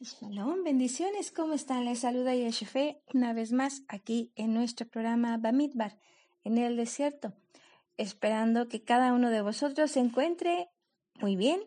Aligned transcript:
Shalom, 0.00 0.62
bendiciones, 0.62 1.32
¿cómo 1.32 1.54
están? 1.54 1.84
Les 1.84 1.98
saluda 1.98 2.32
Yeshefe 2.32 3.02
una 3.12 3.32
vez 3.32 3.50
más 3.50 3.82
aquí 3.88 4.32
en 4.36 4.54
nuestro 4.54 4.86
programa 4.86 5.38
Bamidbar, 5.38 5.98
en 6.44 6.56
el 6.56 6.76
desierto, 6.76 7.34
esperando 7.96 8.68
que 8.68 8.84
cada 8.84 9.12
uno 9.12 9.28
de 9.30 9.42
vosotros 9.42 9.90
se 9.90 9.98
encuentre 9.98 10.70
muy 11.20 11.34
bien 11.34 11.60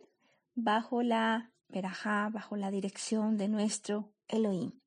bajo 0.55 1.03
la 1.03 1.51
verajá, 1.67 2.29
bajo 2.29 2.55
la 2.55 2.71
dirección 2.71 3.35
de 3.35 3.49
nuestro 3.49 4.13
Elohim. 4.29 4.79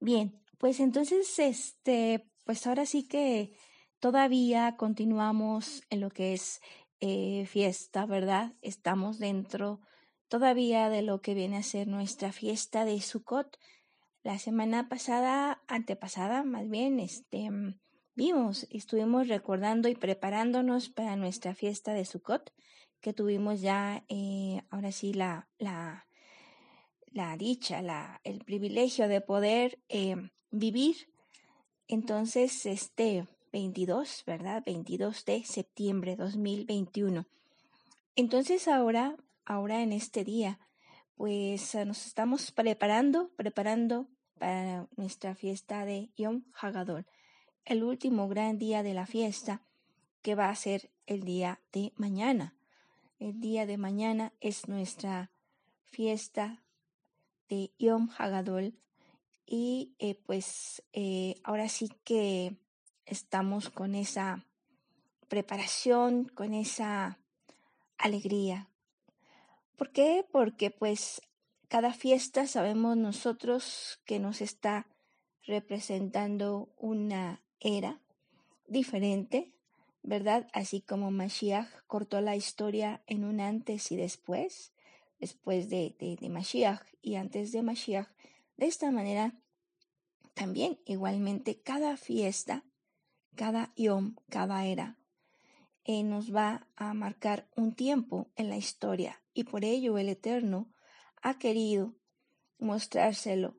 Bien, 0.00 0.40
pues 0.56 0.80
entonces, 0.80 1.38
este, 1.38 2.30
pues 2.44 2.66
ahora 2.66 2.86
sí 2.86 3.06
que 3.06 3.58
todavía 4.00 4.78
continuamos 4.78 5.82
en 5.90 6.00
lo 6.00 6.08
que 6.08 6.32
es 6.32 6.62
eh, 7.00 7.44
fiesta, 7.44 8.06
¿verdad? 8.06 8.54
Estamos 8.62 9.18
dentro 9.18 9.82
todavía 10.28 10.88
de 10.88 11.02
lo 11.02 11.20
que 11.20 11.34
viene 11.34 11.56
a 11.58 11.62
ser 11.62 11.88
nuestra 11.88 12.32
fiesta 12.32 12.84
de 12.84 13.00
Sukkot. 13.00 13.58
La 14.22 14.38
semana 14.38 14.88
pasada, 14.88 15.62
antepasada 15.68 16.42
más 16.42 16.68
bien, 16.68 17.00
este, 17.00 17.50
mm, 17.50 17.78
vimos, 18.14 18.66
estuvimos 18.70 19.28
recordando 19.28 19.88
y 19.88 19.94
preparándonos 19.94 20.88
para 20.88 21.16
nuestra 21.16 21.54
fiesta 21.54 21.92
de 21.92 22.04
Sukkot, 22.04 22.52
que 23.00 23.12
tuvimos 23.12 23.60
ya, 23.60 24.04
eh, 24.08 24.62
ahora 24.70 24.92
sí, 24.92 25.12
la, 25.12 25.48
la, 25.58 26.06
la 27.06 27.36
dicha, 27.36 27.82
la, 27.82 28.20
el 28.24 28.44
privilegio 28.44 29.08
de 29.08 29.20
poder 29.20 29.78
eh, 29.88 30.16
vivir. 30.50 30.96
Entonces, 31.86 32.64
este 32.64 33.28
22, 33.52 34.24
¿verdad? 34.26 34.64
22 34.66 35.24
de 35.26 35.44
septiembre 35.44 36.16
2021. 36.16 37.26
Entonces 38.16 38.66
ahora 38.66 39.16
ahora 39.44 39.82
en 39.82 39.92
este 39.92 40.24
día, 40.24 40.58
pues 41.16 41.74
eh, 41.74 41.84
nos 41.84 42.06
estamos 42.06 42.52
preparando, 42.52 43.30
preparando 43.36 44.08
para 44.38 44.86
nuestra 44.96 45.34
fiesta 45.34 45.84
de 45.84 46.10
Yom 46.16 46.42
Hagadol, 46.60 47.06
el 47.64 47.82
último 47.82 48.28
gran 48.28 48.58
día 48.58 48.82
de 48.82 48.94
la 48.94 49.06
fiesta 49.06 49.62
que 50.22 50.34
va 50.34 50.48
a 50.48 50.56
ser 50.56 50.90
el 51.06 51.24
día 51.24 51.60
de 51.72 51.92
mañana. 51.96 52.54
El 53.18 53.40
día 53.40 53.66
de 53.66 53.76
mañana 53.76 54.32
es 54.40 54.68
nuestra 54.68 55.30
fiesta 55.84 56.62
de 57.48 57.70
Yom 57.78 58.10
Hagadol 58.18 58.74
y 59.46 59.94
eh, 59.98 60.14
pues 60.14 60.82
eh, 60.92 61.36
ahora 61.44 61.68
sí 61.68 61.90
que 62.04 62.56
estamos 63.06 63.70
con 63.70 63.94
esa 63.94 64.44
preparación, 65.28 66.24
con 66.24 66.54
esa 66.54 67.18
alegría, 67.98 68.68
¿Por 69.76 69.90
qué? 69.90 70.24
Porque 70.30 70.70
pues 70.70 71.20
cada 71.68 71.92
fiesta 71.92 72.46
sabemos 72.46 72.96
nosotros 72.96 74.00
que 74.04 74.20
nos 74.20 74.40
está 74.40 74.86
representando 75.42 76.72
una 76.76 77.42
era 77.58 78.00
diferente, 78.68 79.52
¿verdad? 80.02 80.46
Así 80.52 80.80
como 80.80 81.10
Mashiach 81.10 81.68
cortó 81.88 82.20
la 82.20 82.36
historia 82.36 83.02
en 83.08 83.24
un 83.24 83.40
antes 83.40 83.90
y 83.90 83.96
después, 83.96 84.72
después 85.18 85.68
de, 85.68 85.96
de, 85.98 86.28
Mashiach 86.28 86.82
y 87.02 87.16
antes 87.16 87.50
de 87.50 87.62
Mashiach. 87.62 88.08
De 88.56 88.66
esta 88.66 88.92
manera, 88.92 89.34
también 90.34 90.78
igualmente 90.86 91.60
cada 91.60 91.96
fiesta, 91.96 92.64
cada 93.34 93.72
yom, 93.74 94.14
cada 94.28 94.66
era, 94.66 94.98
eh, 95.84 96.04
nos 96.04 96.32
va 96.32 96.68
a 96.76 96.94
marcar 96.94 97.48
un 97.56 97.74
tiempo 97.74 98.30
en 98.36 98.48
la 98.48 98.56
historia 98.56 99.23
y 99.34 99.44
por 99.44 99.64
ello 99.64 99.98
el 99.98 100.08
Eterno 100.08 100.72
ha 101.22 101.38
querido 101.38 101.94
mostrárselo 102.58 103.56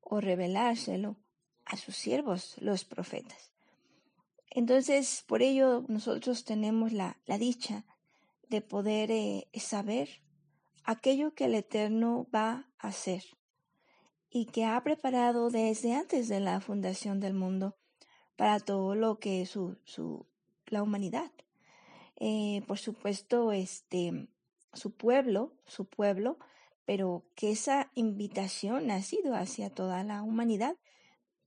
o 0.00 0.20
revelárselo 0.20 1.16
a 1.64 1.76
sus 1.76 1.96
siervos, 1.96 2.56
los 2.58 2.84
profetas. 2.84 3.50
Entonces, 4.50 5.24
por 5.26 5.42
ello 5.42 5.84
nosotros 5.88 6.44
tenemos 6.44 6.92
la, 6.92 7.16
dicha 7.26 7.84
de 8.48 8.60
poder 8.60 9.10
eh, 9.10 9.48
saber 9.54 10.22
aquello 10.84 11.34
que 11.34 11.46
el 11.46 11.54
Eterno 11.54 12.28
va 12.32 12.68
a 12.78 12.88
hacer 12.88 13.24
y 14.30 14.46
que 14.46 14.64
ha 14.64 14.80
preparado 14.84 15.50
desde 15.50 15.94
antes 15.94 16.28
de 16.28 16.40
la 16.40 16.60
fundación 16.60 17.18
del 17.18 17.34
mundo 17.34 17.76
para 18.36 18.60
todo 18.60 18.94
lo 18.94 19.18
que 19.18 19.42
es 19.42 19.50
su, 19.50 19.78
su 19.84 20.26
la 20.66 20.82
humanidad. 20.82 21.30
Eh, 22.16 22.62
por 22.66 22.78
supuesto, 22.78 23.52
este, 23.52 24.28
su 24.74 24.92
pueblo, 24.92 25.52
su 25.66 25.86
pueblo, 25.86 26.38
pero 26.84 27.24
que 27.34 27.50
esa 27.50 27.90
invitación 27.94 28.90
ha 28.90 29.02
sido 29.02 29.34
hacia 29.34 29.70
toda 29.70 30.04
la 30.04 30.22
humanidad, 30.22 30.76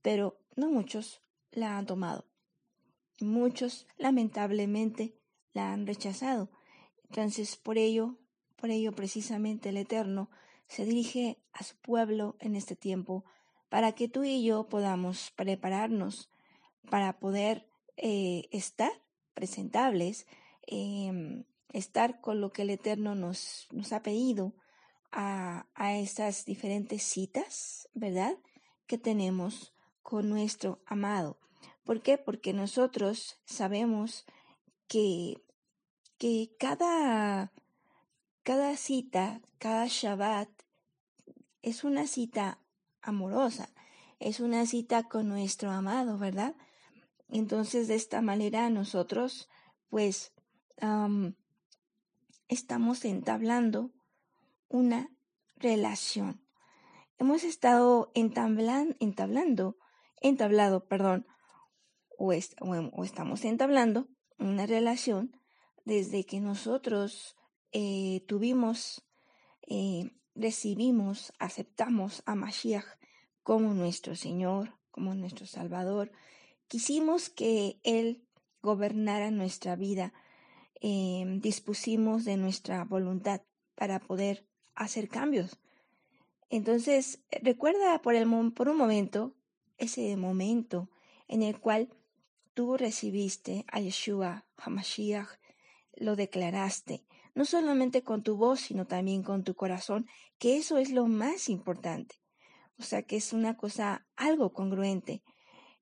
pero 0.01 0.39
no 0.55 0.69
muchos 0.69 1.21
la 1.51 1.77
han 1.77 1.85
tomado. 1.85 2.25
Muchos, 3.19 3.87
lamentablemente, 3.97 5.15
la 5.53 5.73
han 5.73 5.87
rechazado. 5.87 6.49
Entonces, 7.09 7.55
por 7.55 7.77
ello, 7.77 8.15
por 8.55 8.69
ello 8.69 8.91
precisamente 8.93 9.69
el 9.69 9.77
Eterno 9.77 10.29
se 10.67 10.85
dirige 10.85 11.39
a 11.53 11.63
su 11.63 11.75
pueblo 11.77 12.35
en 12.39 12.55
este 12.55 12.75
tiempo 12.75 13.23
para 13.69 13.93
que 13.93 14.07
tú 14.07 14.23
y 14.23 14.43
yo 14.43 14.67
podamos 14.69 15.31
prepararnos 15.35 16.29
para 16.89 17.19
poder 17.19 17.67
eh, 17.97 18.47
estar 18.51 18.91
presentables, 19.33 20.25
eh, 20.67 21.43
estar 21.73 22.21
con 22.21 22.41
lo 22.41 22.51
que 22.51 22.63
el 22.63 22.69
Eterno 22.69 23.15
nos, 23.15 23.67
nos 23.71 23.93
ha 23.93 24.01
pedido 24.01 24.53
a, 25.11 25.67
a 25.75 25.97
estas 25.97 26.45
diferentes 26.45 27.03
citas, 27.03 27.89
¿verdad? 27.93 28.37
Que 28.85 28.97
tenemos 28.97 29.73
con 30.01 30.29
nuestro 30.29 30.81
amado. 30.85 31.37
¿Por 31.83 32.01
qué? 32.01 32.17
Porque 32.17 32.53
nosotros 32.53 33.39
sabemos 33.45 34.25
que, 34.87 35.41
que 36.17 36.55
cada, 36.59 37.51
cada 38.43 38.75
cita, 38.77 39.41
cada 39.57 39.87
Shabbat 39.87 40.49
es 41.61 41.83
una 41.83 42.07
cita 42.07 42.59
amorosa, 43.01 43.69
es 44.19 44.39
una 44.39 44.65
cita 44.65 45.03
con 45.03 45.27
nuestro 45.27 45.71
amado, 45.71 46.17
¿verdad? 46.17 46.55
Entonces, 47.29 47.87
de 47.87 47.95
esta 47.95 48.21
manera 48.21 48.69
nosotros, 48.69 49.49
pues, 49.89 50.33
estamos 52.47 53.05
entablando 53.05 53.91
una 54.69 55.09
relación. 55.55 56.41
Hemos 57.17 57.43
estado 57.43 58.11
entablan, 58.13 58.95
entablando, 58.99 59.77
entablado, 60.21 60.87
perdón, 60.87 61.25
o, 62.17 62.27
o, 62.27 63.03
estamos 63.03 63.45
entablando 63.45 64.07
una 64.37 64.65
relación 64.65 65.35
desde 65.85 66.25
que 66.25 66.39
nosotros 66.39 67.35
eh, 67.71 68.23
tuvimos, 68.27 69.05
eh, 69.67 70.11
recibimos, 70.35 71.33
aceptamos 71.39 72.23
a 72.25 72.35
Mashiach 72.35 72.85
como 73.43 73.73
nuestro 73.73 74.15
Señor, 74.15 74.77
como 74.91 75.15
nuestro 75.15 75.45
Salvador. 75.45 76.11
Quisimos 76.67 77.29
que 77.29 77.79
Él 77.83 78.27
gobernara 78.61 79.31
nuestra 79.31 79.75
vida 79.75 80.13
Em, 80.79 81.39
dispusimos 81.41 82.23
de 82.23 82.37
nuestra 82.37 82.83
voluntad 82.83 83.41
para 83.73 83.99
poder 83.99 84.45
hacer 84.75 85.09
cambios. 85.09 85.57
Entonces, 86.49 87.19
recuerda 87.41 87.99
por, 88.01 88.13
el, 88.13 88.27
por 88.53 88.69
un 88.69 88.77
momento 88.77 89.33
ese 89.77 90.15
momento 90.17 90.89
en 91.27 91.41
el 91.41 91.59
cual 91.59 91.89
tú 92.53 92.77
recibiste 92.77 93.65
a 93.71 93.79
Yeshua 93.79 94.45
HaMashiach, 94.57 95.27
lo 95.95 96.15
declaraste, 96.15 97.05
no 97.33 97.45
solamente 97.45 98.03
con 98.03 98.21
tu 98.21 98.37
voz, 98.37 98.59
sino 98.59 98.85
también 98.85 99.23
con 99.23 99.43
tu 99.43 99.55
corazón, 99.55 100.07
que 100.37 100.57
eso 100.57 100.77
es 100.77 100.91
lo 100.91 101.07
más 101.07 101.49
importante. 101.49 102.21
O 102.77 102.83
sea 102.83 103.01
que 103.01 103.15
es 103.15 103.33
una 103.33 103.57
cosa 103.57 104.05
algo 104.15 104.53
congruente. 104.53 105.23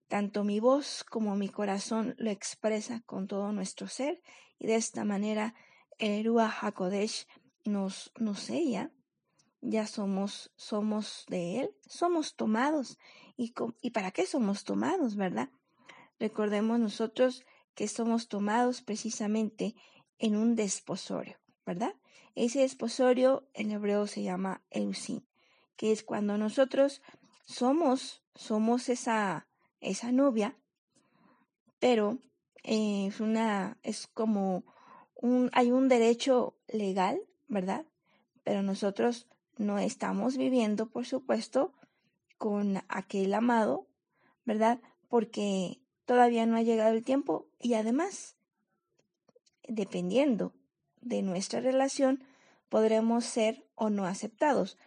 Tanto 0.08 0.44
mi 0.46 0.60
voz 0.62 1.04
como 1.04 1.36
mi 1.36 1.50
corazón 1.50 2.16
lo 2.18 2.30
expresa 2.30 3.02
con 3.06 3.28
todo 3.28 3.52
nuestro 3.52 3.88
ser 3.88 4.22
y 4.60 4.68
de 4.68 4.76
esta 4.76 5.04
manera 5.04 5.54
el 5.98 6.26
Ruach 6.26 6.64
HaKodesh 6.64 7.28
nos, 7.64 8.12
nos 8.20 8.40
sella, 8.40 8.92
ya 9.62 9.88
somos, 9.88 10.52
somos 10.56 11.26
de 11.28 11.62
Él, 11.62 11.72
somos 11.88 12.36
tomados. 12.36 12.98
¿Y, 13.38 13.54
¿Y 13.82 13.92
para 13.92 14.12
qué 14.12 14.26
somos 14.26 14.64
tomados, 14.64 15.16
verdad? 15.16 15.50
Recordemos 16.20 16.80
nosotros 16.80 17.44
que 17.74 17.88
somos 17.88 18.28
tomados 18.28 18.82
precisamente 18.82 19.76
en 20.20 20.36
un 20.36 20.56
desposorio, 20.56 21.38
¿verdad? 21.66 21.96
Ese 22.36 22.60
desposorio 22.60 23.48
en 23.54 23.72
hebreo 23.72 24.08
se 24.08 24.24
llama 24.24 24.62
Eusin, 24.70 25.26
que 25.76 25.92
es 25.92 26.04
cuando 26.04 26.38
nosotros 26.38 27.02
somos, 27.46 28.24
somos 28.34 28.90
esa, 28.90 29.48
esa 29.82 30.12
novia, 30.12 30.58
pero 31.80 32.20
es 32.66 33.20
una, 33.20 33.78
es 33.84 34.08
como 34.08 34.64
un, 35.14 35.50
hay 35.54 35.72
un 35.72 35.88
derecho 35.88 36.58
legal, 36.68 37.22
¿verdad? 37.48 37.86
Pero 38.44 38.64
nosotros 38.64 39.28
no 39.58 39.78
estamos 39.78 40.36
viviendo, 40.36 40.90
por 40.90 41.06
supuesto, 41.06 41.74
con 42.38 42.84
aquel 42.90 43.34
amado, 43.34 43.88
¿verdad? 44.46 44.82
Porque 45.08 45.80
todavía 46.06 46.46
no 46.46 46.58
ha 46.58 46.64
llegado 46.64 46.94
el 46.94 47.04
tiempo 47.04 47.48
y 47.60 47.76
además, 47.76 48.36
dependiendo 49.68 50.54
de 51.02 51.22
nuestra 51.22 51.62
relación, 51.62 52.24
podremos 52.70 53.26
ser 53.26 53.64
o 53.76 53.90
no 53.92 54.06
aceptados, 54.06 54.78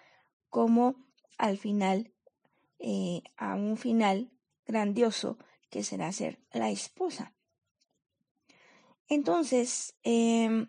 como 0.50 0.96
al 1.38 1.58
final, 1.58 2.12
eh, 2.80 3.22
a 3.36 3.54
un 3.54 3.76
final 3.76 4.32
grandioso 4.66 5.38
que 5.70 5.84
será 5.84 6.10
ser 6.12 6.40
la 6.52 6.70
esposa. 6.70 7.34
Entonces, 9.08 9.96
em, 10.02 10.68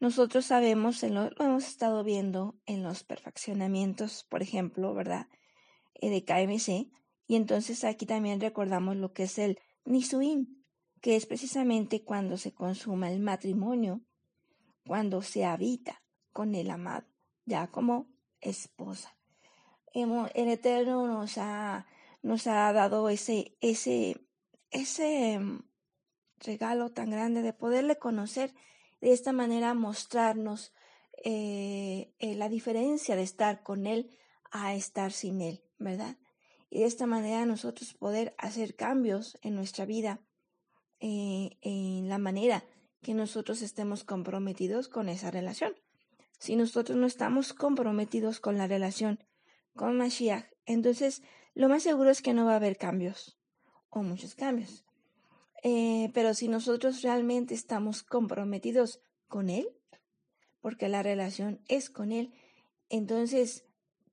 nosotros 0.00 0.46
sabemos, 0.46 1.02
lo, 1.02 1.30
hemos 1.38 1.68
estado 1.68 2.02
viendo 2.02 2.58
en 2.66 2.82
los 2.82 3.04
perfeccionamientos, 3.04 4.24
por 4.24 4.42
ejemplo, 4.42 4.94
¿verdad? 4.94 5.28
Eh, 5.94 6.10
de 6.10 6.24
KMC, 6.24 6.90
y 7.26 7.36
entonces 7.36 7.84
aquí 7.84 8.06
también 8.06 8.40
recordamos 8.40 8.96
lo 8.96 9.12
que 9.12 9.24
es 9.24 9.38
el 9.38 9.58
Nisuin, 9.84 10.64
que 11.00 11.16
es 11.16 11.26
precisamente 11.26 12.02
cuando 12.02 12.36
se 12.38 12.52
consuma 12.52 13.10
el 13.10 13.20
matrimonio, 13.20 14.00
cuando 14.86 15.22
se 15.22 15.44
habita 15.44 16.02
con 16.32 16.54
el 16.54 16.70
amado, 16.70 17.06
ya 17.44 17.68
como 17.68 18.08
esposa. 18.40 19.16
El 19.92 20.48
Eterno 20.48 21.06
nos 21.06 21.38
ha, 21.38 21.86
nos 22.22 22.46
ha 22.46 22.72
dado 22.72 23.08
ese, 23.08 23.56
ese, 23.60 24.26
ese 24.70 25.40
regalo 26.40 26.90
tan 26.90 27.10
grande 27.10 27.42
de 27.42 27.52
poderle 27.52 27.96
conocer, 27.96 28.54
de 29.00 29.12
esta 29.12 29.32
manera 29.32 29.74
mostrarnos 29.74 30.72
eh, 31.24 32.12
eh, 32.18 32.34
la 32.34 32.48
diferencia 32.48 33.16
de 33.16 33.22
estar 33.22 33.62
con 33.62 33.86
Él 33.86 34.10
a 34.50 34.74
estar 34.74 35.12
sin 35.12 35.40
Él, 35.40 35.62
¿verdad? 35.78 36.16
Y 36.70 36.80
de 36.80 36.86
esta 36.86 37.06
manera 37.06 37.46
nosotros 37.46 37.94
poder 37.94 38.34
hacer 38.38 38.74
cambios 38.74 39.38
en 39.42 39.54
nuestra 39.54 39.84
vida, 39.84 40.20
eh, 41.00 41.58
en 41.60 42.08
la 42.08 42.18
manera 42.18 42.64
que 43.02 43.14
nosotros 43.14 43.62
estemos 43.62 44.04
comprometidos 44.04 44.88
con 44.88 45.08
esa 45.08 45.30
relación. 45.30 45.74
Si 46.38 46.56
nosotros 46.56 46.98
no 46.98 47.06
estamos 47.06 47.52
comprometidos 47.52 48.40
con 48.40 48.58
la 48.58 48.66
relación 48.66 49.22
con 49.74 49.96
Mashiach, 49.96 50.46
entonces 50.66 51.22
lo 51.54 51.68
más 51.68 51.82
seguro 51.82 52.10
es 52.10 52.22
que 52.22 52.34
no 52.34 52.44
va 52.44 52.52
a 52.52 52.56
haber 52.56 52.76
cambios 52.76 53.38
o 53.90 54.02
muchos 54.02 54.34
cambios. 54.34 54.84
Eh, 55.64 56.10
pero 56.14 56.34
si 56.34 56.46
nosotros 56.46 57.02
realmente 57.02 57.54
estamos 57.54 58.04
comprometidos 58.04 59.00
con 59.26 59.50
Él, 59.50 59.66
porque 60.60 60.88
la 60.88 61.02
relación 61.02 61.60
es 61.66 61.90
con 61.90 62.12
Él, 62.12 62.32
entonces 62.88 63.64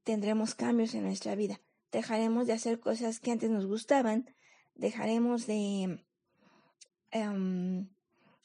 tendremos 0.03 0.55
cambios 0.55 0.95
en 0.95 1.03
nuestra 1.03 1.35
vida 1.35 1.61
dejaremos 1.91 2.47
de 2.47 2.53
hacer 2.53 2.79
cosas 2.79 3.19
que 3.19 3.31
antes 3.31 3.49
nos 3.49 3.65
gustaban, 3.65 4.33
dejaremos 4.75 5.45
de, 5.45 6.03
em, 7.11 7.89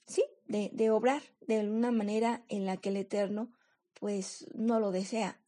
sí, 0.07 0.25
de, 0.47 0.71
de 0.73 0.91
obrar 0.91 1.23
de 1.47 1.61
una 1.69 1.93
manera 1.93 2.45
en 2.49 2.67
la 2.67 2.77
que 2.77 2.91
el 2.91 2.97
Eterno 2.97 3.53
pues 3.95 4.47
no 4.55 4.81
lo 4.81 4.91
desea. 4.91 5.41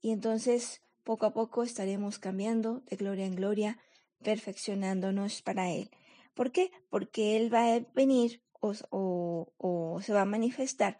Y 0.00 0.10
entonces 0.10 0.82
poco 1.04 1.26
a 1.26 1.34
poco 1.34 1.62
estaremos 1.62 2.18
cambiando 2.18 2.80
de 2.86 2.96
gloria 2.96 3.26
en 3.26 3.36
gloria, 3.36 3.78
perfeccionándonos 4.22 5.42
para 5.42 5.70
Él. 5.70 5.90
¿Por 6.34 6.52
qué? 6.52 6.70
Porque 6.90 7.36
Él 7.36 7.52
va 7.52 7.74
a 7.74 7.80
venir 7.94 8.42
o, 8.60 10.00
se 10.02 10.12
va 10.12 10.22
a 10.22 10.26
manifestar 10.26 10.98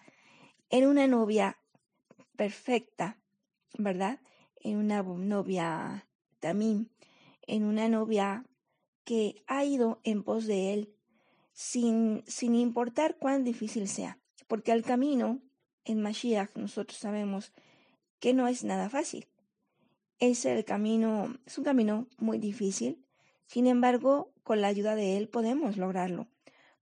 en 0.70 0.86
una 0.86 1.06
novia 1.06 1.58
perfecta, 2.36 3.18
¿verdad? 3.78 4.20
En 4.60 4.76
una 4.76 5.02
novia 5.02 6.06
también 6.40 6.90
en 7.46 7.64
una 7.64 7.88
novia 7.88 8.44
que 9.04 9.42
ha 9.46 9.64
ido 9.64 10.00
en 10.04 10.22
pos 10.22 10.46
de 10.46 10.72
él 10.72 10.94
sin, 11.52 12.24
sin 12.26 12.54
importar 12.54 13.16
cuán 13.18 13.44
difícil 13.44 13.88
sea, 13.88 14.18
porque 14.48 14.72
el 14.72 14.82
camino 14.82 15.40
en 15.84 16.00
Mashiach 16.02 16.56
nosotros 16.56 16.98
sabemos 16.98 17.52
que 18.18 18.32
no 18.32 18.48
es 18.48 18.64
nada 18.64 18.88
fácil. 18.88 19.28
Es 20.18 20.44
el 20.46 20.64
camino, 20.64 21.36
es 21.44 21.58
un 21.58 21.64
camino 21.64 22.08
muy 22.18 22.38
difícil, 22.38 23.03
sin 23.46 23.66
embargo, 23.66 24.32
con 24.42 24.60
la 24.60 24.68
ayuda 24.68 24.94
de 24.94 25.16
él 25.16 25.28
podemos 25.28 25.76
lograrlo. 25.76 26.28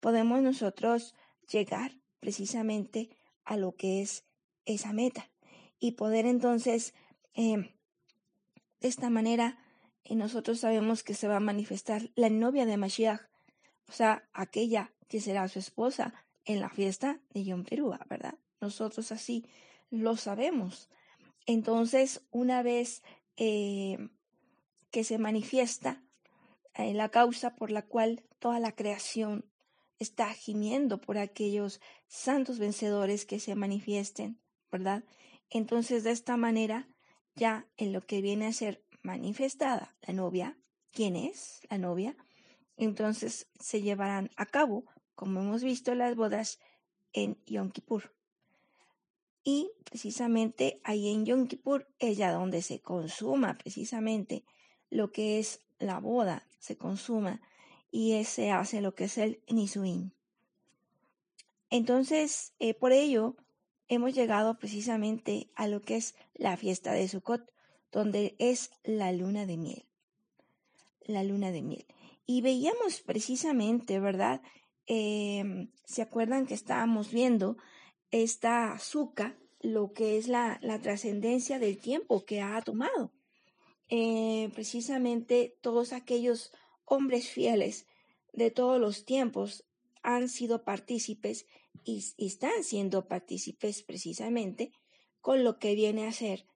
Podemos 0.00 0.42
nosotros 0.42 1.14
llegar 1.50 1.92
precisamente 2.20 3.10
a 3.44 3.56
lo 3.56 3.74
que 3.76 4.02
es 4.02 4.24
esa 4.64 4.92
meta 4.92 5.30
y 5.78 5.92
poder 5.92 6.26
entonces 6.26 6.94
eh, 7.34 7.74
de 8.80 8.88
esta 8.88 9.10
manera, 9.10 9.58
y 10.04 10.16
nosotros 10.16 10.58
sabemos 10.60 11.02
que 11.02 11.14
se 11.14 11.28
va 11.28 11.36
a 11.36 11.40
manifestar 11.40 12.10
la 12.16 12.28
novia 12.28 12.66
de 12.66 12.76
Mashiach, 12.76 13.20
o 13.88 13.92
sea, 13.92 14.28
aquella 14.32 14.92
que 15.08 15.20
será 15.20 15.46
su 15.48 15.60
esposa 15.60 16.14
en 16.44 16.60
la 16.60 16.68
fiesta 16.68 17.20
de 17.30 17.44
Yom 17.44 17.64
Perúa, 17.64 18.00
¿verdad? 18.10 18.34
Nosotros 18.60 19.12
así 19.12 19.46
lo 19.90 20.16
sabemos. 20.16 20.90
Entonces, 21.46 22.26
una 22.30 22.62
vez 22.62 23.02
eh, 23.36 24.08
que 24.90 25.04
se 25.04 25.18
manifiesta 25.18 26.02
eh, 26.74 26.94
la 26.94 27.10
causa 27.10 27.54
por 27.54 27.70
la 27.70 27.82
cual 27.82 28.24
toda 28.38 28.58
la 28.60 28.72
creación 28.72 29.44
está 29.98 30.32
gimiendo 30.32 31.00
por 31.00 31.18
aquellos 31.18 31.80
santos 32.08 32.58
vencedores 32.58 33.24
que 33.24 33.40
se 33.40 33.54
manifiesten, 33.54 34.40
¿verdad? 34.70 35.04
Entonces, 35.50 36.02
de 36.02 36.10
esta 36.10 36.36
manera, 36.36 36.88
ya 37.34 37.66
en 37.76 37.92
lo 37.92 38.00
que 38.00 38.20
viene 38.20 38.46
a 38.46 38.52
ser 38.52 38.84
manifestada 39.02 39.96
la 40.02 40.14
novia, 40.14 40.58
quién 40.90 41.16
es 41.16 41.60
la 41.70 41.78
novia, 41.78 42.16
entonces 42.76 43.48
se 43.60 43.82
llevarán 43.82 44.30
a 44.36 44.46
cabo, 44.46 44.84
como 45.14 45.40
hemos 45.40 45.62
visto, 45.62 45.94
las 45.94 46.16
bodas 46.16 46.58
en 47.12 47.38
Yom 47.46 47.70
Kippur. 47.70 48.14
Y 49.44 49.72
precisamente 49.84 50.80
ahí 50.84 51.08
en 51.12 51.26
Yom 51.26 51.46
Kippur 51.46 51.88
es 51.98 52.16
ya 52.16 52.32
donde 52.32 52.62
se 52.62 52.80
consuma 52.80 53.58
precisamente 53.58 54.44
lo 54.88 55.10
que 55.10 55.38
es 55.38 55.60
la 55.82 55.98
boda, 56.00 56.46
se 56.58 56.76
consuma 56.76 57.40
y 57.90 58.24
se 58.24 58.50
hace 58.50 58.80
lo 58.80 58.94
que 58.94 59.04
es 59.04 59.18
el 59.18 59.40
Nisuin. 59.48 60.12
Entonces, 61.70 62.54
eh, 62.58 62.74
por 62.74 62.92
ello, 62.92 63.36
hemos 63.88 64.14
llegado 64.14 64.58
precisamente 64.58 65.50
a 65.54 65.68
lo 65.68 65.82
que 65.82 65.96
es 65.96 66.14
la 66.34 66.56
fiesta 66.56 66.92
de 66.92 67.08
Sukkot, 67.08 67.50
donde 67.90 68.34
es 68.38 68.70
la 68.84 69.12
luna 69.12 69.46
de 69.46 69.56
miel. 69.56 69.84
La 71.06 71.24
luna 71.24 71.50
de 71.50 71.62
miel. 71.62 71.86
Y 72.26 72.40
veíamos 72.40 73.00
precisamente, 73.00 74.00
¿verdad? 74.00 74.40
Em, 74.86 75.70
¿Se 75.84 76.02
acuerdan 76.02 76.46
que 76.46 76.54
estábamos 76.54 77.10
viendo 77.10 77.56
esta 78.10 78.72
azúcar, 78.72 79.36
lo 79.60 79.92
que 79.92 80.16
es 80.18 80.28
la, 80.28 80.58
la 80.62 80.78
trascendencia 80.78 81.58
del 81.58 81.78
tiempo 81.78 82.24
que 82.24 82.40
ha 82.40 82.60
tomado? 82.62 83.12
Eh, 83.94 84.48
precisamente 84.54 85.54
todos 85.60 85.92
aquellos 85.92 86.50
hombres 86.86 87.28
fieles 87.28 87.86
de 88.32 88.50
todos 88.50 88.80
los 88.80 89.04
tiempos 89.04 89.66
han 90.02 90.30
sido 90.30 90.64
partícipes 90.64 91.44
y, 91.84 92.02
están 92.16 92.64
siendo 92.64 93.06
partícipes 93.06 93.82
precisamente 93.82 94.72
con 95.20 95.44
lo 95.44 95.58
que 95.58 95.74
viene 95.74 96.06
a 96.06 96.12
ser 96.12 96.46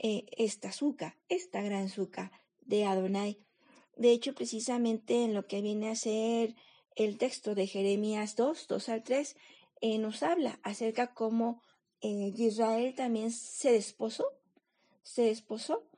eh, 0.00 0.26
esta 0.36 0.68
azúcar, 0.68 1.16
esta 1.30 1.62
gran 1.62 1.86
azúcar 1.86 2.30
de 2.60 2.84
Adonai. 2.84 3.38
De 3.96 4.10
hecho, 4.10 4.34
precisamente 4.34 5.24
en 5.24 5.32
lo 5.32 5.46
que 5.46 5.62
viene 5.62 5.88
a 5.88 5.96
ser 5.96 6.56
el 6.94 7.16
texto 7.16 7.54
de 7.54 7.68
Jeremías 7.68 8.36
2, 8.36 8.66
2 8.68 8.88
al 8.90 9.02
3, 9.02 9.36
eh, 9.80 9.96
nos 9.96 10.22
habla 10.22 10.60
acerca 10.62 11.14
cómo 11.14 11.62
Israel 12.02 12.94
también 12.94 13.30
se 13.30 13.72
desposó, 13.72 14.26
se 15.02 15.22
desposó, 15.22 15.88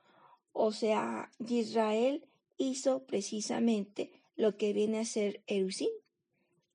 o 0.57 0.71
sea, 0.71 1.29
Israel 1.49 2.25
hizo 2.57 3.05
precisamente 3.05 4.13
lo 4.37 4.55
que 4.55 4.71
viene 4.71 4.99
a 4.99 5.05
ser 5.05 5.43
Erusín, 5.47 5.89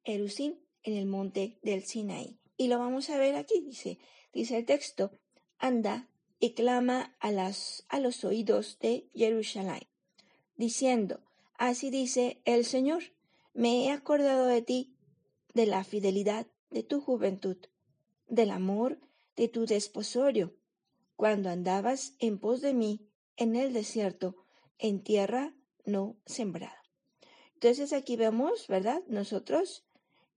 Erusín 0.04 0.60
en 0.82 0.98
el 0.98 1.06
monte 1.06 1.58
del 1.62 1.84
Sinaí. 1.84 2.38
Y 2.58 2.68
lo 2.68 2.78
vamos 2.78 3.08
a 3.08 3.16
ver 3.16 3.36
aquí, 3.36 3.62
dice, 3.62 3.98
dice 4.34 4.58
el 4.58 4.66
texto, 4.66 5.12
anda 5.58 6.10
y 6.38 6.52
clama 6.52 7.16
a, 7.20 7.32
las, 7.32 7.86
a 7.88 8.00
los 8.00 8.22
oídos 8.22 8.78
de 8.80 9.08
Jerusalén, 9.14 9.88
diciendo, 10.56 11.20
así 11.54 11.88
dice 11.88 12.42
el 12.44 12.66
Señor, 12.66 13.02
me 13.54 13.86
he 13.86 13.90
acordado 13.92 14.44
de 14.44 14.60
ti, 14.60 14.94
de 15.54 15.64
la 15.64 15.84
fidelidad 15.84 16.46
de 16.68 16.82
tu 16.82 17.00
juventud, 17.00 17.56
del 18.28 18.50
amor 18.50 19.00
de 19.36 19.48
tu 19.48 19.64
desposorio, 19.64 20.54
cuando 21.16 21.48
andabas 21.48 22.14
en 22.18 22.38
pos 22.38 22.60
de 22.60 22.74
mí 22.74 23.09
en 23.40 23.56
el 23.56 23.72
desierto, 23.72 24.36
en 24.78 25.02
tierra 25.02 25.54
no 25.86 26.16
sembrada. 26.26 26.84
Entonces 27.54 27.94
aquí 27.94 28.16
vemos, 28.16 28.68
¿verdad? 28.68 29.02
Nosotros 29.08 29.84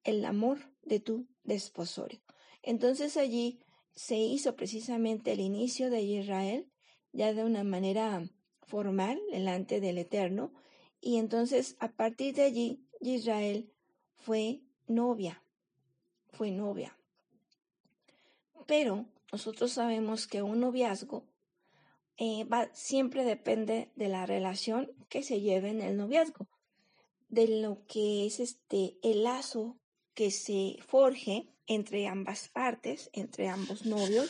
el 0.06 0.24
amor 0.24 0.72
de 0.84 1.02
tu 1.02 1.28
desposorio. 1.44 2.22
Entonces 2.62 3.18
allí 3.18 3.60
se 3.94 4.16
hizo 4.16 4.56
precisamente 4.56 5.34
el 5.34 5.42
inicio 5.42 5.90
de 5.90 6.02
Israel, 6.02 6.72
ya 7.12 7.34
de 7.34 7.44
una 7.44 7.66
manera 7.66 8.30
formal 8.62 9.20
delante 9.30 9.82
del 9.82 9.98
Eterno, 9.98 10.54
y 11.02 11.18
entonces 11.18 11.76
a 11.80 11.92
partir 11.92 12.34
de 12.36 12.44
allí 12.44 12.88
Israel 13.02 13.70
fue 14.16 14.62
novia, 14.88 15.44
fue 16.32 16.52
novia. 16.52 16.98
Pero 18.66 19.06
nosotros 19.34 19.74
sabemos 19.74 20.26
que 20.26 20.42
un 20.42 20.62
noviazgo 20.62 21.26
eh, 22.26 22.48
siempre 22.72 23.26
depende 23.26 23.92
de 23.98 24.08
la 24.08 24.26
relación 24.26 24.90
que 25.10 25.24
se 25.24 25.42
lleve 25.42 25.72
en 25.72 25.82
el 25.82 25.98
noviazgo, 25.98 26.48
de 27.28 27.62
lo 27.62 27.86
que 27.86 28.26
es 28.26 28.40
este 28.40 28.98
el 29.04 29.26
lazo 29.26 29.78
que 30.14 30.32
se 30.32 30.78
forje 30.88 31.50
entre 31.68 32.08
ambas 32.08 32.48
partes, 32.48 33.10
entre 33.12 33.50
ambos 33.50 33.86
novios, 33.86 34.30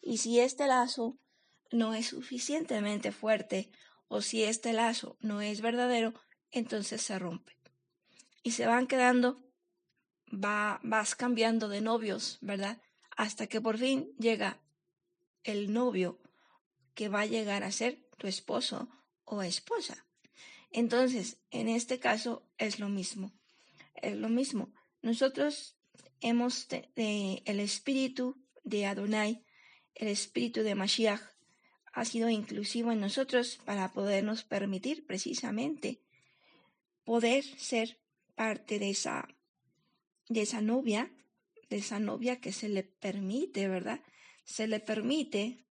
y 0.00 0.18
si 0.18 0.38
este 0.38 0.68
lazo 0.68 1.18
no 1.72 1.94
es 1.94 2.06
suficientemente 2.06 3.10
fuerte 3.10 3.70
o 4.06 4.20
si 4.20 4.44
este 4.44 4.72
lazo 4.72 5.16
no 5.18 5.40
es 5.40 5.62
verdadero, 5.62 6.14
entonces 6.52 7.02
se 7.02 7.18
rompe. 7.18 7.58
Y 8.44 8.52
se 8.52 8.66
van 8.66 8.86
quedando, 8.86 9.42
va, 10.32 10.78
vas 10.84 11.16
cambiando 11.16 11.68
de 11.68 11.80
novios, 11.80 12.38
¿verdad? 12.40 12.80
Hasta 13.16 13.48
que 13.48 13.60
por 13.60 13.78
fin 13.78 14.12
llega 14.16 14.60
el 15.42 15.72
novio 15.72 16.20
que 16.96 17.08
va 17.08 17.20
a 17.20 17.26
llegar 17.26 17.62
a 17.62 17.70
ser 17.70 18.08
tu 18.16 18.26
esposo 18.26 18.88
o 19.24 19.42
esposa. 19.42 20.06
Entonces, 20.72 21.36
en 21.50 21.68
este 21.68 22.00
caso 22.00 22.42
es 22.58 22.80
lo 22.80 22.88
mismo. 22.88 23.32
Es 23.94 24.16
lo 24.16 24.28
mismo. 24.28 24.72
Nosotros 25.02 25.76
hemos, 26.20 26.66
el 26.96 27.60
espíritu 27.60 28.42
de 28.64 28.86
Adonai, 28.86 29.44
el 29.94 30.08
espíritu 30.08 30.62
de 30.62 30.74
Mashiach, 30.74 31.20
ha 31.92 32.04
sido 32.04 32.28
inclusivo 32.30 32.92
en 32.92 33.00
nosotros 33.00 33.58
para 33.64 33.92
podernos 33.92 34.42
permitir 34.42 35.06
precisamente 35.06 36.02
poder 37.04 37.44
ser 37.44 38.00
parte 38.34 38.78
de 38.78 38.90
esa, 38.90 39.28
de 40.28 40.42
esa 40.42 40.60
novia, 40.60 41.12
de 41.68 41.76
esa 41.76 42.00
novia 42.00 42.40
que 42.40 42.52
se 42.52 42.68
le 42.68 42.84
permite, 42.84 43.68
¿verdad? 43.68 44.00
Se 44.44 44.66
le 44.66 44.80
permite 44.80 45.65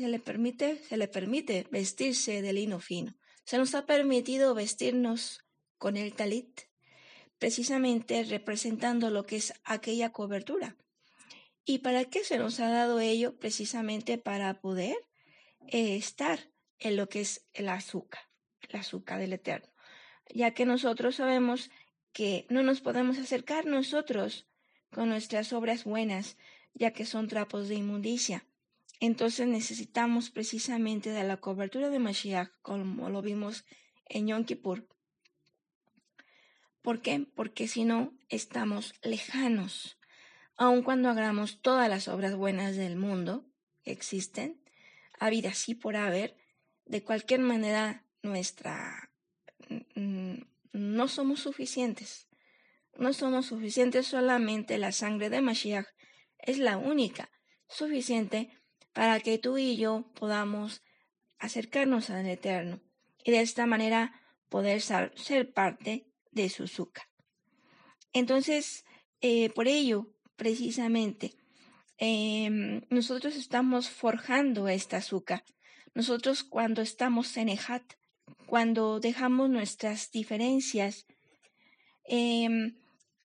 se 0.00 0.08
le 0.08 0.18
permite, 0.18 0.78
se 0.84 0.96
le 0.98 1.08
permite 1.08 1.66
vestirse 1.70 2.42
de 2.42 2.52
lino 2.52 2.80
fino. 2.80 3.14
Se 3.44 3.56
nos 3.56 3.74
ha 3.74 3.86
permitido 3.86 4.54
vestirnos 4.54 5.40
con 5.78 5.96
el 5.96 6.12
talit, 6.14 6.62
precisamente 7.38 8.22
representando 8.24 9.10
lo 9.10 9.24
que 9.24 9.36
es 9.36 9.54
aquella 9.64 10.12
cobertura. 10.12 10.76
¿Y 11.64 11.78
para 11.78 12.04
qué 12.04 12.24
se 12.24 12.36
nos 12.36 12.60
ha 12.60 12.68
dado 12.68 13.00
ello? 13.00 13.38
Precisamente 13.38 14.18
para 14.18 14.60
poder 14.60 14.96
eh, 15.66 15.96
estar 15.96 16.40
en 16.78 16.96
lo 16.96 17.08
que 17.08 17.22
es 17.22 17.48
el 17.54 17.68
azúcar, 17.70 18.20
el 18.68 18.78
azúcar 18.78 19.18
del 19.18 19.32
Eterno. 19.32 19.72
Ya 20.28 20.52
que 20.52 20.66
nosotros 20.66 21.16
sabemos 21.16 21.70
que 22.12 22.46
no 22.50 22.62
nos 22.62 22.82
podemos 22.82 23.16
acercar 23.18 23.64
nosotros 23.64 24.46
con 24.90 25.08
nuestras 25.08 25.52
obras 25.54 25.84
buenas, 25.84 26.36
ya 26.74 26.92
que 26.92 27.06
son 27.06 27.28
trapos 27.28 27.68
de 27.68 27.76
inmundicia. 27.76 28.46
Entonces 29.00 29.46
necesitamos 29.46 30.30
precisamente 30.30 31.10
de 31.10 31.24
la 31.24 31.36
cobertura 31.38 31.90
de 31.90 31.98
Mashiach, 31.98 32.50
como 32.62 33.10
lo 33.10 33.22
vimos 33.22 33.64
en 34.08 34.28
Yom 34.28 34.44
Kippur. 34.44 34.88
¿Por 36.82 37.02
qué? 37.02 37.26
Porque 37.34 37.68
si 37.68 37.84
no, 37.84 38.16
estamos 38.28 38.94
lejanos. 39.02 39.98
Aun 40.56 40.82
cuando 40.82 41.10
hagamos 41.10 41.60
todas 41.60 41.88
las 41.88 42.08
obras 42.08 42.34
buenas 42.36 42.76
del 42.76 42.96
mundo 42.96 43.44
que 43.82 43.92
existen, 43.92 44.62
vida 45.30 45.50
así 45.50 45.74
por 45.74 45.96
haber, 45.96 46.36
de 46.84 47.02
cualquier 47.02 47.40
manera 47.40 48.04
nuestra 48.22 49.10
mm, 49.94 50.36
no 50.72 51.08
somos 51.08 51.40
suficientes. 51.40 52.28
No 52.96 53.12
somos 53.12 53.46
suficientes, 53.46 54.06
solamente 54.06 54.78
la 54.78 54.92
sangre 54.92 55.28
de 55.28 55.42
Mashiach 55.42 55.86
es 56.38 56.58
la 56.58 56.76
única 56.78 57.30
suficiente 57.66 58.50
para 58.96 59.20
que 59.20 59.36
tú 59.36 59.58
y 59.58 59.76
yo 59.76 60.10
podamos 60.14 60.80
acercarnos 61.38 62.08
al 62.08 62.24
Eterno 62.24 62.80
y 63.22 63.30
de 63.30 63.42
esta 63.42 63.66
manera 63.66 64.22
poder 64.48 64.80
ser 64.80 65.52
parte 65.52 66.06
de 66.30 66.48
su 66.48 66.62
azúcar. 66.62 67.04
Entonces, 68.14 68.86
eh, 69.20 69.50
por 69.50 69.68
ello, 69.68 70.14
precisamente, 70.36 71.34
em, 71.98 72.86
nosotros 72.88 73.36
estamos 73.36 73.90
forjando 73.90 74.66
esta 74.66 74.96
azúcar. 74.96 75.44
Nosotros 75.92 76.42
cuando 76.42 76.80
estamos 76.80 77.36
en 77.36 77.50
Ejat, 77.50 77.84
cuando 78.46 78.98
dejamos 78.98 79.50
nuestras 79.50 80.10
diferencias, 80.10 81.04
em, 82.04 82.78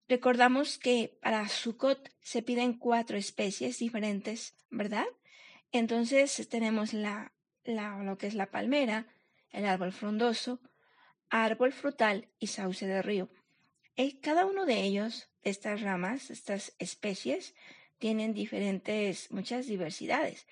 recordamos 0.10 0.78
que 0.78 1.18
para 1.22 1.48
Sukkot 1.48 2.10
se 2.20 2.42
piden 2.42 2.78
cuatro 2.78 3.18
especies 3.18 3.80
diferentes, 3.80 4.54
¿verdad? 4.70 5.06
Entonces 5.72 6.48
tenemos 6.50 6.94
la, 6.94 7.34
lo 7.66 8.18
que 8.18 8.28
es 8.28 8.34
la 8.34 8.52
palmera, 8.52 9.08
el 9.52 9.66
árbol 9.66 9.92
frondoso, 9.92 10.60
árbol 11.30 11.72
frutal 11.72 12.28
y 12.40 12.48
sauce 12.48 12.88
de 12.88 13.02
río. 13.02 13.30
Eh, 13.96 14.20
cada 14.20 14.46
uno 14.46 14.66
de 14.66 14.82
ellos, 14.82 15.30
estas 15.44 15.82
ramas, 15.82 16.30
estas 16.30 16.74
especies, 16.80 17.56
tienen 18.00 18.34
diferentes, 18.34 19.32
muchas 19.32 19.68
diversidades 19.68 20.48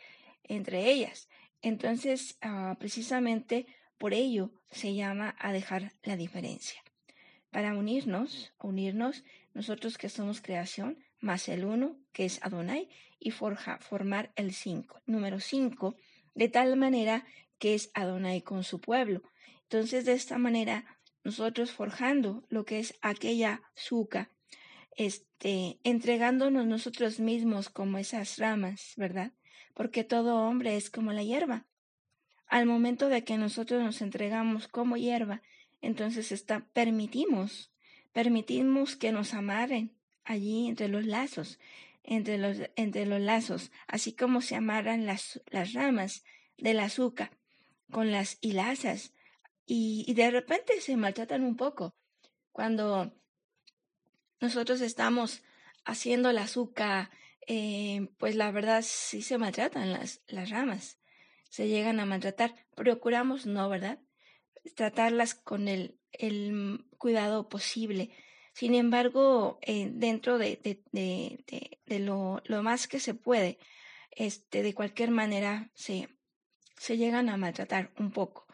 entre 0.49 0.91
ellas. 0.91 1.29
Entonces, 1.61 2.37
ah, 2.41 2.75
precisamente 2.79 3.67
por 3.97 4.13
ello 4.13 4.51
se 4.71 4.93
llama 4.95 5.35
a 5.39 5.53
dejar 5.53 5.93
la 6.03 6.17
diferencia. 6.17 6.83
Para 7.51 7.75
unirnos, 7.75 8.53
unirnos, 8.59 9.23
nosotros 9.53 9.97
que 9.97 10.09
somos 10.09 10.41
creación, 10.41 10.97
más 11.19 11.49
el 11.49 11.65
uno, 11.65 11.97
que 12.11 12.25
es 12.25 12.39
Adonai, 12.43 12.89
y 13.19 13.31
forja, 13.31 13.77
formar 13.79 14.31
el 14.35 14.53
5, 14.53 15.01
número 15.05 15.39
5, 15.39 15.95
de 16.35 16.49
tal 16.49 16.77
manera 16.77 17.25
que 17.57 17.75
es 17.75 17.91
Adonai 17.93 18.41
con 18.41 18.63
su 18.63 18.79
pueblo. 18.79 19.21
Entonces, 19.63 20.05
de 20.05 20.13
esta 20.13 20.37
manera, 20.37 20.85
nosotros 21.23 21.71
forjando 21.71 22.45
lo 22.49 22.65
que 22.65 22.79
es 22.79 22.97
aquella 23.01 23.61
suca, 23.75 24.31
este, 24.95 25.79
entregándonos 25.83 26.65
nosotros 26.65 27.19
mismos 27.19 27.69
como 27.69 27.97
esas 27.97 28.37
ramas, 28.37 28.93
¿verdad? 28.97 29.33
Porque 29.73 30.03
todo 30.03 30.37
hombre 30.37 30.75
es 30.75 30.89
como 30.89 31.13
la 31.13 31.23
hierba. 31.23 31.65
Al 32.47 32.65
momento 32.65 33.09
de 33.09 33.23
que 33.23 33.37
nosotros 33.37 33.83
nos 33.83 34.01
entregamos 34.01 34.67
como 34.67 34.97
hierba, 34.97 35.41
entonces 35.81 36.31
está, 36.31 36.67
permitimos, 36.73 37.71
permitimos 38.11 38.95
que 38.95 39.11
nos 39.11 39.33
amarren 39.33 39.98
allí 40.29 40.67
entre 40.67 40.87
los 40.87 41.05
lazos, 41.05 41.59
entre 42.03 42.37
los, 42.37 42.57
entre 42.75 43.07
los 43.07 43.19
lazos, 43.19 43.71
así 43.87 44.13
como 44.13 44.41
se 44.41 44.55
amarran 44.55 45.07
las, 45.07 45.41
las 45.47 45.73
ramas 45.73 46.23
del 46.57 46.79
azúcar 46.79 47.31
con 47.91 48.11
las 48.11 48.37
hilazas 48.41 49.13
y, 49.65 50.05
y 50.07 50.13
de 50.13 50.29
repente 50.29 50.79
se 50.81 50.95
maltratan 50.97 51.43
un 51.43 51.55
poco. 51.55 51.95
Cuando 52.51 53.11
nosotros 54.39 54.81
estamos 54.81 55.41
haciendo 55.83 56.29
el 56.29 56.37
azúcar, 56.37 57.09
eh, 57.47 58.09
pues 58.19 58.35
la 58.35 58.51
verdad 58.51 58.83
sí 58.85 59.23
se 59.23 59.39
maltratan 59.39 59.91
las, 59.91 60.21
las 60.27 60.51
ramas, 60.51 60.99
se 61.49 61.67
llegan 61.67 61.99
a 61.99 62.05
maltratar. 62.05 62.53
Procuramos 62.75 63.47
no, 63.47 63.67
¿verdad? 63.67 63.99
Tratarlas 64.75 65.33
con 65.33 65.67
el, 65.67 65.97
el 66.11 66.85
cuidado 66.99 67.49
posible 67.49 68.11
sin 68.59 68.75
embargo, 68.75 69.57
eh, 69.61 69.87
dentro 69.89 70.37
de, 70.37 70.59
de, 70.91 71.99
lo, 71.99 72.41
lo, 72.43 72.61
más 72.61 72.89
que 72.89 72.99
se 72.99 73.13
puede, 73.13 73.57
este, 74.11 74.63
de 74.63 74.73
cualquier 74.73 75.11
manera 75.11 75.71
se, 75.75 76.09
se 76.77 76.97
llegan 76.97 77.29
a 77.29 77.37
maltratar 77.37 77.93
un 77.97 78.11
poco. 78.11 78.47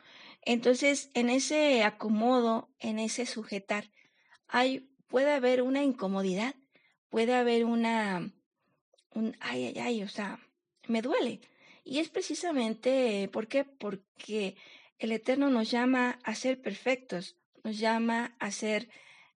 Entonces, 0.44 1.10
en 1.16 1.32
ese 1.32 1.82
acomodo, 1.82 2.70
en 2.78 3.00
ese 3.00 3.26
sujetar, 3.26 3.90
hay, 4.48 4.92
puede 5.08 5.32
haber 5.32 5.64
una 5.64 5.84
incomodidad, 5.84 6.54
puede 7.10 7.34
haber 7.34 7.66
una, 7.66 8.32
un, 9.10 9.36
ay, 9.40 9.66
ay, 9.66 9.80
ay, 9.80 10.04
o 10.04 10.08
sea, 10.08 10.40
me 10.88 11.02
duele. 11.02 11.42
Y 11.84 11.98
es 11.98 12.10
precisamente, 12.10 13.28
¿por 13.34 13.48
qué? 13.48 13.64
Porque 13.64 14.56
el 15.00 15.12
Eterno 15.14 15.50
nos 15.50 15.72
llama 15.72 16.20
a 16.24 16.36
ser 16.36 16.62
perfectos, 16.62 17.38
nos 17.64 17.80
llama 17.80 18.36
a 18.38 18.52
ser 18.52 18.88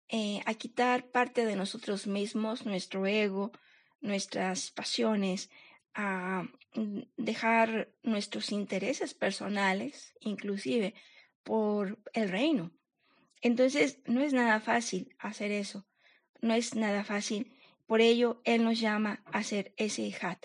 eh, 0.09 0.41
a 0.47 0.55
quitar 0.55 1.11
parte 1.11 1.45
de 1.45 1.57
nosotros 1.57 2.07
mismos, 2.07 2.65
nuestro 2.65 3.07
ego, 3.07 3.53
nuestras 4.01 4.71
pasiones, 4.71 5.51
a 5.95 6.45
mm, 6.75 7.01
dejar 7.17 7.91
nuestros 8.03 8.53
intereses 8.53 9.15
personales, 9.15 10.15
inclusive, 10.21 10.95
por 11.43 11.99
el 12.13 12.29
reino. 12.29 12.73
Entonces, 13.41 13.99
no 14.07 14.21
es 14.23 14.33
nada 14.33 14.61
fácil 14.61 15.15
hacer 15.19 15.53
eso, 15.53 15.87
no 16.41 16.55
es 16.55 16.75
nada 16.75 17.05
fácil, 17.05 17.53
Por 17.89 18.03
ello, 18.03 18.43
Él 18.45 18.65
nos 18.65 18.79
llama 18.79 19.23
a 19.25 19.39
hacer 19.39 19.73
ese 19.79 20.15
hat, 20.21 20.45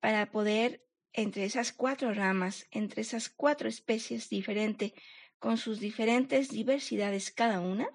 para 0.00 0.30
poder, 0.30 0.84
entre 1.14 1.46
esas 1.46 1.72
cuatro 1.72 2.12
ramas, 2.12 2.66
entre 2.72 3.00
esas 3.00 3.30
cuatro 3.30 3.70
especies 3.70 4.28
diferentes, 4.28 4.92
con 5.38 5.56
sus 5.56 5.80
diferentes 5.80 6.50
diversidades 6.50 7.30
cada 7.30 7.60
una, 7.60 7.88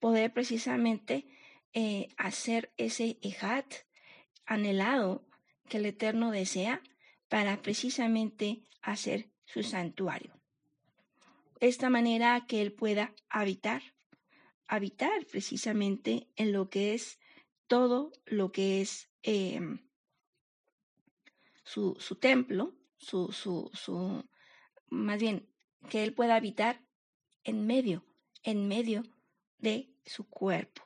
poder 0.00 0.32
precisamente 0.32 1.26
eh, 1.72 2.08
hacer 2.16 2.72
ese 2.76 3.18
hat 3.40 3.72
anhelado 4.46 5.24
que 5.68 5.76
el 5.76 5.86
Eterno 5.86 6.32
desea 6.32 6.82
para 7.28 7.62
precisamente 7.62 8.64
hacer 8.82 9.30
su 9.44 9.62
santuario. 9.62 10.40
Esta 11.60 11.90
manera 11.90 12.44
que 12.48 12.62
Él 12.62 12.72
pueda 12.72 13.14
habitar, 13.28 13.82
habitar 14.66 15.26
precisamente 15.26 16.28
en 16.36 16.52
lo 16.52 16.70
que 16.70 16.94
es 16.94 17.20
todo 17.66 18.10
lo 18.24 18.50
que 18.50 18.80
es 18.80 19.10
em, 19.22 19.78
su, 21.62 21.94
su, 22.00 22.16
templo, 22.16 22.74
su, 22.96 23.30
su, 23.30 23.70
su, 23.74 24.24
más 24.88 25.20
bien, 25.20 25.48
que 25.88 26.02
Él 26.02 26.14
pueda 26.14 26.34
habitar 26.34 26.82
en 27.44 27.66
medio, 27.66 28.04
en 28.42 28.66
medio 28.66 29.04
de 29.60 29.90
su 30.04 30.28
cuerpo. 30.28 30.82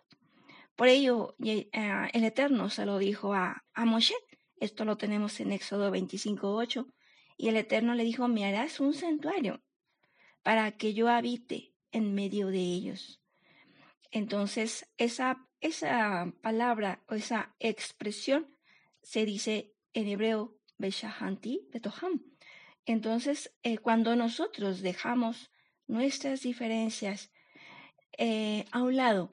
Por 0.77 0.89
ello, 0.89 1.37
eh, 1.45 1.69
el 2.13 2.25
Eterno 2.25 2.69
se 2.71 2.85
lo 2.87 2.99
dijo 2.99 3.35
a, 3.35 3.65
a 3.73 3.85
Moshe, 3.85 4.15
esto 4.59 4.85
lo 4.85 4.97
tenemos 4.97 5.39
en 5.41 5.53
Éxodo 5.53 5.91
25.8, 5.91 6.93
y 7.37 7.49
el 7.49 7.57
Eterno 7.57 7.95
le 7.95 8.05
dijo, 8.05 8.29
me 8.29 8.45
harás 8.45 8.81
un 8.81 8.95
santuario 8.95 9.63
para 10.43 10.73
que 10.73 10.95
yo 10.95 11.09
habite 11.09 11.75
en 11.93 12.15
medio 12.15 12.49
de 12.49 12.59
ellos. 12.59 13.21
Entonces, 14.11 14.89
esa 14.97 15.49
esa 15.65 16.31
palabra 16.43 17.03
o 17.09 17.15
esa 17.15 17.57
expresión 17.59 18.55
se 19.03 19.25
dice 19.25 19.73
en 19.95 20.09
hebreo 20.09 20.59
Beshahanti 20.77 21.69
Betoham. 21.73 22.23
Entonces, 22.85 23.55
eh, 23.63 23.79
cuando 23.79 24.15
nosotros 24.15 24.83
dejamos 24.83 25.51
nuestras 25.87 26.43
diferencias 26.43 27.33
eh, 28.19 28.65
a 28.71 28.83
un 28.83 28.97
lado 28.97 29.31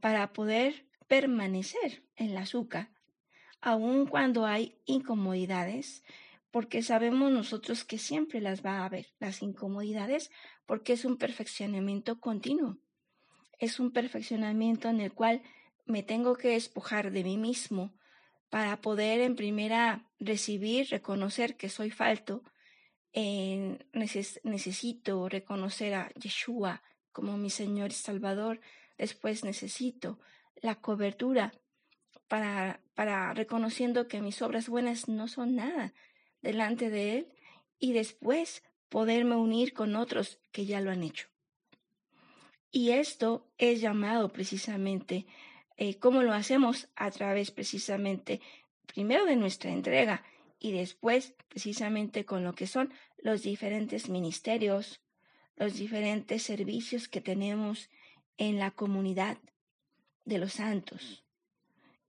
para 0.00 0.32
poder 0.32 0.86
permanecer 1.08 2.04
en 2.16 2.34
la 2.34 2.42
azúcar, 2.42 2.90
aun 3.60 4.06
cuando 4.06 4.46
hay 4.46 4.78
incomodidades, 4.86 6.04
porque 6.50 6.82
sabemos 6.82 7.30
nosotros 7.30 7.84
que 7.84 7.98
siempre 7.98 8.40
las 8.40 8.64
va 8.64 8.78
a 8.78 8.84
haber, 8.86 9.06
las 9.18 9.42
incomodidades, 9.42 10.30
porque 10.66 10.92
es 10.94 11.04
un 11.04 11.16
perfeccionamiento 11.16 12.20
continuo. 12.20 12.78
Es 13.58 13.78
un 13.80 13.92
perfeccionamiento 13.92 14.88
en 14.88 15.00
el 15.00 15.12
cual 15.12 15.42
me 15.84 16.02
tengo 16.02 16.36
que 16.36 16.48
despojar 16.50 17.10
de 17.10 17.24
mí 17.24 17.36
mismo 17.36 17.92
para 18.48 18.80
poder 18.80 19.20
en 19.20 19.36
primera 19.36 20.08
recibir, 20.18 20.88
reconocer 20.90 21.56
que 21.56 21.68
soy 21.68 21.90
falto. 21.90 22.42
necesito 23.92 25.28
reconocer 25.28 25.94
a 25.94 26.12
Yeshua 26.14 26.82
como 27.12 27.36
mi 27.36 27.50
Señor 27.50 27.90
y 27.90 27.94
Salvador. 27.94 28.60
Después 28.98 29.44
necesito 29.44 30.18
la 30.56 30.76
cobertura 30.76 31.52
para, 32.28 32.80
para 32.94 33.32
reconociendo 33.34 34.08
que 34.08 34.20
mis 34.20 34.40
obras 34.42 34.68
buenas 34.68 35.08
no 35.08 35.28
son 35.28 35.56
nada 35.56 35.92
delante 36.42 36.90
de 36.90 37.18
Él 37.18 37.28
y 37.78 37.92
después 37.92 38.62
poderme 38.88 39.36
unir 39.36 39.72
con 39.72 39.96
otros 39.96 40.38
que 40.52 40.66
ya 40.66 40.80
lo 40.80 40.90
han 40.90 41.02
hecho. 41.02 41.28
Y 42.72 42.90
esto 42.90 43.48
es 43.58 43.80
llamado 43.80 44.32
precisamente 44.32 45.26
eh, 45.80 45.98
¿Cómo 45.98 46.22
lo 46.22 46.34
hacemos? 46.34 46.90
A 46.94 47.10
través 47.10 47.50
precisamente, 47.50 48.42
primero 48.84 49.24
de 49.24 49.34
nuestra 49.34 49.70
entrega 49.70 50.22
y 50.58 50.72
después 50.72 51.34
precisamente 51.48 52.26
con 52.26 52.44
lo 52.44 52.52
que 52.52 52.66
son 52.66 52.92
los 53.16 53.40
diferentes 53.40 54.10
ministerios, 54.10 55.00
los 55.60 55.74
diferentes 55.74 56.42
servicios 56.42 57.06
que 57.06 57.20
tenemos 57.20 57.90
en 58.38 58.58
la 58.58 58.70
comunidad 58.70 59.36
de 60.24 60.38
los 60.38 60.54
santos. 60.54 61.22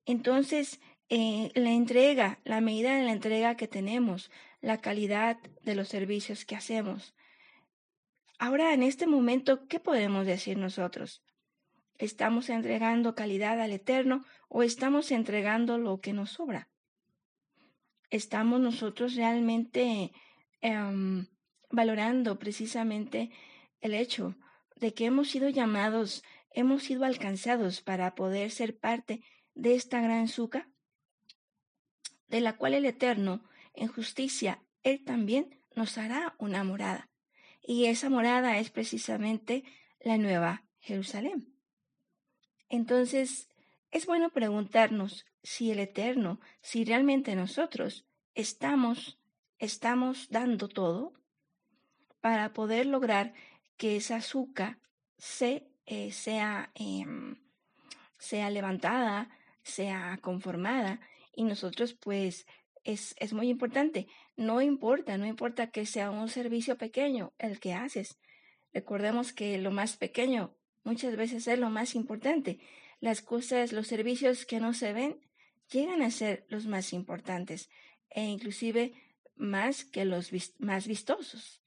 Entonces, 0.06 0.80
eh, 1.10 1.52
la 1.54 1.72
entrega, 1.72 2.40
la 2.46 2.62
medida 2.62 2.96
de 2.96 3.04
la 3.04 3.12
entrega 3.12 3.58
que 3.58 3.68
tenemos, 3.68 4.32
la 4.62 4.80
calidad 4.80 5.38
de 5.64 5.76
los 5.76 5.90
servicios 5.90 6.46
que 6.46 6.56
hacemos. 6.56 7.14
Ahora, 8.40 8.74
en 8.74 8.84
este 8.84 9.06
momento, 9.06 9.68
¿qué 9.68 9.82
podemos 9.82 10.26
decir 10.26 10.58
nosotros? 10.58 11.22
¿Estamos 11.98 12.50
entregando 12.50 13.16
calidad 13.16 13.60
al 13.60 13.74
Eterno 13.74 14.24
o 14.48 14.64
estamos 14.64 15.12
entregando 15.12 15.78
lo 15.78 16.00
que 16.00 16.14
nos 16.14 16.32
sobra? 16.32 16.70
¿Estamos 18.10 18.62
nosotros 18.62 19.16
realmente 19.16 20.14
em, 20.62 21.28
valorando 21.72 22.40
precisamente 22.40 23.32
el 23.80 23.94
hecho 23.94 24.36
de 24.76 24.94
que 24.94 25.06
hemos 25.06 25.30
sido 25.30 25.50
llamados, 25.50 26.24
hemos 26.52 26.84
sido 26.84 27.06
alcanzados 27.06 27.82
para 27.82 28.16
poder 28.16 28.52
ser 28.52 28.78
parte 28.78 29.22
de 29.54 29.76
esta 29.76 30.02
gran 30.02 30.28
suca, 30.28 30.70
de 32.28 32.42
la 32.42 32.58
cual 32.58 32.74
el 32.74 32.86
Eterno, 32.86 33.44
en 33.74 33.88
justicia, 33.88 34.64
Él 34.84 35.04
también 35.04 35.62
nos 35.76 35.98
hará 35.98 36.36
una 36.40 36.64
morada. 36.64 37.10
Y 37.62 37.86
esa 37.86 38.10
morada 38.10 38.58
es 38.58 38.70
precisamente 38.72 39.64
la 40.00 40.18
nueva 40.18 40.64
Jerusalén. 40.80 41.54
Entonces, 42.70 43.50
es 43.92 44.06
bueno 44.06 44.32
preguntarnos 44.32 45.26
si 45.44 45.72
el 45.72 45.80
Eterno, 45.80 46.40
si 46.62 46.86
realmente 46.86 47.36
nosotros 47.36 48.06
estamos, 48.34 49.20
estamos 49.60 50.28
dando 50.30 50.70
todo 50.70 51.21
para 52.22 52.54
poder 52.54 52.86
lograr 52.86 53.34
que 53.78 53.98
esa 53.98 54.18
azúcar 54.18 54.80
se, 55.18 55.68
eh, 55.86 56.12
sea, 56.12 56.72
em, 56.76 57.36
sea 58.18 58.50
levantada, 58.50 59.30
sea 59.64 60.20
conformada 60.22 61.00
y 61.36 61.44
nosotros 61.44 61.94
pues 61.94 62.46
es, 62.84 63.16
es 63.20 63.34
muy 63.34 63.50
importante. 63.50 64.08
No 64.36 64.62
importa, 64.62 65.18
no 65.18 65.26
importa 65.26 65.72
que 65.72 65.86
sea 65.86 66.12
un 66.12 66.30
servicio 66.30 66.78
pequeño 66.78 67.34
el 67.38 67.60
que 67.60 67.74
haces. 67.74 68.20
Recordemos 68.74 69.34
que 69.34 69.58
lo 69.58 69.72
más 69.72 69.98
pequeño 69.98 70.56
muchas 70.84 71.16
veces 71.16 71.48
es 71.48 71.60
lo 71.60 71.70
más 71.70 71.96
importante. 71.96 72.60
Las 73.00 73.22
cosas, 73.22 73.74
los 73.74 73.88
servicios 73.88 74.46
que 74.46 74.60
no 74.60 74.74
se 74.74 74.94
ven, 74.94 75.20
llegan 75.72 76.02
a 76.02 76.12
ser 76.12 76.46
los 76.50 76.66
más 76.68 76.94
importantes 76.94 77.70
e 78.10 78.24
inclusive 78.26 78.94
más 79.36 79.86
que 79.86 80.06
los 80.06 80.32
más 80.60 80.88
vistosos. 80.88 81.61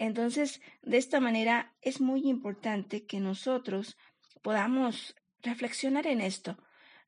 Entonces, 0.00 0.62
de 0.80 0.96
esta 0.96 1.20
manera 1.20 1.74
es 1.82 2.00
muy 2.00 2.26
importante 2.26 3.04
que 3.04 3.20
nosotros 3.20 3.98
podamos 4.40 5.14
reflexionar 5.42 6.06
en 6.06 6.22
esto, 6.22 6.56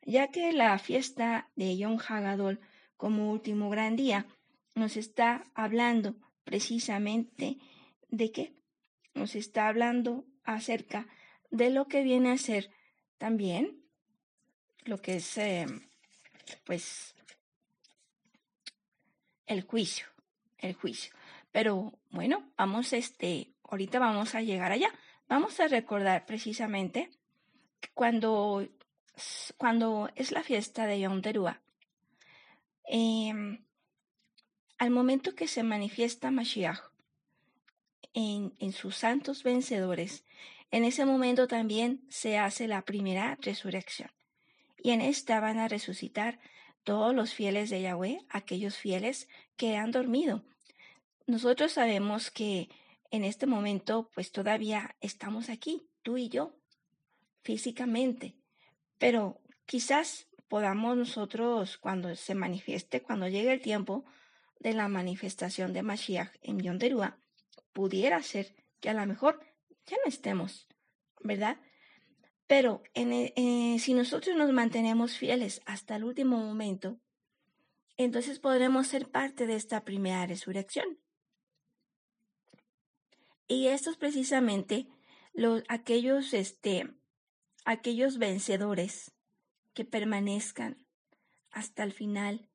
ya 0.03 0.29
que 0.29 0.53
la 0.53 0.79
fiesta 0.79 1.49
de 1.57 1.79
Yom 1.79 1.99
Hagadol 2.07 2.61
como 2.99 3.33
último 3.33 3.71
gran 3.71 3.97
día 3.97 4.27
nos 4.75 4.99
está 4.99 5.43
hablando 5.55 6.17
precisamente 6.45 7.57
de 8.11 8.31
qué? 8.31 8.53
Nos 9.15 9.37
está 9.37 9.69
hablando 9.69 10.27
acerca 10.45 11.09
de 11.51 11.71
lo 11.71 11.89
que 11.89 12.03
viene 12.03 12.31
a 12.31 12.37
ser 12.37 12.71
también 13.17 13.87
lo 14.85 15.01
que 15.01 15.17
es, 15.17 15.39
eh, 15.39 15.65
pues, 16.67 17.15
el 19.47 19.63
juicio, 19.63 20.09
el 20.59 20.75
juicio. 20.75 21.15
Pero 21.53 21.99
bueno, 22.11 22.51
vamos, 22.57 22.93
este, 22.93 23.53
ahorita 23.65 23.99
vamos 23.99 24.35
a 24.35 24.43
llegar 24.43 24.73
allá. 24.73 24.91
Vamos 25.29 25.61
a 25.61 25.69
recordar 25.69 26.27
precisamente 26.27 27.11
cuando, 27.95 28.67
cuando 29.57 30.11
es 30.17 30.33
la 30.33 30.43
fiesta 30.43 30.87
de 30.87 31.01
Yom 31.01 31.21
Teruah, 31.23 31.61
em, 32.85 33.65
al 34.79 34.91
momento 34.91 35.35
que 35.35 35.47
se 35.47 35.63
manifiesta 35.63 36.31
Mashiach 36.31 36.81
en, 38.15 38.55
en 38.59 38.73
sus 38.73 38.97
santos 38.97 39.43
vencedores, 39.43 40.25
en 40.71 40.85
ese 40.85 41.05
momento 41.05 41.47
también 41.47 42.05
se 42.09 42.39
hace 42.39 42.67
la 42.67 42.83
primera 42.83 43.39
resurrección. 43.41 44.11
Y 44.83 44.91
en 44.91 45.01
esta 45.01 45.39
van 45.39 45.59
a 45.59 45.69
resucitar 45.69 46.41
todos 46.83 47.15
los 47.15 47.35
fieles 47.35 47.71
de 47.71 47.83
Yahweh, 47.83 48.25
aquellos 48.31 48.77
fieles 48.77 49.29
que 49.57 49.77
han 49.77 49.93
dormido. 49.93 50.43
Nosotros 51.27 51.73
sabemos 51.73 52.31
que 52.31 52.69
en 53.11 53.25
este 53.25 53.47
momento 53.47 54.11
pues 54.15 54.33
todavía 54.33 54.97
estamos 55.01 55.49
aquí, 55.49 55.89
tú 56.03 56.17
y 56.17 56.29
yo, 56.29 56.57
físicamente, 57.43 58.37
pero 58.99 59.41
quizás 59.67 60.29
podamos 60.49 60.97
nosotros 60.97 61.79
cuando 61.79 62.15
se 62.17 62.35
manifieste, 62.35 63.03
cuando 63.03 63.29
llegue 63.29 63.53
el 63.53 63.61
tiempo 63.61 64.05
de 64.61 64.75
la 64.75 64.89
manifestación 64.89 65.73
de 65.73 65.83
Mashiach 65.83 66.31
en 66.43 66.61
Yonderúa, 66.61 67.19
pudiera 67.73 68.23
ser 68.23 68.55
que 68.81 68.91
a 68.91 68.95
lo 68.95 69.07
mejor 69.07 69.41
ya 69.87 69.97
no 70.05 70.09
estemos, 70.09 70.69
¿verdad? 71.21 71.59
Pero 72.47 72.83
eh, 72.95 73.77
si 73.79 73.95
nosotros 73.95 74.37
nos 74.37 74.53
mantenemos 74.53 75.17
fieles 75.17 75.63
hasta 75.65 75.97
el 75.97 76.05
último 76.05 76.37
momento, 76.39 77.01
entonces 77.97 78.39
podremos 78.39 78.89
ser 78.89 79.11
parte 79.11 79.47
de 79.47 79.57
esta 79.57 79.85
primera 79.85 80.27
resurrección. 80.27 80.99
Y 83.53 83.69
estos 83.69 83.99
precisamente 83.99 84.87
los, 85.35 85.63
aquellos, 85.69 86.33
este, 86.33 86.89
aquellos 87.67 88.17
vencedores 88.17 89.13
que 89.75 89.85
permanezcan 89.85 90.87
hasta 91.51 91.83
el 91.83 91.93
final 91.93 92.49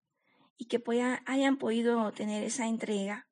y 0.58 0.66
que 0.66 0.82
hayan 1.28 1.58
podido 1.58 2.12
tener 2.14 2.44
esa 2.44 2.66
entrega 2.66 3.28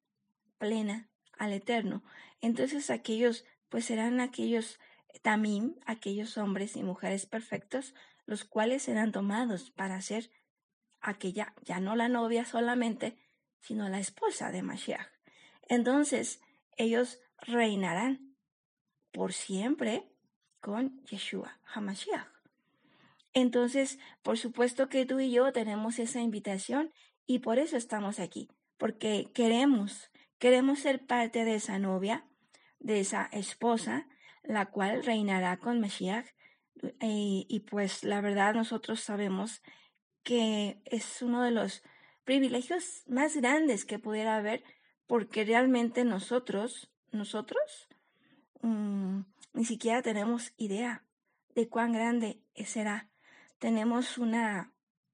plena 0.60 1.10
al 1.40 1.54
Eterno. 1.54 2.04
Entonces 2.40 2.92
aquellos, 2.92 3.46
pues 3.70 3.86
serán 3.86 4.20
aquellos 4.20 4.80
también, 5.24 5.80
aquellos 5.88 6.38
hombres 6.38 6.76
y 6.76 6.84
mujeres 6.84 7.26
perfectos, 7.26 7.96
los 8.28 8.46
cuales 8.46 8.84
serán 8.84 9.12
tomados 9.12 9.72
para 9.72 10.00
ser 10.02 10.30
aquella, 11.02 11.56
ya 11.64 11.80
no 11.80 11.96
la 11.96 12.10
novia 12.10 12.46
solamente, 12.46 13.18
sino 13.60 13.90
la 13.90 14.00
esposa 14.00 14.52
de 14.52 14.62
Mashiach. 14.62 15.10
Entonces, 15.68 16.42
ellos 16.78 17.20
reinarán 17.48 18.36
por 19.12 19.34
siempre 19.34 20.04
con 20.60 21.04
Yeshua 21.06 21.60
HaMashiach. 21.74 22.28
Entonces, 23.34 24.00
por 24.24 24.38
supuesto 24.38 24.88
que 24.90 25.06
tú 25.06 25.20
y 25.20 25.32
yo 25.32 25.52
tenemos 25.52 26.00
esa 26.00 26.22
invitación 26.22 26.92
y 27.28 27.40
por 27.40 27.60
eso 27.60 27.76
estamos 27.76 28.20
aquí, 28.20 28.50
porque 28.78 29.30
queremos, 29.34 30.10
queremos 30.40 30.80
ser 30.80 31.06
parte 31.06 31.44
de 31.44 31.56
esa 31.56 31.78
novia, 31.78 32.26
de 32.80 33.02
esa 33.02 33.26
esposa, 33.32 34.08
la 34.44 34.68
cual 34.68 35.04
reinará 35.04 35.58
con 35.58 35.80
Mashiach. 35.80 36.28
Y, 37.02 37.46
y 37.50 37.62
pues 37.62 38.04
la 38.04 38.22
verdad 38.22 38.54
nosotros 38.54 39.02
sabemos 39.02 39.62
que 40.24 40.82
es 40.86 41.22
uno 41.22 41.44
de 41.44 41.52
los 41.52 41.84
privilegios 42.24 43.04
más 43.08 43.36
grandes 43.36 43.86
que 43.86 44.00
pudiera 44.00 44.38
haber, 44.38 44.64
porque 45.08 45.46
realmente 45.46 46.04
nosotros, 46.04 46.92
nosotros, 47.12 47.88
mm, 48.62 49.22
ni 49.54 49.66
siquiera 49.66 50.02
tenemos 50.02 50.54
idea 50.58 51.04
de 51.56 51.68
cuán 51.70 51.94
grande 51.94 52.42
será. 52.66 53.10
Tenemos 53.60 54.18
una, 54.18 54.74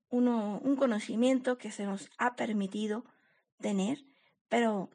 uno, 0.09 0.59
un 0.63 0.75
conocimiento 0.75 1.57
que 1.57 1.71
se 1.71 1.85
nos 1.85 2.09
ha 2.17 2.35
permitido 2.35 3.05
tener, 3.59 4.03
pero 4.49 4.89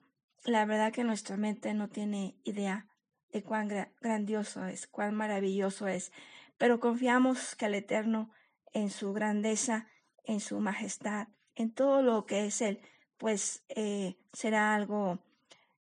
la 0.44 0.64
verdad 0.64 0.92
que 0.92 1.04
nuestra 1.04 1.36
mente 1.36 1.72
no 1.74 1.88
tiene 1.88 2.36
idea 2.44 2.88
de 3.32 3.42
cuán 3.42 3.68
grandioso 4.00 4.66
es, 4.66 4.86
cuán 4.86 5.14
maravilloso 5.14 5.88
es, 5.88 6.12
pero 6.58 6.80
confiamos 6.80 7.54
que 7.54 7.66
el 7.66 7.74
Eterno 7.74 8.30
en 8.72 8.90
su 8.90 9.12
grandeza 9.12 9.88
en 10.26 10.40
su 10.40 10.60
majestad, 10.60 11.28
en 11.54 11.72
todo 11.72 12.02
lo 12.02 12.26
que 12.26 12.46
es 12.46 12.60
Él, 12.60 12.80
pues 13.16 13.64
eh, 13.68 14.16
será 14.32 14.74
algo, 14.74 15.20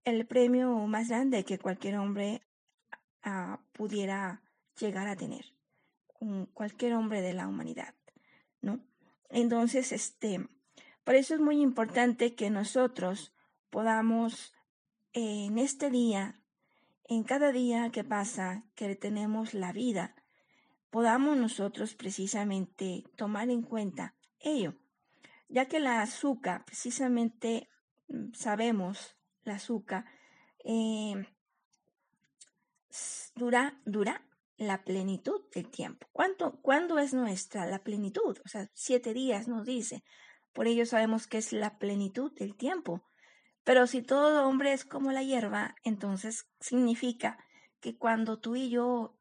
el 0.07 0.25
premio 0.25 0.73
más 0.87 1.09
grande 1.09 1.43
que 1.43 1.59
cualquier 1.59 1.97
hombre 1.97 2.41
ah, 3.23 3.59
pudiera 3.73 4.41
llegar 4.79 5.07
a 5.07 5.17
tener, 5.17 5.53
cualquier 6.53 6.93
hombre 6.93 7.21
de 7.21 7.33
la 7.33 7.47
humanidad, 7.47 7.93
¿no? 8.61 8.79
Entonces, 9.29 9.91
este, 9.91 10.47
por 11.03 11.15
eso 11.15 11.33
es 11.33 11.41
muy 11.41 11.61
importante 11.61 12.35
que 12.35 12.49
nosotros 12.49 13.33
podamos 13.69 14.53
en 15.11 15.57
este 15.57 15.89
día, 15.89 16.39
en 17.09 17.23
cada 17.23 17.51
día 17.51 17.89
que 17.91 18.05
pasa, 18.05 18.63
que 18.75 18.95
tenemos 18.95 19.53
la 19.53 19.73
vida, 19.73 20.15
podamos 20.89 21.35
nosotros 21.35 21.95
precisamente 21.95 23.03
tomar 23.17 23.49
en 23.49 23.61
cuenta 23.61 24.15
ello, 24.39 24.73
ya 25.49 25.65
que 25.65 25.81
la 25.81 26.01
azúcar, 26.01 26.63
precisamente 26.63 27.69
mm, 28.07 28.31
sabemos, 28.33 29.16
la 29.47 29.55
azúcar, 29.55 30.05
eh, 30.63 31.25
dura, 33.35 33.79
dura 33.85 34.27
la 34.57 34.83
plenitud 34.83 35.41
del 35.53 35.69
tiempo. 35.69 36.07
¿Cuánto, 36.11 36.59
¿Cuándo 36.61 36.99
es 36.99 37.13
nuestra 37.13 37.65
la 37.65 37.83
plenitud? 37.83 38.37
O 38.43 38.47
sea, 38.47 38.69
siete 38.73 39.13
días 39.13 39.47
nos 39.47 39.65
dice. 39.65 40.03
Por 40.53 40.67
ello 40.67 40.85
sabemos 40.85 41.27
que 41.27 41.37
es 41.37 41.53
la 41.53 41.77
plenitud 41.77 42.31
del 42.33 42.55
tiempo. 42.55 43.03
Pero 43.63 43.85
si 43.85 44.01
todo 44.01 44.47
hombre 44.47 44.73
es 44.73 44.85
como 44.85 45.11
la 45.11 45.23
hierba, 45.23 45.75
entonces 45.83 46.47
significa 46.59 47.37
que 47.79 47.97
cuando 47.97 48.39
tú 48.39 48.55
y 48.55 48.69
yo 48.69 49.17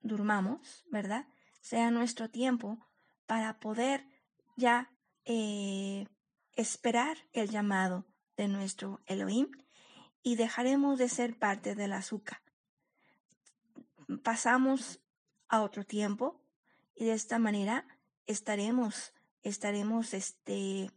durmamos, 0.00 0.84
¿verdad? 0.90 1.26
Sea 1.60 1.90
nuestro 1.90 2.28
tiempo 2.28 2.78
para 3.26 3.58
poder 3.58 4.06
ya 4.56 4.92
eh, 5.24 6.06
esperar 6.52 7.16
el 7.32 7.48
llamado 7.48 8.04
de 8.36 8.48
nuestro 8.48 9.00
Elohim 9.06 9.48
y 10.24 10.34
dejaremos 10.36 10.98
de 10.98 11.08
ser 11.08 11.38
parte 11.38 11.76
del 11.76 11.92
azúcar. 11.92 12.40
Pasamos 14.24 15.00
a 15.48 15.62
otro 15.62 15.84
tiempo 15.84 16.40
y 16.96 17.04
de 17.04 17.12
esta 17.12 17.38
manera 17.38 17.86
estaremos, 18.26 19.12
estaremos 19.42 20.14
este, 20.14 20.90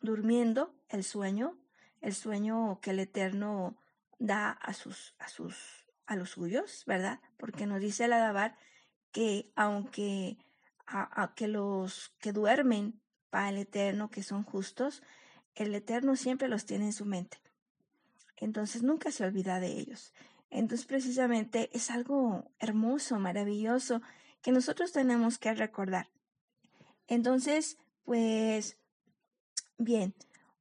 durmiendo 0.00 0.74
el 0.88 1.04
sueño, 1.04 1.56
el 2.00 2.14
sueño 2.14 2.80
que 2.82 2.90
el 2.90 2.98
Eterno 2.98 3.76
da 4.18 4.50
a 4.50 4.74
sus, 4.74 5.14
a 5.18 5.28
sus, 5.28 5.86
a 6.06 6.16
los 6.16 6.30
suyos, 6.30 6.82
¿verdad? 6.84 7.20
Porque 7.36 7.66
nos 7.66 7.80
dice 7.80 8.04
el 8.04 8.12
Adabar 8.12 8.58
que 9.12 9.52
aunque 9.54 10.36
a, 10.86 11.32
que 11.36 11.46
los 11.46 12.12
que 12.18 12.32
duermen 12.32 13.00
para 13.30 13.50
el 13.50 13.58
Eterno, 13.58 14.10
que 14.10 14.24
son 14.24 14.42
justos, 14.42 15.02
el 15.54 15.72
Eterno 15.74 16.16
siempre 16.16 16.48
los 16.48 16.66
tiene 16.66 16.86
en 16.86 16.92
su 16.92 17.04
mente. 17.04 17.43
Entonces 18.36 18.82
nunca 18.82 19.10
se 19.10 19.24
olvida 19.24 19.60
de 19.60 19.78
ellos. 19.78 20.12
Entonces 20.50 20.86
precisamente 20.86 21.70
es 21.72 21.90
algo 21.90 22.50
hermoso, 22.58 23.18
maravilloso, 23.18 24.02
que 24.42 24.52
nosotros 24.52 24.92
tenemos 24.92 25.38
que 25.38 25.54
recordar. 25.54 26.10
Entonces, 27.06 27.78
pues, 28.04 28.78
bien, 29.78 30.14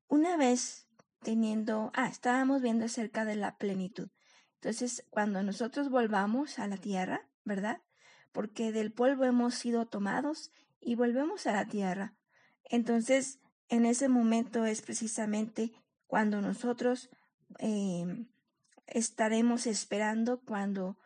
una 0.07 0.37
vez 0.37 0.87
teniendo, 1.21 1.91
ah, 1.93 2.07
estábamos 2.07 2.61
viendo 2.61 2.85
acerca 2.85 3.25
de 3.25 3.35
la 3.35 3.57
plenitud. 3.57 4.09
Entonces, 4.55 5.05
cuando 5.09 5.43
nosotros 5.43 5.89
volvamos 5.89 6.59
a 6.59 6.67
la 6.67 6.77
tierra, 6.77 7.29
¿verdad? 7.43 7.81
porque 8.33 8.71
del 8.71 8.91
polvo 8.91 9.23
hemos 9.23 9.55
sido 9.55 9.85
tomados 9.85 10.51
y 10.81 10.95
volvemos 10.95 11.47
a 11.47 11.53
la 11.53 11.67
tierra. 11.67 12.15
Entonces, 12.65 13.39
en 13.69 13.85
ese 13.85 14.09
momento 14.09 14.65
es 14.65 14.81
precisamente 14.81 15.71
cuando 16.07 16.41
nosotros 16.41 17.09
em, 17.59 18.27
estaremos 18.87 19.67
esperando 19.67 20.41
cuando, 20.41 20.97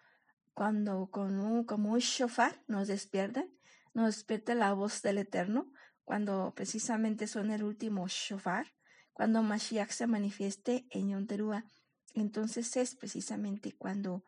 cuando 0.53 1.09
con 1.11 1.39
un, 1.39 1.63
como 1.63 1.93
un 1.93 1.99
shofar 1.99 2.61
nos 2.67 2.87
despierten, 2.87 3.53
nos 3.93 4.15
despierta 4.15 4.55
la 4.55 4.73
voz 4.73 5.01
del 5.01 5.17
Eterno, 5.17 5.71
cuando 6.05 6.53
precisamente 6.55 7.27
son 7.27 7.51
el 7.51 7.63
último 7.63 8.07
shofar, 8.07 8.67
cuando 9.13 9.43
Mashiach 9.43 9.91
se 9.91 10.07
manifieste 10.07 10.87
en 10.91 11.09
Yonterúa, 11.09 11.65
entonces 12.13 12.75
es 12.77 12.95
precisamente 12.95 13.73
cuando 13.73 14.23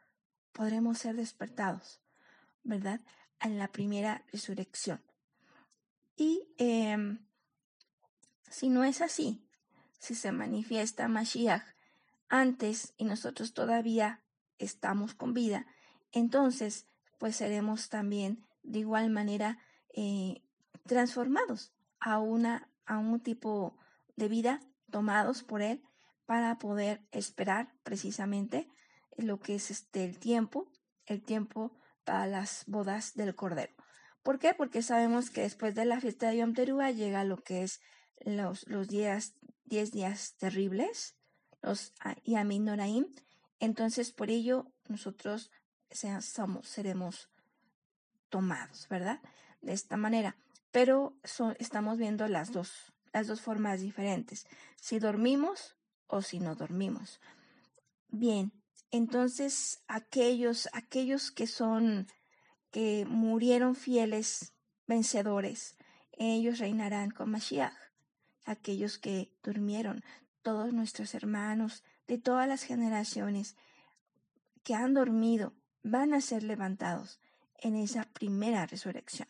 podremos 0.52 0.98
ser 0.98 1.16
despertados. 1.16 2.02
¿verdad? 2.64 3.02
En 3.40 3.58
la 3.58 3.68
primera 3.70 4.24
resurrección. 4.32 5.02
Y 6.16 6.48
em, 6.58 7.20
si 8.50 8.70
no 8.70 8.84
es 8.84 9.02
así, 9.02 9.42
si 10.00 10.16
se 10.16 10.32
manifiesta 10.32 11.08
Mashiach 11.08 11.64
antes 12.30 12.94
y 12.98 13.06
nosotros 13.06 13.54
todavía 13.54 14.22
estamos 14.58 15.14
con 15.14 15.34
vida, 15.34 15.66
entonces 16.12 16.86
pues 17.18 17.36
seremos 17.36 17.90
también 17.90 18.46
de 18.64 18.80
igual 18.80 19.10
manera 19.10 19.60
eh, 19.96 20.42
transformados 20.86 21.74
a, 22.00 22.20
una, 22.20 22.70
a 22.86 22.98
un 22.98 23.20
tipo 23.20 23.78
de 24.16 24.28
vida 24.28 24.62
tomados 24.90 25.44
por 25.44 25.62
Él 25.62 25.84
para 26.26 26.60
poder 26.60 27.02
esperar 27.12 27.74
precisamente 27.84 28.70
lo 29.18 29.40
que 29.40 29.56
es 29.56 29.72
este 29.72 30.06
el 30.06 30.18
tiempo, 30.18 30.72
el 31.06 31.22
tiempo 31.22 31.76
a 32.06 32.28
las 32.28 32.64
bodas 32.68 33.14
del 33.16 33.36
Cordero. 33.36 33.74
¿Por 34.24 34.40
qué? 34.40 34.54
Porque 34.54 34.82
sabemos 34.82 35.30
que 35.30 35.42
después 35.42 35.76
de 35.76 35.86
la 35.86 36.02
fiesta 36.02 36.30
de 36.30 36.38
Yom 36.38 36.54
Teruah 36.54 36.92
llega 36.92 37.24
lo 37.24 37.38
que 37.38 37.64
es 37.64 37.82
los, 38.26 38.68
los 38.68 38.88
días, 38.88 39.36
diez 39.66 39.92
días 39.92 40.36
terribles, 40.38 41.16
los 41.62 41.94
Yamin 42.26 42.66
Noraim. 42.66 43.08
Entonces, 43.60 44.12
por 44.12 44.30
ello, 44.30 44.68
nosotros 44.88 45.52
somos, 46.22 46.68
seremos 46.68 47.30
tomados, 48.30 48.88
¿verdad? 48.90 49.20
De 49.62 49.74
esta 49.74 49.98
manera. 49.98 50.36
Pero 50.72 51.16
estamos 51.58 51.98
viendo 51.98 52.28
las 52.28 52.52
dos, 52.52 52.94
las 53.12 53.28
dos 53.28 53.42
formas 53.42 53.82
diferentes. 53.82 54.48
Si 54.80 55.00
dormimos 55.00 55.76
o 56.08 56.22
si 56.22 56.40
no 56.40 56.56
dormimos. 56.56 57.20
Bien, 58.08 58.52
entonces, 58.92 59.84
aquellos, 59.88 60.70
aquellos 60.74 61.32
que 61.32 61.48
son, 61.48 62.08
que 62.72 63.06
murieron 63.08 63.76
fieles, 63.76 64.54
vencedores, 64.88 65.78
ellos 66.14 66.60
reinarán 66.60 67.12
con 67.12 67.30
Mashiach. 67.30 67.74
Aquellos 68.46 68.98
que 68.98 69.32
durmieron, 69.44 70.04
todos 70.42 70.74
nuestros 70.74 71.14
hermanos 71.16 71.84
de 72.08 72.18
todas 72.18 72.48
las 72.48 72.64
generaciones 72.64 73.56
que 74.64 74.76
han 74.76 74.94
dormido, 74.94 75.54
van 75.84 76.14
a 76.14 76.22
ser 76.22 76.44
levantados 76.44 77.20
en 77.58 77.76
esa 77.76 78.04
primera 78.04 78.66
resurrección 78.66 79.28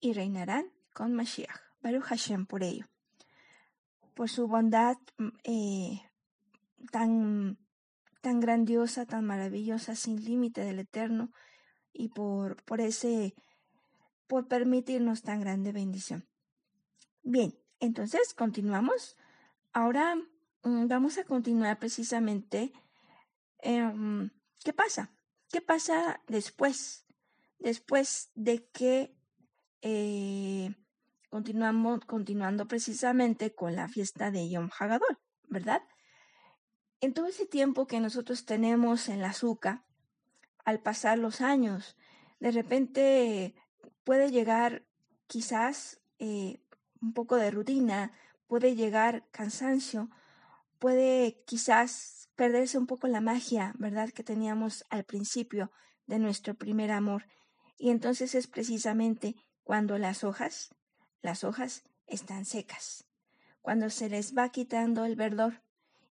y 0.00 0.12
reinarán 0.12 0.72
con 0.92 1.14
Mashiach. 1.14 1.68
Baruch 1.80 2.04
Hashem 2.04 2.46
por 2.46 2.62
ello. 2.62 2.86
Por 4.14 4.28
su 4.28 4.48
bondad 4.48 4.96
mm, 5.16 5.28
eh, 5.44 6.02
tan, 6.90 7.58
tan 8.20 8.40
grandiosa, 8.40 9.06
tan 9.06 9.24
maravillosa, 9.24 9.94
sin 9.94 10.24
límite 10.24 10.64
del 10.64 10.80
Eterno, 10.80 11.30
y 11.92 12.08
por, 12.08 12.62
por 12.64 12.80
ese, 12.80 13.34
por 14.26 14.48
permitirnos 14.48 15.22
tan 15.22 15.40
grande 15.40 15.72
bendición. 15.72 16.26
Bien, 17.22 17.54
entonces 17.80 18.34
continuamos. 18.34 19.16
Ahora 19.78 20.16
mm, 20.64 20.88
vamos 20.88 21.18
a 21.18 21.24
continuar 21.24 21.78
precisamente. 21.78 22.72
Em, 23.60 24.28
¿Qué 24.64 24.72
pasa? 24.72 25.12
¿Qué 25.52 25.60
pasa 25.60 26.20
después? 26.26 27.06
Después 27.60 28.32
de 28.34 28.66
que 28.72 29.16
eh, 29.82 30.74
continuamos, 31.30 32.04
continuando 32.06 32.66
precisamente 32.66 33.54
con 33.54 33.76
la 33.76 33.86
fiesta 33.86 34.32
de 34.32 34.50
Yom 34.50 34.68
Hagadol, 34.76 35.16
¿verdad? 35.46 35.82
En 37.00 37.14
todo 37.14 37.26
ese 37.28 37.46
tiempo 37.46 37.86
que 37.86 38.00
nosotros 38.00 38.46
tenemos 38.46 39.08
en 39.08 39.20
la 39.20 39.28
azúcar, 39.28 39.84
al 40.64 40.80
pasar 40.80 41.20
los 41.20 41.40
años, 41.40 41.96
de 42.40 42.50
repente 42.50 43.54
puede 44.02 44.32
llegar 44.32 44.84
quizás 45.28 46.00
eh, 46.18 46.60
un 47.00 47.12
poco 47.12 47.36
de 47.36 47.52
rutina, 47.52 48.12
puede 48.48 48.74
llegar 48.74 49.28
cansancio, 49.30 50.10
puede 50.78 51.42
quizás 51.46 52.28
perderse 52.34 52.78
un 52.78 52.86
poco 52.86 53.06
la 53.06 53.20
magia, 53.20 53.74
¿verdad?, 53.78 54.10
que 54.10 54.24
teníamos 54.24 54.84
al 54.90 55.04
principio 55.04 55.70
de 56.06 56.18
nuestro 56.18 56.54
primer 56.54 56.90
amor. 56.90 57.26
Y 57.76 57.90
entonces 57.90 58.34
es 58.34 58.48
precisamente 58.48 59.36
cuando 59.62 59.98
las 59.98 60.24
hojas 60.24 60.74
las 61.20 61.44
hojas 61.44 61.82
están 62.06 62.44
secas, 62.44 63.04
cuando 63.60 63.90
se 63.90 64.08
les 64.08 64.36
va 64.36 64.48
quitando 64.50 65.04
el 65.04 65.16
verdor 65.16 65.62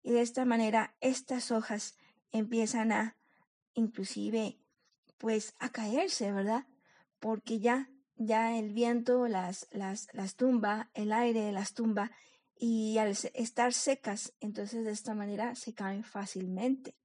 y 0.04 0.12
de 0.12 0.22
esta 0.22 0.46
manera 0.46 0.96
estas 1.02 1.52
hojas 1.52 1.96
empiezan 2.32 2.92
a 2.92 3.16
inclusive 3.74 4.60
pues 5.18 5.56
a 5.60 5.70
caerse, 5.70 6.32
¿verdad? 6.32 6.68
Porque 7.20 7.60
ya 7.60 7.90
ya 8.18 8.58
el 8.58 8.74
viento 8.74 9.28
las, 9.28 9.68
las, 9.72 10.08
las 10.12 10.36
tumba, 10.36 10.90
el 10.94 11.12
aire 11.12 11.52
las 11.52 11.74
tumba 11.74 12.12
y 12.60 12.98
al 12.98 13.10
estar 13.34 13.74
secas, 13.74 14.34
entonces 14.40 14.84
de 14.84 14.92
esta 14.92 15.14
manera 15.14 15.56
se 15.56 15.74
caen 15.74 16.04
fácilmente. 16.04 16.96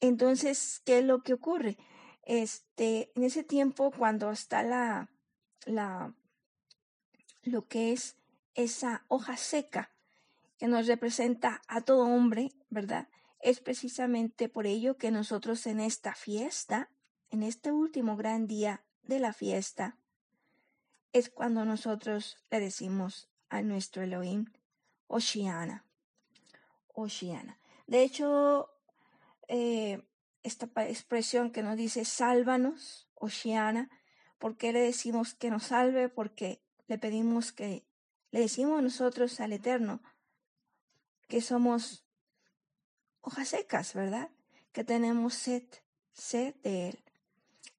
Entonces, 0.00 0.82
¿qué 0.84 0.98
es 0.98 1.04
lo 1.04 1.22
que 1.22 1.34
ocurre? 1.34 1.78
Este, 2.24 3.12
en 3.14 3.24
ese 3.24 3.44
tiempo, 3.44 3.92
cuando 3.96 4.30
está 4.30 4.62
la, 4.62 5.10
la, 5.64 6.14
lo 7.42 7.66
que 7.68 7.92
es 7.92 8.16
esa 8.54 9.04
hoja 9.08 9.36
seca 9.36 9.92
que 10.58 10.68
nos 10.68 10.86
representa 10.86 11.62
a 11.68 11.80
todo 11.80 12.04
hombre, 12.04 12.52
¿verdad? 12.70 13.08
Es 13.40 13.60
precisamente 13.60 14.48
por 14.48 14.66
ello 14.66 14.96
que 14.96 15.10
nosotros 15.10 15.66
en 15.66 15.80
esta 15.80 16.14
fiesta, 16.14 16.90
en 17.30 17.42
este 17.42 17.72
último 17.72 18.16
gran 18.16 18.46
día 18.46 18.84
de 19.02 19.18
la 19.18 19.32
fiesta, 19.32 19.96
es 21.12 21.30
cuando 21.30 21.64
nosotros 21.64 22.38
le 22.50 22.60
decimos 22.60 23.31
a 23.52 23.60
nuestro 23.60 24.02
Elohim, 24.02 24.46
Oshiana, 25.08 25.84
Oshiana. 26.88 27.58
De 27.86 28.02
hecho, 28.02 28.70
eh, 29.46 30.02
esta 30.42 30.70
expresión 30.88 31.50
que 31.50 31.62
nos 31.62 31.76
dice 31.76 32.06
sálvanos, 32.06 33.10
Oshiana, 33.14 33.90
¿por 34.38 34.56
qué 34.56 34.72
le 34.72 34.80
decimos 34.80 35.34
que 35.34 35.50
nos 35.50 35.64
salve? 35.64 36.08
Porque 36.08 36.62
le 36.86 36.96
pedimos 36.96 37.52
que, 37.52 37.84
le 38.30 38.40
decimos 38.40 38.82
nosotros 38.82 39.38
al 39.38 39.52
Eterno 39.52 40.02
que 41.28 41.42
somos 41.42 42.06
hojas 43.20 43.48
secas, 43.48 43.92
¿verdad? 43.92 44.30
Que 44.72 44.82
tenemos 44.82 45.34
sed, 45.34 45.64
sed 46.14 46.54
de 46.62 46.88
Él. 46.88 47.04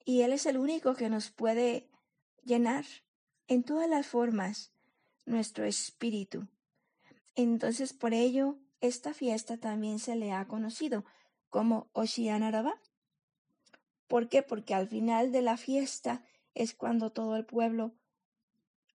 Y 0.06 0.22
Él 0.22 0.34
es 0.34 0.46
el 0.46 0.60
único 0.60 0.94
que 0.94 1.10
nos 1.10 1.32
puede 1.32 1.90
llenar 2.44 2.86
en 3.48 3.64
todas 3.64 3.90
las 3.90 4.06
formas 4.06 4.73
nuestro 5.26 5.66
espíritu. 5.66 6.48
Entonces, 7.36 7.94
por 7.94 8.14
ello, 8.14 8.58
esta 8.82 9.14
fiesta 9.14 9.58
también 9.58 10.00
se 10.00 10.16
le 10.16 10.32
ha 10.32 10.48
conocido 10.48 11.06
como 11.50 11.90
Oshianaraba. 11.94 12.76
¿Por 14.08 14.30
qué? 14.30 14.44
Porque 14.44 14.74
al 14.74 14.88
final 14.88 15.32
de 15.32 15.42
la 15.42 15.58
fiesta 15.58 16.24
es 16.54 16.74
cuando 16.74 17.12
todo 17.12 17.36
el 17.36 17.46
pueblo 17.46 17.94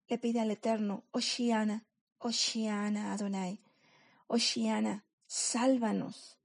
le 0.09 0.19
pide 0.19 0.41
al 0.41 0.51
Eterno, 0.51 1.05
Oshiana, 1.11 1.87
Oshiana 2.19 3.13
Adonai, 3.13 3.61
Oshiana, 4.27 5.05
sálvanos, 5.27 6.39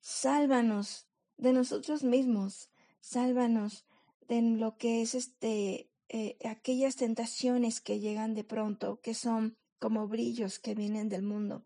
sálvanos 0.00 1.06
de 1.36 1.52
nosotros 1.52 2.04
mismos, 2.04 2.70
sálvanos 3.00 3.84
de 4.28 4.42
lo 4.42 4.76
que 4.76 5.02
es 5.02 5.14
este, 5.14 5.90
eh, 6.08 6.36
aquellas 6.44 6.96
tentaciones 6.96 7.80
que 7.80 8.00
llegan 8.00 8.34
de 8.34 8.44
pronto, 8.44 9.00
que 9.00 9.14
son 9.14 9.56
como 9.78 10.08
brillos 10.08 10.58
que 10.58 10.74
vienen 10.74 11.08
del 11.08 11.22
mundo. 11.22 11.64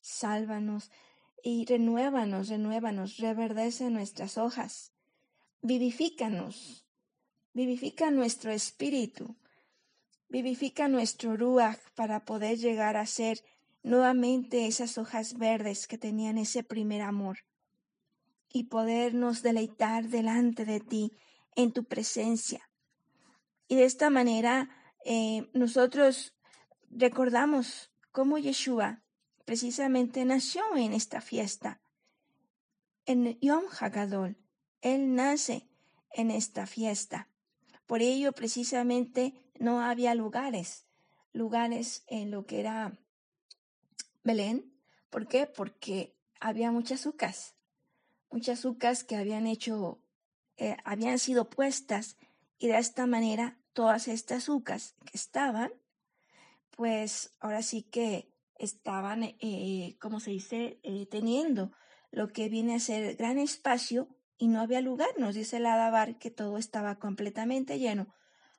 Sálvanos 0.00 0.90
y 1.42 1.64
renuévanos, 1.64 2.48
renuévanos, 2.48 3.18
reverdece 3.18 3.90
nuestras 3.90 4.38
hojas, 4.38 4.92
vivifícanos, 5.62 6.84
vivifica 7.52 8.10
nuestro 8.10 8.50
espíritu, 8.50 9.36
Vivifica 10.28 10.88
nuestro 10.88 11.36
ruach 11.36 11.78
para 11.94 12.24
poder 12.24 12.58
llegar 12.58 12.96
a 12.96 13.06
ser 13.06 13.44
nuevamente 13.84 14.66
esas 14.66 14.98
hojas 14.98 15.38
verdes 15.38 15.86
que 15.86 15.98
tenían 15.98 16.36
ese 16.36 16.64
primer 16.64 17.02
amor 17.02 17.38
y 18.52 18.64
podernos 18.64 19.42
deleitar 19.42 20.08
delante 20.08 20.64
de 20.64 20.80
ti 20.80 21.12
en 21.54 21.72
tu 21.72 21.84
presencia. 21.84 22.68
Y 23.68 23.76
de 23.76 23.84
esta 23.84 24.10
manera 24.10 24.70
eh, 25.04 25.48
nosotros 25.52 26.34
recordamos 26.90 27.90
cómo 28.12 28.38
Yeshua 28.38 29.02
precisamente 29.44 30.24
nació 30.24 30.62
en 30.76 30.92
esta 30.92 31.20
fiesta, 31.20 31.80
en 33.04 33.38
Yom 33.40 33.64
Hagadol. 33.78 34.36
Él 34.80 35.14
nace 35.14 35.68
en 36.12 36.30
esta 36.30 36.66
fiesta. 36.66 37.28
Por 37.86 38.02
ello, 38.02 38.32
precisamente, 38.32 39.34
no 39.58 39.80
había 39.80 40.14
lugares, 40.14 40.86
lugares 41.32 42.04
en 42.08 42.30
lo 42.30 42.46
que 42.46 42.60
era 42.60 42.98
Belén. 44.24 44.72
¿Por 45.10 45.28
qué? 45.28 45.46
Porque 45.46 46.16
había 46.40 46.72
muchas 46.72 47.00
azúcares, 47.00 47.54
muchas 48.30 48.58
azúcares 48.58 49.04
que 49.04 49.16
habían 49.16 49.46
hecho, 49.46 50.00
eh, 50.56 50.76
habían 50.84 51.18
sido 51.20 51.48
puestas 51.48 52.16
y 52.58 52.68
de 52.68 52.78
esta 52.78 53.06
manera 53.06 53.58
todas 53.72 54.08
estas 54.08 54.44
azúcares 54.44 54.94
que 55.04 55.16
estaban, 55.16 55.70
pues 56.70 57.34
ahora 57.40 57.62
sí 57.62 57.82
que 57.82 58.32
estaban, 58.58 59.22
eh, 59.22 59.96
como 60.00 60.20
se 60.20 60.30
dice, 60.30 60.80
eh, 60.82 61.06
teniendo 61.10 61.72
lo 62.10 62.28
que 62.28 62.48
viene 62.48 62.74
a 62.74 62.80
ser 62.80 63.16
gran 63.16 63.38
espacio 63.38 64.08
y 64.38 64.48
no 64.48 64.60
había 64.60 64.80
lugar. 64.80 65.08
Nos 65.18 65.34
dice 65.34 65.58
el 65.58 65.66
Adabar 65.66 66.18
que 66.18 66.30
todo 66.30 66.58
estaba 66.58 66.98
completamente 66.98 67.78
lleno. 67.78 68.14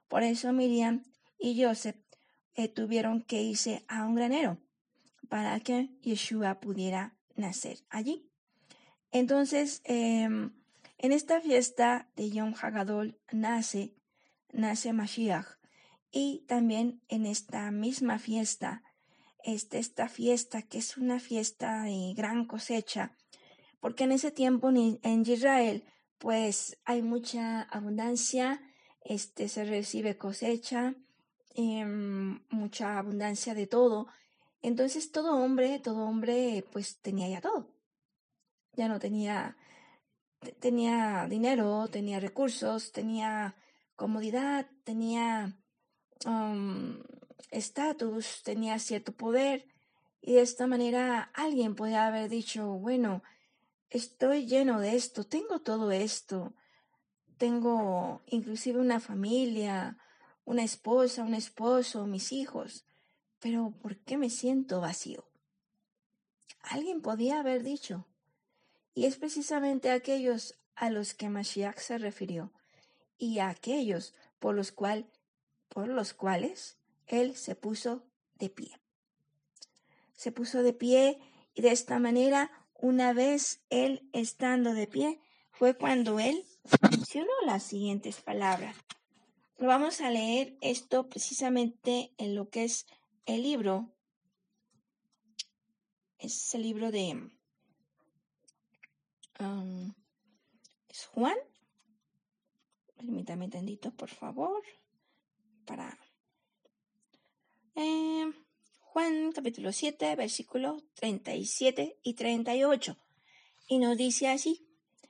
Por 0.07 0.23
eso 0.23 0.53
Miriam 0.53 1.03
y 1.39 1.61
Joseph 1.61 1.97
eh, 2.55 2.67
tuvieron 2.67 3.21
que 3.21 3.41
irse 3.41 3.85
a 3.87 4.05
un 4.05 4.15
granero 4.15 4.57
para 5.29 5.59
que 5.59 5.89
Yeshua 6.01 6.59
pudiera 6.59 7.17
nacer 7.35 7.79
allí. 7.89 8.31
Entonces, 9.11 9.81
em, 9.83 10.51
en 10.97 11.11
esta 11.11 11.41
fiesta 11.41 12.09
de 12.15 12.29
Yom 12.29 12.53
Hagadol 12.59 13.19
nace, 13.31 13.95
nace 14.51 14.93
Mashiach. 14.93 15.45
Y 16.11 16.45
también 16.47 17.01
en 17.09 17.25
esta 17.25 17.69
misma 17.71 18.17
fiesta, 18.17 18.83
este, 19.43 19.77
esta 19.77 20.09
fiesta 20.09 20.61
que 20.61 20.79
es 20.79 20.97
una 20.97 21.19
fiesta 21.19 21.83
de 21.83 22.13
gran 22.15 22.45
cosecha, 22.45 23.15
porque 23.79 24.05
en 24.05 24.13
ese 24.13 24.31
tiempo 24.31 24.69
en 24.69 25.23
Israel 25.25 25.83
pues 26.17 26.79
hay 26.85 27.01
mucha 27.01 27.61
abundancia, 27.61 28.61
este 29.01 29.49
se 29.49 29.65
recibe 29.65 30.17
cosecha, 30.17 30.95
em, 31.53 32.41
mucha 32.49 32.97
abundancia 32.97 33.53
de 33.53 33.67
todo. 33.67 34.07
Entonces 34.61 35.11
todo 35.11 35.35
hombre, 35.35 35.79
todo 35.79 36.03
hombre 36.03 36.65
pues 36.71 36.99
tenía 37.01 37.29
ya 37.29 37.41
todo. 37.41 37.71
Ya 38.73 38.87
no 38.87 38.99
tenía 38.99 39.57
tenía 40.59 41.27
dinero, 41.29 41.87
tenía 41.87 42.19
recursos, 42.19 42.91
tenía 42.91 43.55
comodidad, 43.95 44.67
tenía 44.83 45.57
um, 46.25 46.99
estatus, 47.51 48.43
tenía 48.43 48.79
cierto 48.79 49.11
poder. 49.11 49.65
Y 50.21 50.33
de 50.33 50.41
esta 50.41 50.67
manera 50.67 51.31
alguien 51.33 51.75
podría 51.75 52.07
haber 52.07 52.29
dicho, 52.29 52.67
bueno, 52.67 53.23
estoy 53.89 54.45
lleno 54.45 54.79
de 54.79 54.95
esto, 54.95 55.23
tengo 55.23 55.59
todo 55.59 55.91
esto, 55.91 56.53
tengo 57.37 58.21
inclusive 58.27 58.79
una 58.79 58.99
familia, 58.99 59.97
una 60.43 60.63
esposa, 60.63 61.23
un 61.23 61.33
esposo, 61.33 62.07
mis 62.07 62.31
hijos, 62.31 62.85
pero 63.39 63.71
¿por 63.81 63.97
qué 63.97 64.17
me 64.17 64.29
siento 64.29 64.81
vacío? 64.81 65.29
Alguien 66.61 67.01
podía 67.01 67.39
haber 67.39 67.63
dicho, 67.63 68.07
y 68.97 69.05
es 69.05 69.17
precisamente 69.17 69.91
aquellos 69.91 70.55
a 70.73 70.89
los 70.89 71.13
que 71.13 71.29
Mashiach 71.29 71.77
se 71.77 71.99
refirió, 71.99 72.51
y 73.19 73.37
a 73.37 73.49
aquellos 73.49 74.15
por 74.39 74.55
los, 74.55 74.71
cual, 74.71 75.05
por 75.69 75.87
los 75.87 76.15
cuales 76.15 76.79
él 77.05 77.35
se 77.35 77.53
puso 77.53 78.07
de 78.39 78.49
pie. 78.49 78.71
Se 80.15 80.31
puso 80.31 80.63
de 80.63 80.73
pie 80.73 81.19
y 81.53 81.61
de 81.61 81.73
esta 81.73 81.99
manera, 81.99 82.49
una 82.73 83.13
vez 83.13 83.61
él 83.69 84.09
estando 84.13 84.73
de 84.73 84.87
pie, 84.87 85.21
fue 85.51 85.77
cuando 85.77 86.19
él 86.19 86.43
mencionó 86.89 87.33
las 87.45 87.61
siguientes 87.61 88.21
palabras. 88.21 88.75
Vamos 89.59 90.01
a 90.01 90.09
leer 90.09 90.57
esto 90.61 91.07
precisamente 91.07 92.15
en 92.17 92.33
lo 92.33 92.49
que 92.49 92.63
es 92.63 92.87
el 93.27 93.43
libro. 93.43 93.91
Es 96.17 96.55
el 96.55 96.63
libro 96.63 96.89
de 96.89 97.36
es 100.89 101.05
Juan. 101.07 101.37
Permítame 102.95 103.49
tantito, 103.49 103.91
por 103.91 104.09
favor, 104.09 104.63
para 105.65 105.97
eh, 107.75 108.25
Juan 108.79 109.31
capítulo 109.31 109.71
7, 109.71 110.15
versículos 110.15 110.83
37 110.95 111.99
y 112.01 112.13
38. 112.15 112.97
Y 113.67 113.77
nos 113.77 113.95
dice 113.97 114.29
así, 114.29 114.67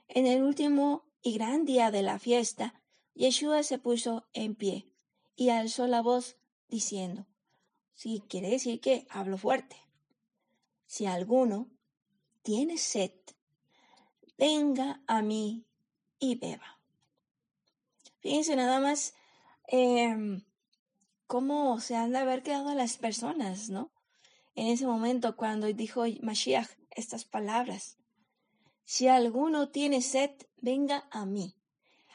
en 0.09 0.27
el 0.27 0.43
último 0.43 1.05
y 1.21 1.33
gran 1.33 1.63
día 1.63 1.91
de 1.91 2.01
la 2.01 2.19
fiesta, 2.19 2.81
Yeshua 3.13 3.63
se 3.63 3.77
puso 3.77 4.27
en 4.33 4.55
pie 4.55 4.91
y 5.35 5.49
alzó 5.49 5.87
la 5.87 6.01
voz 6.01 6.35
diciendo, 6.67 7.27
sí, 7.93 8.21
quiere 8.27 8.49
decir 8.49 8.81
que 8.81 9.07
hablo 9.09 9.37
fuerte. 9.37 9.77
Si 10.85 11.05
alguno 11.05 11.69
tiene 12.41 12.77
sed, 12.77 13.11
venga 14.37 15.01
a 15.07 15.21
mí 15.21 15.65
y 16.19 16.35
beba. 16.35 16.79
Fíjense 18.19 18.55
nada 18.55 18.79
más 18.79 19.13
em, 19.67 20.43
cómo 21.27 21.79
se 21.79 21.95
han 21.95 22.11
de 22.11 22.19
haber 22.19 22.43
quedado 22.43 22.73
las 22.73 22.97
personas, 22.97 23.69
¿no? 23.69 23.91
En 24.55 24.67
ese 24.67 24.87
momento 24.87 25.35
cuando 25.35 25.67
dijo 25.67 26.03
Mashiach 26.21 26.69
estas 26.91 27.25
palabras. 27.25 27.97
Si 28.85 29.07
alguno 29.07 29.69
tiene 29.69 30.01
sed, 30.01 30.31
venga 30.57 31.07
a 31.11 31.25
mí. 31.25 31.55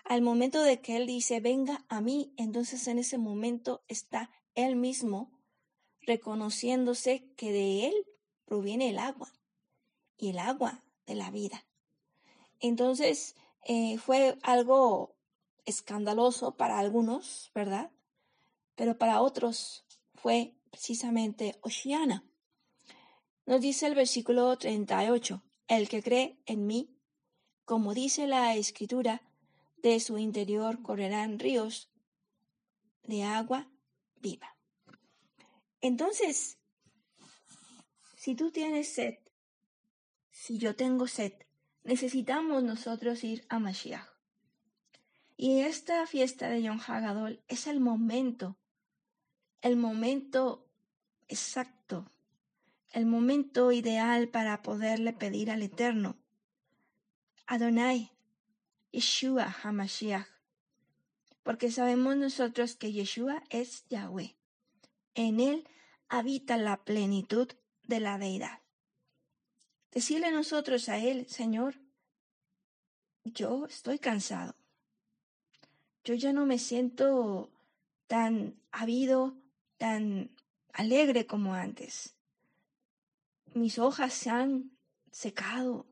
Al 0.04 0.22
momento 0.22 0.62
de 0.62 0.80
que 0.80 0.96
Él 0.96 1.06
dice, 1.06 1.38
venga 1.38 1.84
a 1.88 2.00
mí, 2.00 2.32
entonces 2.36 2.88
en 2.88 2.98
ese 2.98 3.18
momento 3.18 3.84
está 3.86 4.30
Él 4.54 4.74
mismo 4.74 5.30
reconociéndose 6.00 7.30
que 7.36 7.52
de 7.52 7.86
Él 7.86 7.94
proviene 8.44 8.90
el 8.90 8.98
agua 8.98 9.32
y 10.16 10.30
el 10.30 10.38
agua 10.38 10.82
de 11.06 11.14
la 11.14 11.30
vida. 11.30 11.64
Entonces 12.62 13.34
eh, 13.64 13.98
fue 13.98 14.38
algo 14.42 15.16
escandaloso 15.66 16.56
para 16.56 16.78
algunos, 16.78 17.50
¿verdad? 17.54 17.90
Pero 18.76 18.96
para 18.96 19.20
otros 19.20 19.84
fue 20.14 20.54
precisamente 20.70 21.58
Oceana. 21.60 22.24
Nos 23.44 23.60
dice 23.60 23.88
el 23.88 23.96
versículo 23.96 24.56
38, 24.56 25.42
el 25.66 25.88
que 25.88 26.02
cree 26.02 26.38
en 26.46 26.66
mí, 26.66 26.96
como 27.64 27.94
dice 27.94 28.28
la 28.28 28.54
escritura, 28.54 29.22
de 29.82 29.98
su 29.98 30.16
interior 30.16 30.80
correrán 30.82 31.40
ríos 31.40 31.90
de 33.02 33.24
agua 33.24 33.68
viva. 34.20 34.56
Entonces, 35.80 36.58
si 38.16 38.36
tú 38.36 38.52
tienes 38.52 38.88
sed, 38.88 39.18
si 40.30 40.58
yo 40.58 40.76
tengo 40.76 41.08
sed, 41.08 41.32
necesitamos 41.84 42.62
nosotros 42.62 43.24
ir 43.24 43.44
a 43.48 43.58
Mashiach. 43.58 44.08
Y 45.36 45.60
esta 45.60 46.06
fiesta 46.06 46.48
de 46.48 46.62
Yom 46.62 46.80
Hagadol 46.86 47.42
es 47.48 47.66
el 47.66 47.80
momento, 47.80 48.56
el 49.60 49.76
momento 49.76 50.68
exacto, 51.28 52.10
el 52.90 53.06
momento 53.06 53.72
ideal 53.72 54.28
para 54.28 54.62
poderle 54.62 55.12
pedir 55.12 55.50
al 55.50 55.62
Eterno, 55.62 56.16
Adonai, 57.46 58.12
Yeshua 58.92 59.54
HaMashiach, 59.62 60.28
porque 61.42 61.70
sabemos 61.70 62.16
nosotros 62.16 62.76
que 62.76 62.92
Yeshua 62.92 63.42
es 63.50 63.84
Yahweh. 63.88 64.36
En 65.14 65.40
él 65.40 65.68
habita 66.08 66.56
la 66.56 66.84
plenitud 66.84 67.48
de 67.84 68.00
la 68.00 68.18
deidad. 68.18 68.61
Decirle 69.92 70.30
nosotros 70.32 70.88
a 70.88 70.98
él, 70.98 71.28
Señor, 71.28 71.74
yo 73.24 73.66
estoy 73.66 73.98
cansado. 73.98 74.56
Yo 76.04 76.14
ya 76.14 76.32
no 76.32 76.46
me 76.46 76.58
siento 76.58 77.52
tan 78.06 78.58
habido, 78.72 79.36
tan 79.76 80.34
alegre 80.72 81.26
como 81.26 81.54
antes. 81.54 82.16
Mis 83.54 83.78
hojas 83.78 84.14
se 84.14 84.30
han 84.30 84.72
secado. 85.10 85.86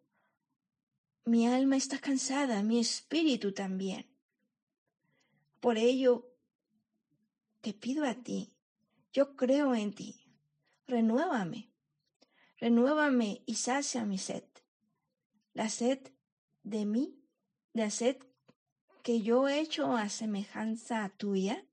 Mi 1.27 1.47
alma 1.47 1.77
está 1.77 1.99
cansada, 1.99 2.63
mi 2.63 2.81
espíritu 2.81 3.53
también. 3.53 4.07
Por 5.61 5.77
ello, 5.77 6.27
te 7.61 7.75
pido 7.75 8.07
a 8.07 8.15
ti, 8.15 8.55
yo 9.13 9.37
creo 9.37 9.75
en 9.75 9.93
ti, 9.93 10.25
renuévame, 10.87 11.70
renuévame 12.61 13.43
y 13.47 13.55
sacia 13.55 14.05
mi 14.05 14.19
sed, 14.19 14.45
la 15.55 15.69
sed 15.69 15.99
de 16.63 16.85
mí, 16.85 17.19
la 17.73 17.91
sed 17.91 18.17
que 19.03 19.23
yo 19.23 19.49
he 19.49 19.61
hecho 19.61 19.97
a 19.97 20.09
semejanza 20.09 21.09
tuya, 21.17 21.65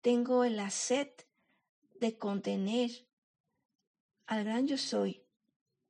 tengo 0.00 0.44
la 0.44 0.70
sed 0.70 1.10
de 2.00 2.16
contener 2.16 2.90
al 4.26 4.44
gran 4.44 4.66
yo 4.66 4.78
soy 4.78 5.22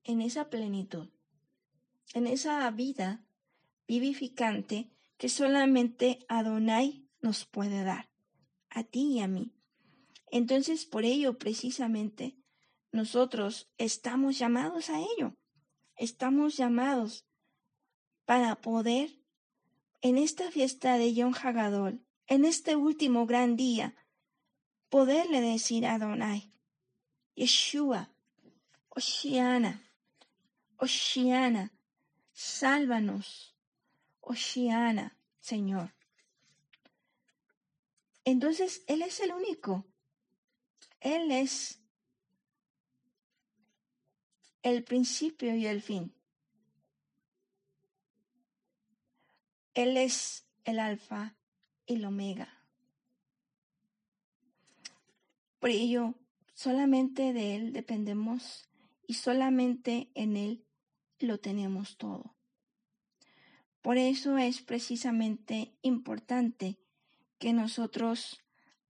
en 0.05 0.21
esa 0.23 0.51
plenitud 0.51 1.09
en 2.15 2.27
esa 2.27 2.71
vida 2.71 3.25
vivificante 3.87 4.91
que 5.17 5.29
solamente 5.29 6.25
Adonai 6.29 7.07
nos 7.21 7.45
puede 7.45 7.83
dar, 7.83 8.09
a 8.71 8.85
ti 8.85 9.15
y 9.15 9.21
a 9.21 9.29
mí. 9.29 9.53
Entonces, 10.31 10.85
por 10.87 11.05
ello, 11.05 11.39
precisamente, 11.39 12.37
nosotros 12.93 13.71
estamos 13.79 14.39
llamados 14.39 14.91
a 14.91 15.01
ello. 15.01 15.37
Estamos 15.97 16.57
llamados 16.57 17.27
para 18.25 18.61
poder, 18.61 19.11
en 20.01 20.19
esta 20.19 20.51
fiesta 20.51 20.97
de 20.99 21.13
Yom 21.15 21.35
Hagadol, 21.35 22.05
en 22.27 22.45
este 22.45 22.77
último 22.77 23.27
gran 23.27 23.57
día, 23.57 23.95
poderle 24.89 25.41
decir 25.41 25.87
a 25.87 25.95
Adonai, 25.95 26.53
Yeshua, 27.35 28.11
Oshiana, 28.91 29.83
Oshiana, 30.77 31.73
Sálvanos, 32.33 33.57
Oceana, 34.21 35.17
Señor. 35.41 35.95
Entonces, 38.25 38.85
Él 38.87 39.03
es 39.03 39.21
el 39.21 39.33
único. 39.33 39.87
Él 41.01 41.33
es 41.33 41.81
el 44.69 44.85
principio 44.85 45.55
y 45.55 45.67
el 45.67 45.83
fin. 45.83 46.13
Él 49.75 49.97
es 49.97 50.47
el 50.65 50.79
alfa 50.81 51.37
y 51.87 51.95
el 51.95 52.05
omega. 52.05 52.49
Por 55.59 55.71
ello, 55.71 56.15
solamente 56.55 57.33
de 57.33 57.57
Él 57.57 57.73
dependemos 57.73 58.69
y 59.07 59.15
solamente 59.15 60.11
en 60.15 60.37
Él 60.37 60.65
lo 61.21 61.39
tenemos 61.39 61.97
todo. 61.97 62.35
Por 63.83 63.97
eso 63.97 64.39
es 64.39 64.61
precisamente 64.61 65.73
importante 65.83 66.79
que 67.39 67.53
nosotros 67.53 68.41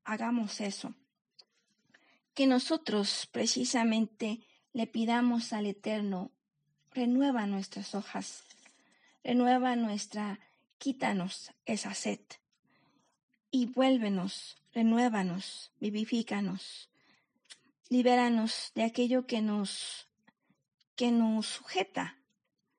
hagamos 0.05 0.61
eso, 0.61 0.95
que 2.35 2.47
nosotros 2.47 3.29
precisamente 3.31 4.41
le 4.73 4.87
pidamos 4.87 5.53
al 5.53 5.66
Eterno, 5.66 6.31
renueva 6.93 7.47
nuestras 7.47 7.95
hojas, 7.95 8.45
renueva 9.25 9.77
nuestra, 9.77 10.41
quítanos 10.79 11.53
esa 11.66 11.95
sed 11.95 12.21
y 13.51 13.66
vuélvenos, 13.66 14.57
renuévanos, 14.73 15.73
vivifícanos, 15.81 16.91
libéranos 17.89 18.73
de 18.75 18.85
aquello 18.85 19.27
que 19.27 19.41
nos 19.41 20.09
que 20.95 21.12
nos 21.12 21.47
sujeta 21.47 22.19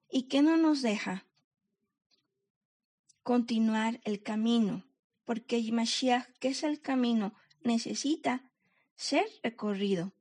y 0.10 0.24
que 0.24 0.42
no 0.42 0.58
nos 0.58 0.82
deja 0.82 1.26
continuar 3.24 4.02
el 4.04 4.22
camino, 4.22 4.84
porque 5.24 5.56
el 5.56 6.28
que 6.40 6.50
es 6.50 6.64
el 6.64 6.82
camino, 6.82 7.34
necesita 7.62 8.52
ser 8.98 9.26
recorrido, 9.44 10.12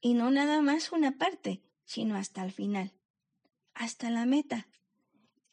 y 0.00 0.14
no 0.14 0.30
nada 0.30 0.62
más 0.62 0.92
una 0.92 1.18
parte, 1.18 1.62
sino 1.84 2.16
hasta 2.16 2.44
el 2.44 2.52
final, 2.52 2.92
hasta 3.74 4.10
la 4.10 4.26
meta, 4.26 4.68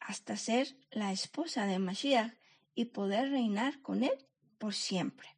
hasta 0.00 0.36
ser 0.36 0.76
la 0.90 1.12
esposa 1.12 1.66
de 1.66 1.78
Mashiach 1.78 2.34
y 2.74 2.86
poder 2.86 3.30
reinar 3.30 3.80
con 3.80 4.04
él 4.04 4.26
por 4.58 4.74
siempre. 4.74 5.28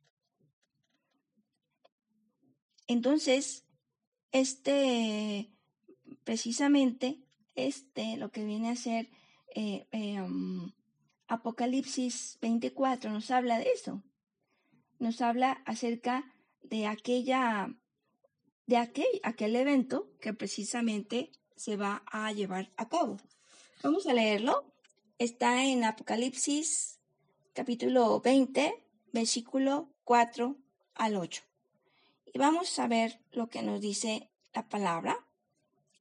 Entonces, 2.86 3.64
este 4.32 5.50
precisamente 6.24 7.20
este, 7.54 8.16
lo 8.16 8.30
que 8.30 8.44
viene 8.44 8.70
a 8.70 8.76
ser 8.76 9.08
eh, 9.54 9.86
em, 9.90 10.72
Apocalipsis 11.28 12.38
24, 12.40 13.10
nos 13.10 13.30
habla 13.30 13.58
de 13.58 13.70
eso. 13.70 14.02
Nos 14.98 15.20
habla 15.20 15.52
acerca 15.64 16.32
de 16.62 16.86
aquella, 16.86 17.74
de 18.66 18.76
aquel, 18.76 19.06
aquel 19.22 19.56
evento 19.56 20.10
que 20.20 20.32
precisamente 20.32 21.32
se 21.56 21.76
va 21.76 22.02
a 22.06 22.32
llevar 22.32 22.72
a 22.76 22.88
cabo. 22.88 23.16
Vamos 23.82 24.06
a 24.06 24.14
leerlo. 24.14 24.72
Está 25.18 25.64
en 25.64 25.84
Apocalipsis 25.84 27.00
capítulo 27.54 28.20
20, 28.20 28.84
versículo 29.12 29.88
4 30.04 30.56
al 30.94 31.16
8. 31.16 31.42
Y 32.34 32.38
vamos 32.38 32.78
a 32.78 32.86
ver 32.86 33.20
lo 33.32 33.48
que 33.48 33.62
nos 33.62 33.80
dice 33.80 34.30
la 34.52 34.68
palabra 34.68 35.26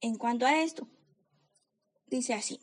en 0.02 0.16
cuanto 0.16 0.44
a 0.44 0.60
esto, 0.60 0.86
dice 2.06 2.34
así. 2.34 2.60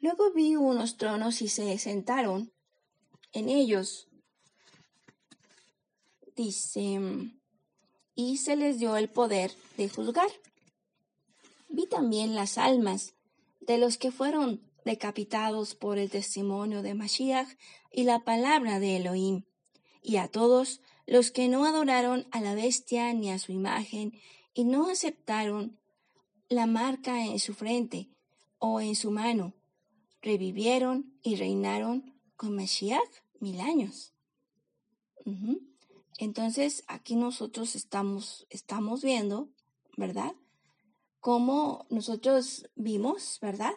Luego 0.00 0.32
vi 0.32 0.56
unos 0.56 0.96
tronos 0.96 1.42
y 1.42 1.48
se 1.48 1.78
sentaron 1.78 2.52
en 3.32 3.48
ellos. 3.48 4.07
Dice, 6.38 7.00
y 8.14 8.36
se 8.36 8.54
les 8.54 8.78
dio 8.78 8.96
el 8.96 9.08
poder 9.08 9.50
de 9.76 9.88
juzgar. 9.88 10.30
Vi 11.68 11.88
también 11.88 12.36
las 12.36 12.58
almas 12.58 13.16
de 13.60 13.76
los 13.76 13.98
que 13.98 14.12
fueron 14.12 14.62
decapitados 14.84 15.74
por 15.74 15.98
el 15.98 16.10
testimonio 16.10 16.82
de 16.82 16.94
Mashiach 16.94 17.48
y 17.90 18.04
la 18.04 18.20
palabra 18.20 18.78
de 18.78 18.98
Elohim, 18.98 19.46
y 20.00 20.18
a 20.18 20.28
todos 20.28 20.80
los 21.08 21.32
que 21.32 21.48
no 21.48 21.64
adoraron 21.64 22.28
a 22.30 22.40
la 22.40 22.54
bestia 22.54 23.12
ni 23.14 23.32
a 23.32 23.40
su 23.40 23.50
imagen 23.50 24.12
y 24.54 24.62
no 24.62 24.88
aceptaron 24.88 25.80
la 26.48 26.68
marca 26.68 27.26
en 27.26 27.40
su 27.40 27.52
frente 27.52 28.10
o 28.58 28.80
en 28.80 28.94
su 28.94 29.10
mano, 29.10 29.54
revivieron 30.22 31.18
y 31.20 31.34
reinaron 31.34 32.14
con 32.36 32.54
Mashiach 32.54 33.10
mil 33.40 33.58
años. 33.58 34.14
Entonces, 36.18 36.84
aquí 36.86 37.16
nosotros 37.16 37.74
estamos, 37.74 38.46
estamos 38.50 39.02
viendo, 39.02 39.48
¿verdad? 39.96 40.32
Cómo 41.20 41.86
nosotros 41.88 42.68
vimos, 42.76 43.38
¿verdad? 43.40 43.72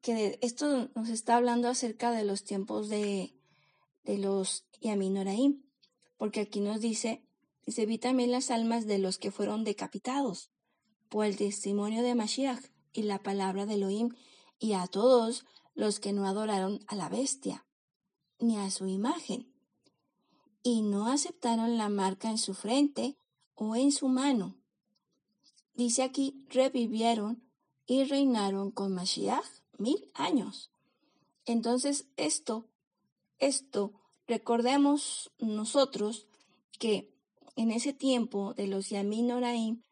Que 0.00 0.38
esto 0.42 0.90
nos 0.96 1.08
está 1.08 1.36
hablando 1.36 1.68
acerca 1.68 2.10
de 2.10 2.24
los 2.24 2.42
tiempos 2.42 2.88
de, 2.88 3.36
de 4.02 4.18
los 4.18 4.66
Yaminoraim 4.80 5.62
porque 6.22 6.38
aquí 6.38 6.60
nos 6.60 6.80
dice, 6.80 7.26
se 7.66 7.84
vi 7.84 7.98
también 7.98 8.30
las 8.30 8.52
almas 8.52 8.86
de 8.86 8.98
los 8.98 9.18
que 9.18 9.32
fueron 9.32 9.64
decapitados 9.64 10.52
por 11.08 11.24
el 11.26 11.36
testimonio 11.36 12.04
de 12.04 12.14
Mashiach 12.14 12.62
y 12.92 13.02
la 13.02 13.24
palabra 13.24 13.66
de 13.66 13.74
Elohim, 13.74 14.10
y 14.60 14.74
a 14.74 14.86
todos 14.86 15.44
los 15.74 15.98
que 15.98 16.12
no 16.12 16.24
adoraron 16.24 16.78
a 16.86 16.94
la 16.94 17.08
bestia, 17.08 17.66
ni 18.38 18.56
a 18.56 18.70
su 18.70 18.86
imagen, 18.86 19.51
y 20.62 20.82
no 20.82 21.06
aceptaron 21.06 21.76
la 21.76 21.88
marca 21.88 22.30
en 22.30 22.38
su 22.38 22.54
frente 22.54 23.16
o 23.54 23.76
en 23.76 23.92
su 23.92 24.08
mano. 24.08 24.56
Dice 25.74 26.02
aquí, 26.02 26.44
revivieron 26.48 27.42
y 27.86 28.04
reinaron 28.04 28.70
con 28.70 28.94
Mashiach 28.94 29.46
mil 29.78 30.10
años. 30.14 30.70
Entonces 31.44 32.06
esto, 32.16 32.68
esto 33.38 33.92
Recordemos 34.32 35.30
nosotros 35.38 36.26
que 36.78 37.12
en 37.56 37.70
ese 37.70 37.92
tiempo 37.92 38.54
de 38.54 38.66
los 38.66 38.88
Yamin 38.88 39.32
Oraim, 39.32 39.82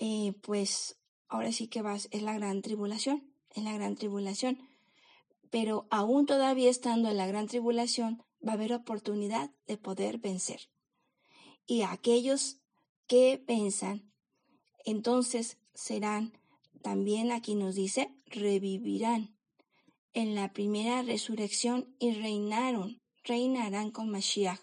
eh, 0.00 0.32
pues 0.42 0.98
ahora 1.28 1.52
sí 1.52 1.68
que 1.68 1.82
vas, 1.82 2.08
es 2.10 2.22
la 2.22 2.34
gran 2.34 2.62
tribulación, 2.62 3.22
es 3.54 3.62
la 3.62 3.72
gran 3.72 3.94
tribulación. 3.94 4.58
Pero 5.50 5.86
aún 5.90 6.26
todavía 6.26 6.70
estando 6.70 7.08
en 7.08 7.18
la 7.18 7.26
gran 7.26 7.46
tribulación, 7.46 8.22
va 8.46 8.52
a 8.52 8.54
haber 8.54 8.72
oportunidad 8.72 9.50
de 9.66 9.76
poder 9.76 10.18
vencer. 10.18 10.68
Y 11.66 11.82
aquellos 11.82 12.58
que 13.06 13.42
venzan, 13.46 14.12
entonces 14.84 15.58
serán, 15.74 16.38
también 16.82 17.32
aquí 17.32 17.54
nos 17.54 17.74
dice, 17.74 18.14
revivirán 18.26 19.36
en 20.12 20.34
la 20.34 20.52
primera 20.52 21.02
resurrección 21.02 21.94
y 21.98 22.12
reinaron 22.12 23.00
reinarán 23.24 23.90
con 23.90 24.10
Mashiach 24.10 24.60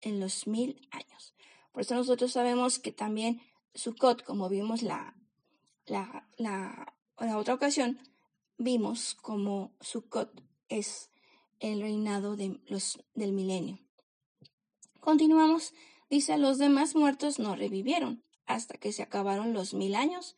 en 0.00 0.20
los 0.20 0.46
mil 0.46 0.88
años. 0.90 1.34
Por 1.72 1.82
eso 1.82 1.94
nosotros 1.94 2.32
sabemos 2.32 2.78
que 2.78 2.92
también 2.92 3.42
Sukkot, 3.74 4.22
como 4.22 4.48
vimos 4.48 4.82
la, 4.82 5.16
la, 5.86 6.28
la, 6.36 6.94
otra 7.36 7.54
ocasión, 7.54 7.98
vimos 8.56 9.14
como 9.14 9.74
Sukkot 9.80 10.42
es 10.68 11.10
el 11.62 11.80
reinado 11.80 12.36
de 12.36 12.60
los, 12.66 12.98
del 13.14 13.32
milenio. 13.32 13.78
Continuamos, 15.00 15.72
dice, 16.10 16.36
los 16.36 16.58
demás 16.58 16.96
muertos 16.96 17.38
no 17.38 17.54
revivieron 17.54 18.24
hasta 18.46 18.76
que 18.76 18.92
se 18.92 19.02
acabaron 19.02 19.54
los 19.54 19.72
mil 19.72 19.94
años 19.94 20.36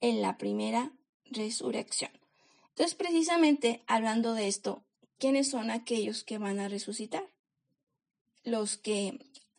en 0.00 0.22
la 0.22 0.38
primera 0.38 0.92
resurrección. 1.24 2.12
Entonces, 2.70 2.94
precisamente 2.94 3.82
hablando 3.88 4.34
de 4.34 4.46
esto, 4.46 4.84
¿quiénes 5.18 5.50
son 5.50 5.70
aquellos 5.70 6.22
que 6.22 6.38
van 6.38 6.60
a 6.60 6.68
resucitar? 6.68 7.28
Los 8.44 8.76
que 8.76 9.18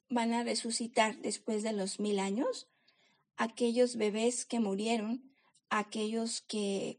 van 0.09 0.31
a 0.33 0.43
resucitar 0.43 1.17
después 1.17 1.63
de 1.63 1.73
los 1.73 1.99
mil 1.99 2.19
años, 2.19 2.69
aquellos 3.35 3.97
bebés 3.97 4.45
que 4.45 4.61
murieron, 4.61 5.33
aquellos 5.69 6.41
que, 6.41 6.97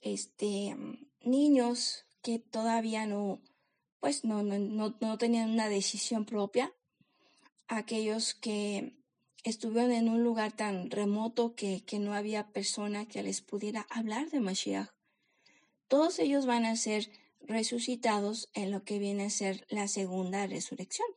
este, 0.00 0.76
niños 1.22 2.04
que 2.22 2.38
todavía 2.38 3.06
no, 3.06 3.42
pues 4.00 4.24
no, 4.24 4.42
no, 4.42 4.96
no, 5.00 5.18
tenían 5.18 5.50
una 5.50 5.68
decisión 5.68 6.24
propia, 6.24 6.72
aquellos 7.68 8.34
que 8.34 8.96
estuvieron 9.44 9.92
en 9.92 10.08
un 10.08 10.22
lugar 10.22 10.52
tan 10.52 10.90
remoto 10.90 11.54
que, 11.54 11.84
que 11.84 11.98
no 11.98 12.14
había 12.14 12.52
persona 12.52 13.06
que 13.06 13.22
les 13.22 13.40
pudiera 13.42 13.86
hablar 13.90 14.30
de 14.30 14.40
Mashiach. 14.40 14.88
Todos 15.88 16.18
ellos 16.18 16.46
van 16.46 16.64
a 16.64 16.76
ser 16.76 17.10
resucitados 17.40 18.48
en 18.54 18.70
lo 18.70 18.84
que 18.84 18.98
viene 18.98 19.24
a 19.24 19.30
ser 19.30 19.66
la 19.68 19.88
segunda 19.88 20.46
resurrección. 20.46 21.08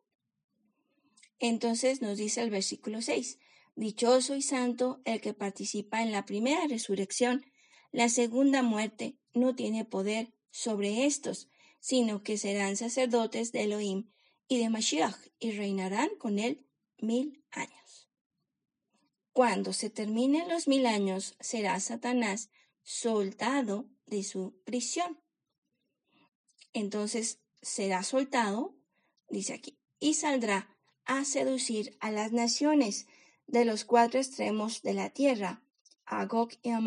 Entonces 1.39 2.01
nos 2.01 2.17
dice 2.17 2.41
el 2.41 2.49
versículo 2.49 3.01
6, 3.01 3.39
Dichoso 3.75 4.35
y 4.35 4.41
santo 4.41 5.01
el 5.03 5.19
que 5.19 5.33
participa 5.33 6.01
en 6.01 6.11
la 6.11 6.25
primera 6.25 6.65
resurrección, 6.67 7.45
la 7.91 8.07
segunda 8.07 8.63
muerte 8.63 9.17
no 9.33 9.53
tiene 9.53 9.83
poder 9.83 10.33
sobre 10.55 11.05
estos, 11.05 11.49
sino 11.79 12.23
que 12.23 12.37
serán 12.37 12.77
sacerdotes 12.77 13.51
de 13.51 13.63
Elohim 13.63 14.09
y 14.47 14.59
de 14.59 14.69
Mashiach 14.69 15.17
y 15.39 15.51
reinarán 15.51 16.09
con 16.17 16.39
él 16.39 16.65
mil 16.97 17.43
años. 17.51 18.09
Cuando 19.33 19.73
se 19.73 19.89
terminen 19.89 20.47
los 20.47 20.67
mil 20.67 20.85
años, 20.85 21.35
será 21.39 21.79
Satanás 21.79 22.49
soltado 22.83 23.89
de 24.05 24.23
su 24.23 24.55
prisión 24.63 25.19
entonces 26.75 27.39
será 27.61 28.03
soltado, 28.03 28.75
dice 29.29 29.53
aquí, 29.53 29.79
y 29.97 30.15
saldrá 30.15 30.77
a 31.05 31.23
seducir 31.23 31.95
a 32.01 32.11
las 32.11 32.33
naciones 32.33 33.07
de 33.47 33.63
los 33.63 33.85
cuatro 33.85 34.19
extremos 34.19 34.81
de 34.81 34.93
la 34.93 35.09
tierra, 35.09 35.63
a 36.05 36.27
y 36.61 36.69
a 36.71 36.81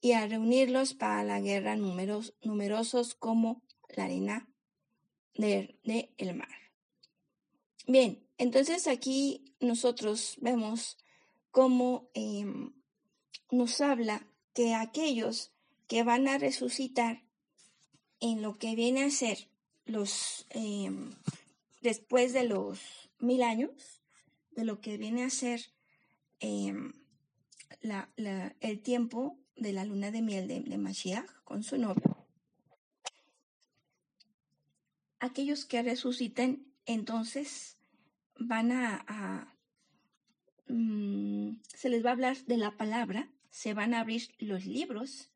y 0.00 0.12
a 0.12 0.26
reunirlos 0.26 0.94
para 0.94 1.22
la 1.24 1.40
guerra 1.40 1.76
numeros, 1.76 2.34
numerosos 2.42 3.14
como 3.14 3.62
la 3.88 4.04
arena 4.04 4.48
del 5.34 5.78
de, 5.84 6.32
mar. 6.34 6.48
Bien, 7.86 8.22
entonces 8.38 8.86
aquí 8.86 9.54
nosotros 9.60 10.36
vemos 10.40 10.96
cómo 11.50 12.08
em, 12.14 12.72
nos 13.50 13.80
habla 13.80 14.26
que 14.54 14.74
aquellos 14.74 15.52
que 15.86 16.02
van 16.02 16.28
a 16.28 16.38
resucitar 16.38 17.24
en 18.20 18.42
lo 18.42 18.58
que 18.58 18.76
viene 18.76 19.02
a 19.02 19.10
ser 19.10 19.48
los 19.86 20.46
em, 20.50 21.10
después 21.80 22.32
de 22.32 22.44
los 22.44 23.10
mil 23.18 23.42
años, 23.42 24.02
de 24.52 24.64
lo 24.64 24.80
que 24.80 24.96
viene 24.96 25.24
a 25.24 25.30
ser 25.30 25.60
em, 26.38 26.92
el 28.60 28.82
tiempo 28.82 29.38
de 29.60 29.72
la 29.72 29.84
luna 29.84 30.10
de 30.10 30.22
miel 30.22 30.48
de, 30.48 30.60
de 30.60 30.78
Mashiach 30.78 31.30
con 31.44 31.62
su 31.62 31.78
novio. 31.78 32.26
Aquellos 35.20 35.66
que 35.66 35.82
resuciten, 35.82 36.72
entonces 36.86 37.78
van 38.38 38.72
a, 38.72 39.54
mm, 40.66 41.60
se 41.66 41.88
les 41.90 42.04
va 42.04 42.10
a 42.10 42.12
hablar 42.14 42.36
de 42.46 42.56
la 42.56 42.76
palabra, 42.76 43.30
se 43.50 43.74
van 43.74 43.92
a 43.92 44.00
abrir 44.00 44.34
los 44.38 44.64
libros. 44.64 45.30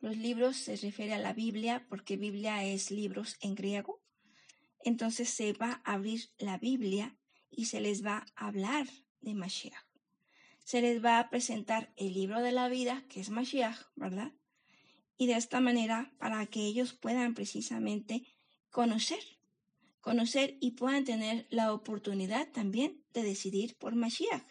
Los 0.00 0.16
libros 0.16 0.56
se 0.56 0.76
refiere 0.76 1.12
a 1.12 1.18
la 1.18 1.34
Biblia 1.34 1.86
porque 1.88 2.16
Biblia 2.16 2.64
es 2.64 2.90
libros 2.90 3.36
en 3.40 3.54
griego. 3.54 4.02
Entonces 4.80 5.28
se 5.28 5.52
va 5.52 5.82
a 5.84 5.94
abrir 5.94 6.30
la 6.38 6.56
Biblia 6.56 7.18
y 7.50 7.66
se 7.66 7.80
les 7.80 8.04
va 8.04 8.24
a 8.34 8.46
hablar 8.46 8.86
de 9.20 9.34
Mashiach 9.34 9.87
se 10.68 10.82
les 10.82 11.02
va 11.02 11.18
a 11.18 11.30
presentar 11.30 11.94
el 11.96 12.12
libro 12.12 12.42
de 12.42 12.52
la 12.52 12.68
vida, 12.68 13.02
que 13.08 13.20
es 13.20 13.30
Mashiach, 13.30 13.86
¿verdad? 13.96 14.34
Y 15.16 15.26
de 15.26 15.32
esta 15.32 15.60
manera, 15.60 16.12
para 16.18 16.44
que 16.44 16.60
ellos 16.60 16.92
puedan 16.92 17.32
precisamente 17.32 18.26
conocer, 18.68 19.22
conocer 20.02 20.58
y 20.60 20.72
puedan 20.72 21.04
tener 21.04 21.46
la 21.48 21.72
oportunidad 21.72 22.52
también 22.52 23.02
de 23.14 23.22
decidir 23.22 23.76
por 23.76 23.94
Mashiach. 23.94 24.44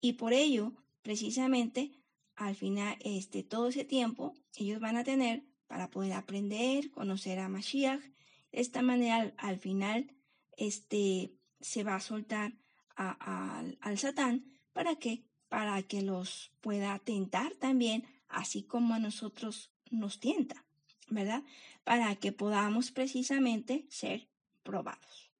Y 0.00 0.14
por 0.14 0.32
ello, 0.32 0.72
precisamente, 1.02 1.92
al 2.34 2.56
final, 2.56 2.96
este, 3.04 3.44
todo 3.44 3.68
ese 3.68 3.84
tiempo, 3.84 4.34
ellos 4.56 4.80
van 4.80 4.96
a 4.96 5.04
tener 5.04 5.44
para 5.68 5.90
poder 5.90 6.14
aprender, 6.14 6.90
conocer 6.90 7.38
a 7.38 7.48
Mashiach. 7.48 8.02
De 8.50 8.60
esta 8.60 8.82
manera, 8.82 9.32
al, 9.36 9.60
final, 9.60 10.12
este, 10.56 11.36
se 11.60 11.84
va 11.84 11.94
a 11.94 12.00
soltar 12.00 12.52
al 12.96 13.98
Satán 13.98 14.58
para 14.72 14.96
que 14.96 15.22
para 15.52 15.82
que 15.82 16.00
los 16.00 16.50
pueda 16.62 16.98
tentar 16.98 17.52
también, 17.56 18.06
así 18.30 18.62
como 18.62 18.94
a 18.94 18.98
nosotros 18.98 19.70
nos 19.90 20.18
tienta, 20.18 20.64
¿verdad? 21.08 21.42
Para 21.84 22.16
que 22.16 22.32
podamos 22.32 22.90
precisamente 22.90 23.84
ser 23.90 24.28
probados. 24.62 25.30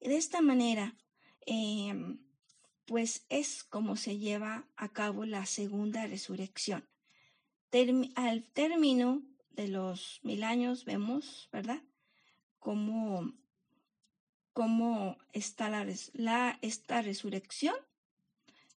de 0.00 0.16
esta 0.16 0.40
manera, 0.40 0.96
em, 1.44 2.18
pues 2.86 3.26
es 3.28 3.62
como 3.62 3.96
se 3.96 4.16
lleva 4.16 4.64
a 4.76 4.88
cabo 4.88 5.26
la 5.26 5.44
segunda 5.44 6.06
resurrección. 6.06 6.88
al 8.14 8.44
término 8.54 9.22
de 9.50 9.68
los 9.68 10.20
mil 10.22 10.44
años 10.44 10.86
vemos, 10.86 11.50
¿verdad? 11.52 11.82
Cómo, 12.58 13.34
cómo 14.54 15.18
está 15.34 15.68
la, 15.68 16.58
esta 16.62 17.02
resurrección 17.02 17.76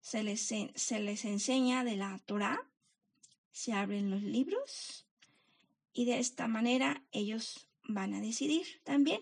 se 0.06 0.22
les, 0.22 0.40
se 0.40 1.00
les 1.00 1.26
enseña 1.26 1.84
de 1.84 1.96
la 1.96 2.20
Torah, 2.28 2.60
se 3.52 3.74
abren 3.74 4.12
los 4.12 4.22
libros 4.22 5.08
y 5.94 6.06
de 6.06 6.20
esta 6.20 6.48
manera 6.48 7.04
ellos 7.12 7.68
van 7.82 8.14
a 8.14 8.22
decidir 8.22 8.68
también, 8.84 9.22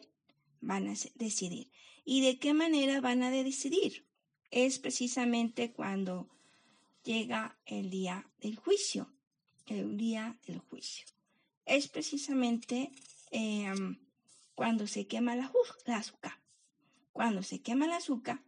van 0.60 0.90
a 0.90 0.94
decidir. 1.16 1.72
¿Y 2.04 2.20
de 2.20 2.38
qué 2.38 2.54
manera 2.54 3.00
van 3.00 3.24
a 3.24 3.32
decidir? 3.32 4.06
Es 4.52 4.78
precisamente 4.78 5.72
cuando 5.72 6.30
llega 7.06 7.58
el 7.66 7.90
día 7.90 8.30
del 8.42 8.58
juicio, 8.58 9.10
el 9.68 9.96
día 9.96 10.38
del 10.46 10.60
juicio. 10.60 11.06
Es 11.66 11.88
precisamente 11.88 12.92
em, 13.32 14.00
cuando 14.54 14.86
se 14.88 15.08
quema 15.08 15.34
la, 15.38 15.50
azúcar. 15.96 16.42
Cuando 17.14 17.42
se 17.42 17.62
quema 17.62 17.86
el 17.86 17.94
azúcar, 17.94 18.44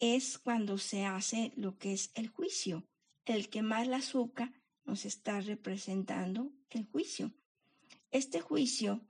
es 0.00 0.38
cuando 0.38 0.78
se 0.78 1.04
hace 1.04 1.52
lo 1.56 1.78
que 1.78 1.92
es 1.92 2.10
el 2.14 2.28
juicio. 2.28 2.86
El 3.24 3.48
quemar 3.48 3.86
la 3.86 3.98
azúcar 3.98 4.52
nos 4.84 5.04
está 5.04 5.40
representando 5.40 6.50
el 6.70 6.86
juicio. 6.86 7.32
Este 8.10 8.40
juicio 8.40 9.00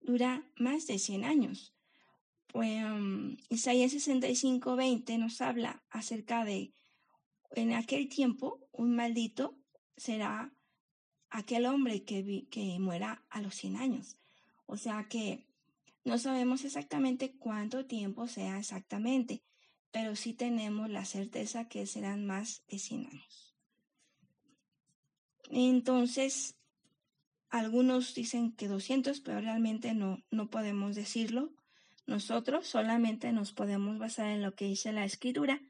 dura 0.00 0.48
más 0.56 0.86
de 0.86 0.98
100 0.98 1.24
años. 1.24 1.74
Pues, 2.48 2.84
um, 2.84 3.36
Isaías 3.48 3.90
65, 3.90 4.76
20 4.76 5.18
nos 5.18 5.40
habla 5.40 5.82
acerca 5.90 6.44
de, 6.44 6.72
en 7.52 7.72
aquel 7.72 8.08
tiempo, 8.08 8.68
un 8.70 8.94
maldito 8.94 9.58
será 9.96 10.54
aquel 11.30 11.66
hombre 11.66 12.04
que, 12.04 12.46
que 12.50 12.78
muera 12.78 13.24
a 13.28 13.40
los 13.40 13.56
100 13.56 13.76
años. 13.76 14.18
O 14.66 14.76
sea 14.76 15.08
que 15.08 15.48
no 16.04 16.18
sabemos 16.18 16.64
exactamente 16.64 17.36
cuánto 17.38 17.86
tiempo 17.86 18.28
sea 18.28 18.58
exactamente, 18.58 19.42
pero 19.94 20.16
sí 20.16 20.32
tenemos 20.32 20.90
la 20.90 21.04
certeza 21.04 21.68
que 21.68 21.86
serán 21.86 22.26
más 22.26 22.64
de 22.66 22.80
100 22.80 23.06
años. 23.06 23.54
Entonces, 25.50 26.56
algunos 27.48 28.12
dicen 28.12 28.50
que 28.56 28.66
200, 28.66 29.20
pero 29.20 29.40
realmente 29.40 29.94
no, 29.94 30.18
no 30.32 30.50
podemos 30.50 30.96
decirlo. 30.96 31.54
Nosotros 32.08 32.66
solamente 32.66 33.32
nos 33.32 33.52
podemos 33.52 33.96
basar 34.00 34.30
en 34.30 34.42
lo 34.42 34.56
que 34.56 34.64
dice 34.64 34.90
la 34.90 35.04
escritura 35.04 35.62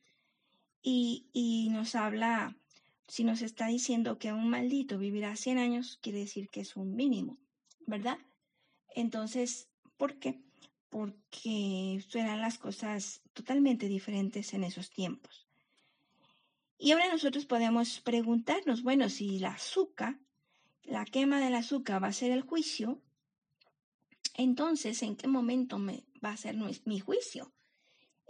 y, 0.80 1.28
y 1.34 1.68
nos 1.68 1.94
habla, 1.94 2.56
si 3.06 3.24
nos 3.24 3.42
está 3.42 3.66
diciendo 3.66 4.16
que 4.16 4.32
un 4.32 4.48
maldito 4.48 4.96
vivirá 4.96 5.36
100 5.36 5.58
años, 5.58 5.98
quiere 6.00 6.20
decir 6.20 6.48
que 6.48 6.60
es 6.60 6.76
un 6.76 6.96
mínimo, 6.96 7.36
¿verdad? 7.86 8.16
Entonces, 8.94 9.68
¿por 9.98 10.18
qué? 10.18 10.40
Porque 10.94 12.00
eran 12.14 12.40
las 12.40 12.56
cosas 12.56 13.20
totalmente 13.32 13.88
diferentes 13.88 14.54
en 14.54 14.62
esos 14.62 14.90
tiempos. 14.90 15.48
Y 16.78 16.92
ahora 16.92 17.10
nosotros 17.10 17.46
podemos 17.46 17.98
preguntarnos, 17.98 18.84
bueno, 18.84 19.08
si 19.08 19.40
la 19.40 19.54
azúcar, 19.54 20.20
la 20.84 21.04
quema 21.04 21.40
del 21.40 21.56
azúcar 21.56 22.00
va 22.00 22.06
a 22.06 22.12
ser 22.12 22.30
el 22.30 22.42
juicio, 22.42 23.02
entonces, 24.34 25.02
¿en 25.02 25.16
qué 25.16 25.26
momento 25.26 25.80
me 25.80 26.04
va 26.24 26.30
a 26.30 26.36
ser 26.36 26.54
mi 26.54 27.00
juicio? 27.00 27.52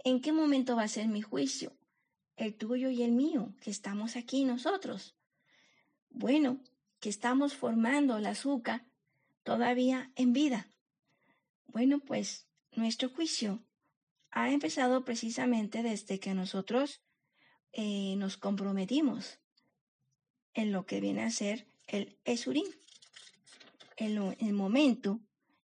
¿En 0.03 0.19
qué 0.19 0.31
momento 0.31 0.75
va 0.75 0.85
a 0.85 0.87
ser 0.87 1.07
mi 1.07 1.21
juicio? 1.21 1.77
El 2.35 2.55
tuyo 2.55 2.89
y 2.89 3.03
el 3.03 3.11
mío, 3.11 3.53
que 3.61 3.69
estamos 3.69 4.15
aquí 4.15 4.43
nosotros. 4.43 5.15
Bueno, 6.09 6.59
que 6.99 7.09
estamos 7.09 7.53
formando 7.53 8.17
el 8.17 8.25
azúcar 8.25 8.87
todavía 9.43 10.11
en 10.15 10.33
vida. 10.33 10.67
Bueno, 11.67 11.99
pues 11.99 12.44
nuestro 12.75 13.09
juicio 13.09 13.63
ha 14.31 14.51
empezado 14.51 15.05
precisamente 15.05 15.83
desde 15.83 16.19
que 16.19 16.33
nosotros 16.33 17.01
eh, 17.71 18.15
nos 18.17 18.37
comprometimos 18.37 19.39
en 20.53 20.71
lo 20.71 20.85
que 20.85 21.01
viene 21.01 21.23
a 21.23 21.29
ser 21.29 21.67
el 21.87 22.17
Esurim, 22.25 22.67
el, 23.97 24.35
el 24.39 24.53
momento 24.53 25.19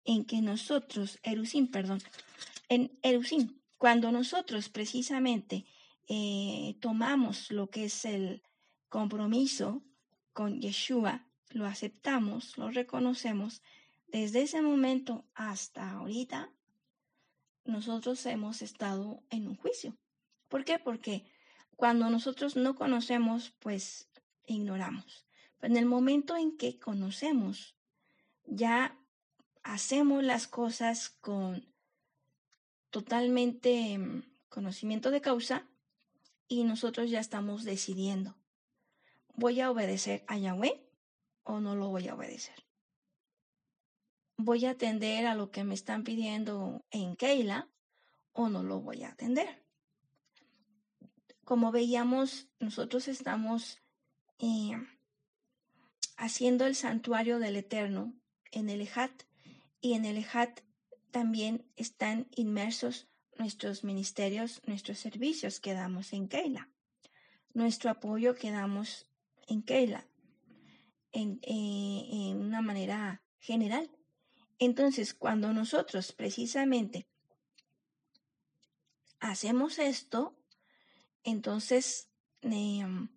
en 0.04 0.24
que 0.24 0.40
nosotros, 0.40 1.18
Erusim, 1.22 1.70
perdón, 1.70 2.00
en 2.68 2.98
Erusim, 3.02 3.60
cuando 3.78 4.12
nosotros 4.12 4.68
precisamente 4.68 5.66
eh, 6.08 6.76
tomamos 6.80 7.50
lo 7.50 7.70
que 7.70 7.86
es 7.86 8.04
el 8.04 8.42
compromiso 8.88 9.82
con 10.32 10.60
Yeshua, 10.60 11.26
lo 11.50 11.66
aceptamos, 11.66 12.58
lo 12.58 12.70
reconocemos, 12.70 13.62
desde 14.08 14.42
ese 14.42 14.62
momento 14.62 15.24
hasta 15.34 15.90
ahorita, 15.92 16.50
nosotros 17.64 18.24
hemos 18.26 18.62
estado 18.62 19.22
en 19.30 19.48
un 19.48 19.56
juicio. 19.56 19.96
¿Por 20.48 20.64
qué? 20.64 20.78
Porque 20.78 21.24
cuando 21.76 22.10
nosotros 22.10 22.56
no 22.56 22.74
conocemos, 22.74 23.52
pues 23.58 24.08
ignoramos. 24.46 25.26
Pero 25.58 25.72
en 25.72 25.78
el 25.78 25.86
momento 25.86 26.36
en 26.36 26.56
que 26.56 26.78
conocemos, 26.78 27.74
ya 28.44 28.98
hacemos 29.62 30.22
las 30.22 30.46
cosas 30.46 31.08
con 31.08 31.66
totalmente 32.90 33.98
mm, 33.98 34.22
conocimiento 34.48 35.10
de 35.10 35.20
causa 35.20 35.66
y 36.46 36.64
nosotros 36.64 37.10
ya 37.10 37.20
estamos 37.20 37.64
decidiendo, 37.64 38.36
¿voy 39.34 39.60
a 39.60 39.70
obedecer 39.70 40.24
a 40.28 40.38
Yahweh 40.38 40.86
o 41.42 41.60
no 41.60 41.74
lo 41.74 41.88
voy 41.88 42.08
a 42.08 42.14
obedecer? 42.14 42.63
Voy 44.36 44.64
a 44.66 44.70
atender 44.70 45.26
a 45.26 45.34
lo 45.34 45.50
que 45.50 45.64
me 45.64 45.74
están 45.74 46.04
pidiendo 46.04 46.84
en 46.90 47.16
Keila 47.16 47.68
o 48.32 48.48
no 48.48 48.62
lo 48.62 48.80
voy 48.80 49.02
a 49.02 49.10
atender. 49.10 49.64
Como 51.44 51.72
veíamos, 51.72 52.48
nosotros 52.58 53.08
estamos 53.08 53.82
eh, 54.38 54.72
haciendo 56.16 56.66
el 56.66 56.74
santuario 56.74 57.38
del 57.38 57.56
Eterno 57.56 58.14
en 58.50 58.70
el 58.70 58.80
Ejat 58.80 59.24
y 59.80 59.92
en 59.92 60.04
el 60.04 60.16
Ejat 60.16 60.60
también 61.10 61.70
están 61.76 62.28
inmersos 62.34 63.08
nuestros 63.38 63.84
ministerios, 63.84 64.62
nuestros 64.66 64.98
servicios 64.98 65.60
que 65.60 65.74
damos 65.74 66.12
en 66.12 66.28
Keila, 66.28 66.70
nuestro 67.52 67.90
apoyo 67.90 68.34
que 68.34 68.50
damos 68.50 69.08
en 69.46 69.62
Keila. 69.62 70.06
en, 71.14 71.38
eh, 71.42 72.08
en 72.10 72.42
una 72.42 72.60
manera 72.60 73.22
general. 73.38 73.88
Entonces, 74.64 75.12
cuando 75.12 75.52
nosotros 75.52 76.12
precisamente 76.12 77.06
hacemos 79.20 79.78
esto, 79.78 80.34
entonces 81.22 82.08
em, 82.40 83.10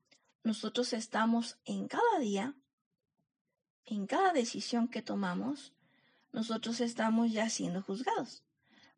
nosotros 0.44 0.92
estamos 0.92 1.58
en 1.64 1.88
cada 1.88 2.20
día, 2.20 2.54
en 3.86 4.08
cada 4.08 4.34
decisión 4.34 4.90
que 4.90 5.02
tomamos, 5.02 5.74
nosotros 6.34 6.82
estamos 6.82 7.32
ya 7.32 7.50
siendo 7.50 7.82
juzgados. 7.82 8.44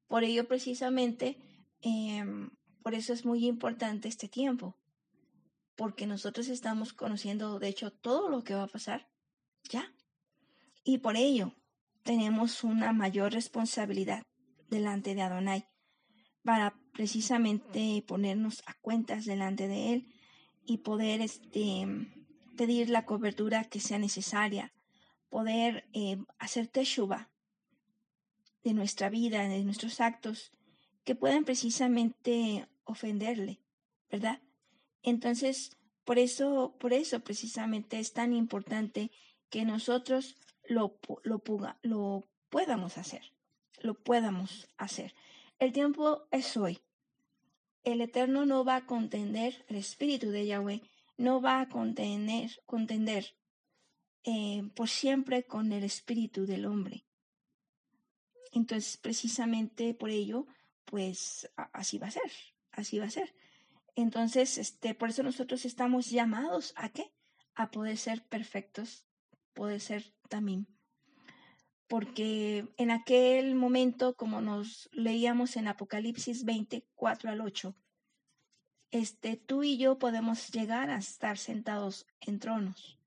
Por 0.08 0.24
ello, 0.24 0.48
precisamente, 0.48 1.38
em, 1.82 2.50
por 2.82 2.96
eso 2.96 3.14
es 3.14 3.26
muy 3.26 3.46
importante 3.46 4.08
este 4.08 4.28
tiempo, 4.28 4.76
porque 5.76 6.08
nosotros 6.08 6.48
estamos 6.48 6.94
conociendo, 6.94 7.60
de 7.60 7.68
hecho, 7.68 7.92
todo 7.92 8.28
lo 8.28 8.44
que 8.44 8.56
va 8.56 8.64
a 8.64 8.68
pasar 8.68 9.08
ya. 9.70 9.94
Y 10.84 10.98
por 10.98 11.16
ello, 11.16 11.54
tenemos 12.10 12.64
una 12.64 12.92
mayor 12.92 13.34
responsabilidad 13.34 14.24
delante 14.68 15.14
de 15.14 15.22
Adonai 15.22 15.68
para 16.42 16.76
precisamente 16.92 18.04
ponernos 18.08 18.64
a 18.66 18.74
cuentas 18.82 19.26
delante 19.26 19.68
de 19.68 19.94
Él 19.94 20.08
y 20.66 20.80
poder 20.80 21.22
este, 21.22 21.86
pedir 22.58 22.90
la 22.90 23.06
cobertura 23.06 23.64
que 23.66 23.80
sea 23.80 24.00
necesaria, 24.00 24.74
poder 25.30 25.88
eh, 25.94 26.18
hacer 26.40 26.66
teshuva 26.66 27.30
de 28.64 28.74
nuestra 28.74 29.12
vida, 29.12 29.48
de 29.48 29.64
nuestros 29.64 30.02
actos, 30.02 30.52
que 31.04 31.14
puedan 31.14 31.46
precisamente 31.46 32.68
ofenderle, 32.86 33.62
¿verdad? 34.10 34.42
Entonces, 35.04 35.78
por 36.06 36.18
eso, 36.18 36.76
por 36.80 36.92
eso 36.92 37.20
precisamente 37.20 38.00
es 38.00 38.14
tan 38.14 38.34
importante 38.34 39.12
que 39.52 39.64
nosotros 39.64 40.38
lo, 40.70 40.98
lo, 41.24 41.42
lo 41.82 42.28
podamos 42.50 42.98
hacer, 42.98 43.34
lo 43.82 43.96
podamos 43.96 44.70
hacer. 44.78 45.14
El 45.58 45.74
tiempo 45.74 46.28
es 46.32 46.56
hoy. 46.56 46.80
El 47.84 48.02
Eterno 48.02 48.46
no 48.46 48.64
va 48.64 48.78
a 48.78 48.86
contender, 48.86 49.66
el 49.68 49.78
Espíritu 49.78 50.30
de 50.30 50.46
Yahweh 50.46 50.82
no 51.18 51.42
va 51.42 51.60
a 51.60 51.70
contender, 51.70 52.62
contender 52.66 53.36
eh, 54.24 54.70
por 54.76 54.90
siempre 54.90 55.44
con 55.44 55.74
el 55.74 55.84
Espíritu 55.84 56.46
del 56.46 56.66
hombre. 56.66 57.06
Entonces, 58.52 58.98
precisamente 58.98 59.94
por 59.94 60.10
ello, 60.10 60.46
pues 60.86 61.50
así 61.56 61.98
va 61.98 62.08
a 62.08 62.12
ser, 62.12 62.32
así 62.72 63.00
va 63.00 63.06
a 63.06 63.12
ser. 63.12 63.34
Entonces, 63.96 64.58
este, 64.58 64.94
por 64.94 65.10
eso 65.10 65.24
nosotros 65.24 65.66
estamos 65.66 66.10
llamados 66.10 66.74
a 66.76 66.90
qué? 66.90 67.12
A 67.56 67.72
poder 67.72 67.98
ser 67.98 68.24
perfectos, 68.24 69.06
poder 69.54 69.82
ser 69.82 70.14
también. 70.30 70.68
Porque 71.88 72.68
en 72.78 72.92
aquel 72.92 73.56
momento, 73.56 74.16
como 74.16 74.42
nos 74.42 74.90
leíamos 74.94 75.58
en 75.58 75.68
Apocalipsis 75.68 76.46
24 76.46 77.32
al 77.32 77.42
8, 77.42 77.76
este, 78.92 79.38
tú 79.38 79.64
y 79.64 79.78
yo 79.78 80.00
podemos 80.00 80.50
llegar 80.52 80.90
a 80.90 80.98
estar 80.98 81.38
sentados 81.38 82.08
en 82.22 82.40
tronos. 82.40 83.00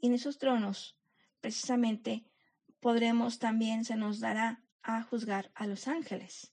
Y 0.00 0.08
en 0.08 0.14
esos 0.14 0.38
tronos, 0.38 0.98
precisamente, 1.40 2.24
podremos 2.80 3.38
también, 3.38 3.84
se 3.84 3.96
nos 3.96 4.20
dará 4.20 4.62
a 4.82 5.02
juzgar 5.02 5.50
a 5.54 5.66
los 5.66 5.88
ángeles. 5.88 6.52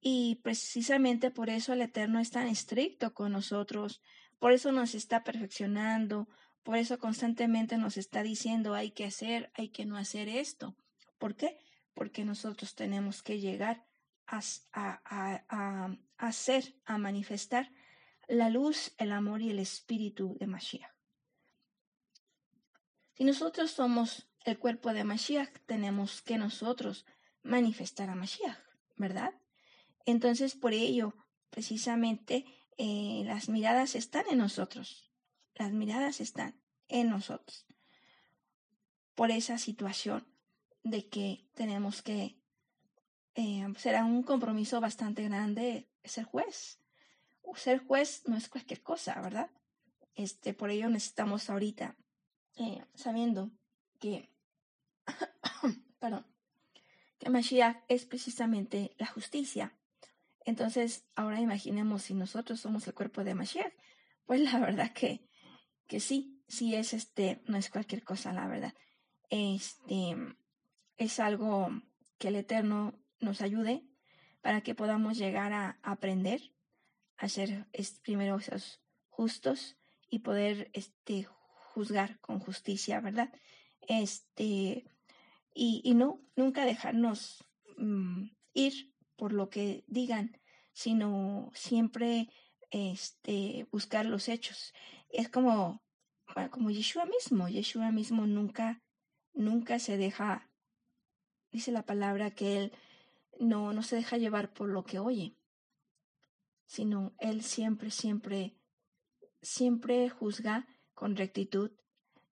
Y 0.00 0.40
precisamente 0.42 1.30
por 1.30 1.50
eso 1.50 1.72
el 1.72 1.82
Eterno 1.82 2.18
es 2.18 2.30
tan 2.30 2.48
estricto 2.48 3.14
con 3.14 3.32
nosotros, 3.32 4.02
por 4.38 4.52
eso 4.52 4.72
nos 4.72 4.96
está 4.96 5.22
perfeccionando, 5.22 6.28
por 6.62 6.76
eso 6.76 6.98
constantemente 6.98 7.76
nos 7.76 7.96
está 7.96 8.22
diciendo 8.22 8.74
hay 8.74 8.92
que 8.92 9.04
hacer, 9.04 9.50
hay 9.54 9.68
que 9.68 9.84
no 9.84 9.96
hacer 9.96 10.28
esto. 10.28 10.76
¿Por 11.18 11.34
qué? 11.34 11.58
Porque 11.94 12.24
nosotros 12.24 12.74
tenemos 12.74 13.22
que 13.22 13.40
llegar 13.40 13.84
a, 14.26 14.40
a, 14.72 15.44
a, 15.48 15.96
hacer, 16.18 16.74
a 16.84 16.98
manifestar 16.98 17.72
la 18.28 18.48
luz, 18.48 18.92
el 18.98 19.12
amor 19.12 19.42
y 19.42 19.50
el 19.50 19.58
espíritu 19.58 20.36
de 20.38 20.46
Mashiach. 20.46 20.90
Si 23.14 23.24
nosotros 23.24 23.70
somos 23.72 24.28
el 24.44 24.58
cuerpo 24.58 24.92
de 24.92 25.04
Mashiach, 25.04 25.50
tenemos 25.66 26.22
que 26.22 26.38
nosotros 26.38 27.04
manifestar 27.42 28.08
a 28.08 28.14
Mashiach, 28.14 28.58
¿verdad? 28.96 29.34
Entonces, 30.06 30.54
por 30.54 30.72
ello, 30.72 31.14
precisamente, 31.50 32.46
eh, 32.78 33.22
las 33.26 33.48
miradas 33.48 33.94
están 33.94 34.24
en 34.30 34.38
nosotros. 34.38 35.11
Las 35.54 35.72
miradas 35.72 36.20
están 36.20 36.54
en 36.88 37.10
nosotros. 37.10 37.66
Por 39.14 39.30
esa 39.30 39.58
situación 39.58 40.26
de 40.82 41.08
que 41.08 41.46
tenemos 41.54 42.02
que, 42.02 42.36
eh, 43.34 43.66
será 43.78 44.04
un 44.04 44.22
compromiso 44.22 44.80
bastante 44.80 45.22
grande 45.24 45.88
ser 46.04 46.24
juez. 46.24 46.78
Ser 47.54 47.84
juez 47.86 48.22
no 48.26 48.36
es 48.36 48.48
cualquier 48.48 48.82
cosa, 48.82 49.20
¿verdad? 49.20 49.50
Este, 50.14 50.54
por 50.54 50.70
ello 50.70 50.88
necesitamos 50.88 51.50
ahorita, 51.50 51.96
eh, 52.56 52.84
sabiendo 52.94 53.50
que, 53.98 54.30
perdón, 55.98 56.26
que 57.18 57.30
Mashiach 57.30 57.84
es 57.88 58.04
precisamente 58.04 58.94
la 58.98 59.06
justicia. 59.06 59.76
Entonces, 60.44 61.04
ahora 61.14 61.40
imaginemos 61.40 62.02
si 62.02 62.14
nosotros 62.14 62.60
somos 62.60 62.86
el 62.86 62.94
cuerpo 62.94 63.22
de 63.22 63.34
Mashiach, 63.34 63.72
pues 64.26 64.40
la 64.40 64.58
verdad 64.58 64.92
que, 64.92 65.28
que 65.92 66.00
sí, 66.00 66.42
sí 66.48 66.74
es 66.74 66.94
este, 66.94 67.42
no 67.44 67.58
es 67.58 67.68
cualquier 67.68 68.02
cosa, 68.02 68.32
la 68.32 68.48
verdad. 68.48 68.72
Este, 69.28 70.16
es 70.96 71.20
algo 71.20 71.68
que 72.16 72.28
el 72.28 72.36
Eterno 72.36 72.94
nos 73.20 73.42
ayude 73.42 73.84
para 74.40 74.62
que 74.62 74.74
podamos 74.74 75.18
llegar 75.18 75.52
a 75.52 75.78
aprender 75.82 76.54
a 77.18 77.28
ser 77.28 77.66
primero 78.02 78.38
esos 78.38 78.80
justos 79.10 79.76
y 80.08 80.20
poder 80.20 80.70
este, 80.72 81.24
juzgar 81.74 82.18
con 82.20 82.40
justicia, 82.40 82.98
¿verdad? 83.02 83.30
Este, 83.82 84.86
y, 85.54 85.82
y 85.84 85.92
no, 85.92 86.22
nunca 86.36 86.64
dejarnos 86.64 87.44
mm, 87.76 88.30
ir 88.54 88.94
por 89.16 89.34
lo 89.34 89.50
que 89.50 89.84
digan, 89.88 90.40
sino 90.72 91.50
siempre 91.52 92.30
este, 92.70 93.66
buscar 93.70 94.06
los 94.06 94.30
hechos. 94.30 94.72
Es 95.10 95.28
como, 95.28 95.81
como 96.50 96.70
Yeshua 96.70 97.06
mismo, 97.06 97.48
Yeshua 97.48 97.90
mismo 97.90 98.26
nunca, 98.26 98.82
nunca 99.34 99.78
se 99.78 99.96
deja, 99.96 100.48
dice 101.50 101.72
la 101.72 101.84
palabra 101.84 102.30
que 102.30 102.56
él 102.58 102.72
no, 103.38 103.72
no 103.72 103.82
se 103.82 103.96
deja 103.96 104.16
llevar 104.16 104.52
por 104.52 104.68
lo 104.68 104.84
que 104.84 104.98
oye, 104.98 105.36
sino 106.72 107.12
Él 107.18 107.42
siempre, 107.42 107.90
siempre, 107.90 108.56
siempre 109.42 110.08
juzga 110.08 110.66
con 110.94 111.16
rectitud, 111.16 111.70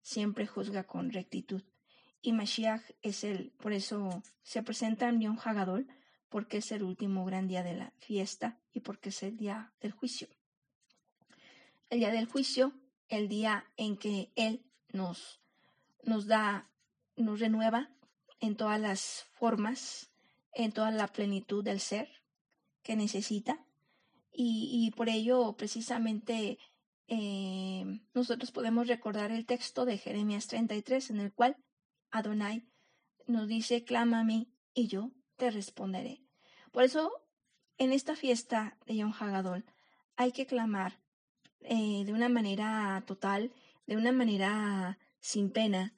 siempre 0.02 0.48
juzga 0.48 0.86
con 0.86 1.12
rectitud. 1.12 1.62
Y 2.22 2.32
Mashiach 2.32 2.84
es 3.02 3.26
el, 3.26 3.52
por 3.52 3.74
eso 3.74 4.24
se 4.44 4.64
presenta 4.64 5.10
en 5.10 5.20
Yom 5.22 5.38
Hagadol, 5.44 5.88
porque 6.30 6.58
es 6.58 6.72
el 6.72 6.84
último 6.84 7.26
gran 7.26 7.48
día 7.48 7.64
de 7.64 7.74
la 7.74 7.92
fiesta 7.98 8.62
y 8.72 8.82
porque 8.82 9.10
es 9.10 9.24
el 9.24 9.36
día 9.36 9.74
del 9.82 9.92
juicio. 9.92 10.30
El 11.90 12.00
día 12.00 12.12
del 12.12 12.28
juicio, 12.28 12.74
el 13.10 13.28
día 13.28 13.66
en 13.76 13.98
que 13.98 14.32
Él 14.36 14.66
nos, 14.94 15.42
nos 16.04 16.28
da, 16.28 16.72
nos 17.16 17.40
renueva 17.40 17.92
en 18.40 18.56
todas 18.56 18.80
las 18.80 19.26
formas 19.34 20.10
en 20.54 20.72
toda 20.72 20.92
la 20.92 21.08
plenitud 21.08 21.64
del 21.64 21.80
ser 21.80 22.10
que 22.84 22.96
necesita. 22.96 23.66
Y, 24.42 24.92
por 24.96 25.10
ello, 25.10 25.56
precisamente, 25.58 26.60
eh, 27.08 28.00
nosotros 28.14 28.52
podemos 28.52 28.88
recordar 28.88 29.32
el 29.32 29.46
texto 29.46 29.84
de 29.84 29.98
Jeremías 29.98 30.48
33, 30.48 31.10
en 31.10 31.20
el 31.20 31.34
cual 31.34 31.58
Adonai 32.10 32.66
nos 33.28 33.48
dice, 33.48 33.84
clama 33.84 34.22
a 34.22 34.24
mí 34.24 34.54
y 34.74 34.88
yo 34.88 35.12
te 35.36 35.52
responderé. 35.52 36.22
Por 36.72 36.84
eso, 36.84 37.12
en 37.78 37.92
esta 37.92 38.16
fiesta 38.16 38.78
de 38.86 38.98
Yom 38.98 39.14
Hagadol, 39.20 39.66
hay 40.16 40.32
que 40.32 40.46
clamar 40.46 40.99
eh, 41.62 42.04
de 42.06 42.14
una 42.14 42.30
manera 42.30 43.04
total, 43.06 43.54
de 43.86 43.98
una 43.98 44.12
manera 44.12 44.98
sin 45.20 45.52
pena, 45.52 45.94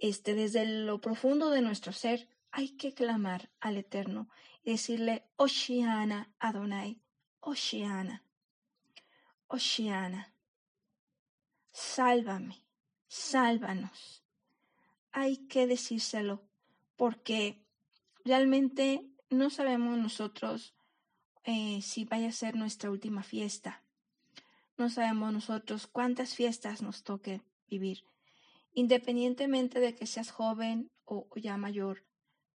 este, 0.00 0.34
desde 0.34 0.66
lo 0.66 1.00
profundo 1.00 1.50
de 1.50 1.62
nuestro 1.62 1.92
ser, 1.92 2.28
hay 2.50 2.70
que 2.70 2.94
clamar 2.94 3.50
al 3.60 3.76
Eterno 3.76 4.28
y 4.62 4.72
decirle, 4.72 5.24
Oshiana 5.36 6.34
Adonai, 6.38 7.00
Oshiana, 7.40 8.24
Oshiana, 9.46 10.34
sálvame, 11.72 12.62
sálvanos. 13.06 14.24
Hay 15.12 15.46
que 15.48 15.66
decírselo 15.66 16.42
porque 16.96 17.64
realmente 18.24 19.06
no 19.30 19.50
sabemos 19.50 19.96
nosotros 19.98 20.74
eh, 21.44 21.80
si 21.82 22.04
vaya 22.04 22.28
a 22.28 22.32
ser 22.32 22.56
nuestra 22.56 22.90
última 22.90 23.22
fiesta. 23.22 23.82
No 24.76 24.90
sabemos 24.90 25.32
nosotros 25.32 25.86
cuántas 25.86 26.34
fiestas 26.34 26.82
nos 26.82 27.02
toque 27.02 27.42
vivir. 27.68 28.04
independientemente 28.74 29.80
de 29.80 29.94
que 29.94 30.06
seas 30.06 30.30
joven 30.30 30.90
o, 31.06 31.26
ya 31.36 31.56
mayor, 31.56 32.04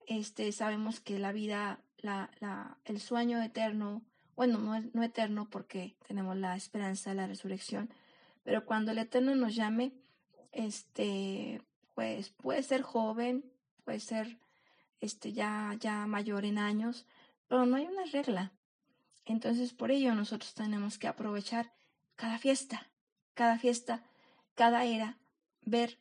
este, 0.08 0.52
sabemos 0.52 1.00
que 1.00 1.20
la 1.20 1.32
vida, 1.32 1.80
la, 1.98 2.80
el 2.86 3.00
sueño 3.00 3.42
eterno, 3.44 4.02
bueno, 4.36 4.58
no, 4.58 4.80
no 4.94 5.04
eterno 5.04 5.48
porque 5.50 5.96
tenemos 6.08 6.36
la 6.36 6.56
esperanza 6.56 7.12
de 7.12 7.18
la 7.18 7.28
resurrección, 7.28 7.90
pero 8.44 8.66
cuando 8.66 8.92
el 8.92 8.98
eterno 8.98 9.36
nos 9.36 9.56
llame, 9.56 9.94
este, 10.52 11.62
pues 11.94 12.30
puede 12.30 12.64
ser 12.64 12.82
joven, 12.82 13.46
puede 13.84 14.00
ser 14.00 14.40
este, 15.00 15.34
ya, 15.34 15.76
ya 15.80 16.08
mayor 16.08 16.46
en 16.46 16.58
años, 16.58 17.06
pero 17.48 17.66
no 17.66 17.76
hay 17.76 17.86
una 17.86 18.06
regla. 18.06 18.52
Entonces, 19.26 19.74
por 19.74 19.92
ello 19.92 20.16
nosotros 20.16 20.54
tenemos 20.54 20.98
que 20.98 21.08
aprovechar 21.08 21.74
cada 22.18 22.38
fiesta, 22.38 22.88
cada 23.34 23.58
fiesta, 23.58 24.04
cada 24.56 24.84
era, 24.84 25.16
ver 25.62 25.98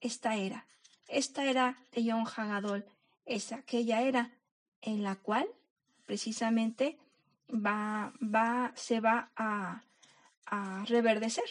esta 0.00 0.34
era. 0.34 0.66
Esta 1.06 1.44
era 1.44 1.76
de 1.92 2.02
Yom 2.02 2.26
Hagadol 2.26 2.84
es 3.28 3.52
aquella 3.52 4.00
era 4.00 4.32
en 4.80 5.02
la 5.02 5.16
cual 5.16 5.46
precisamente 6.06 6.98
va, 7.50 8.12
va, 8.22 8.72
se 8.74 9.00
va 9.00 9.30
a, 9.36 9.82
a 10.46 10.84
reverdecer, 10.86 11.44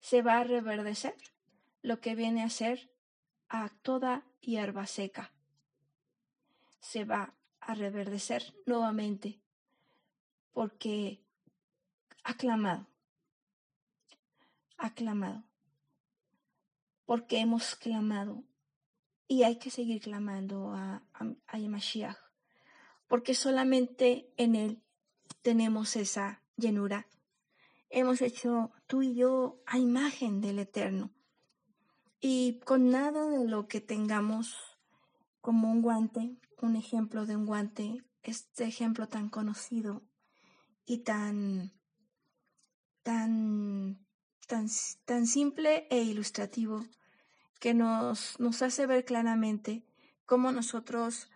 se 0.00 0.22
va 0.22 0.38
a 0.38 0.44
reverdecer 0.44 1.16
lo 1.82 2.00
que 2.00 2.14
viene 2.14 2.44
a 2.44 2.50
ser 2.50 2.88
a 3.48 3.68
toda 3.68 4.22
hierba 4.40 4.86
seca. 4.86 5.32
Se 6.80 7.04
va 7.04 7.34
a 7.60 7.74
reverdecer 7.74 8.54
nuevamente 8.66 9.40
porque 10.52 11.20
ha 12.22 12.34
clamado, 12.34 12.86
ha 14.82 14.94
clamado, 14.94 15.44
porque 17.06 17.38
hemos 17.38 17.76
clamado 17.76 18.42
y 19.28 19.44
hay 19.44 19.56
que 19.56 19.70
seguir 19.70 20.02
clamando 20.02 20.72
a, 20.72 21.04
a, 21.14 21.58
Mashiach, 21.58 22.18
porque 23.06 23.34
solamente 23.34 24.32
en 24.36 24.56
Él 24.56 24.82
tenemos 25.40 25.94
esa 25.94 26.42
llenura. 26.56 27.06
Hemos 27.90 28.22
hecho 28.22 28.72
tú 28.88 29.02
y 29.02 29.14
yo 29.14 29.62
a 29.66 29.78
imagen 29.78 30.40
del 30.40 30.58
Eterno. 30.58 31.12
Y 32.20 32.58
con 32.64 32.90
nada 32.90 33.28
de 33.28 33.46
lo 33.46 33.68
que 33.68 33.80
tengamos 33.80 34.56
como 35.40 35.70
un 35.70 35.82
guante, 35.82 36.36
un 36.60 36.74
ejemplo 36.74 37.24
de 37.24 37.36
un 37.36 37.46
guante, 37.46 38.02
este 38.24 38.64
ejemplo 38.64 39.06
tan 39.06 39.28
conocido 39.28 40.02
y 40.86 40.98
tan, 40.98 41.72
tan, 43.04 44.04
tan, 44.46 44.68
tan 45.04 45.26
simple 45.26 45.86
e 45.90 46.02
ilustrativo 46.02 46.84
que 47.60 47.74
nos, 47.74 48.38
nos 48.40 48.62
hace 48.62 48.86
ver 48.86 49.04
claramente 49.04 49.84
cómo 50.26 50.52
nosotros 50.52 51.30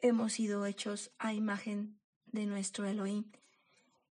hemos 0.00 0.34
sido 0.34 0.66
hechos 0.66 1.12
a 1.18 1.32
imagen 1.32 1.98
de 2.26 2.46
nuestro 2.46 2.86
Elohim 2.86 3.30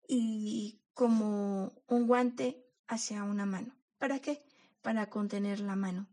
y 0.08 0.80
como 0.94 1.74
un 1.88 2.08
guante 2.08 2.66
hacia 2.88 3.24
una 3.24 3.46
mano. 3.46 3.76
¿Para 3.98 4.20
qué? 4.20 4.44
Para 4.82 5.10
contener 5.10 5.60
la 5.60 5.76
mano. 5.76 6.08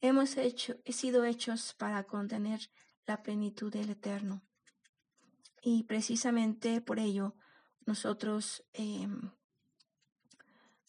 Hemos 0.00 0.36
hecho, 0.36 0.76
sido 0.86 1.24
hechos 1.24 1.74
para 1.74 2.04
contener 2.04 2.70
la 3.06 3.22
plenitud 3.22 3.72
del 3.72 3.90
Eterno. 3.90 4.42
Y 5.62 5.84
precisamente 5.84 6.80
por 6.80 6.98
ello 6.98 7.34
nosotros, 7.86 8.64
em, 8.72 9.30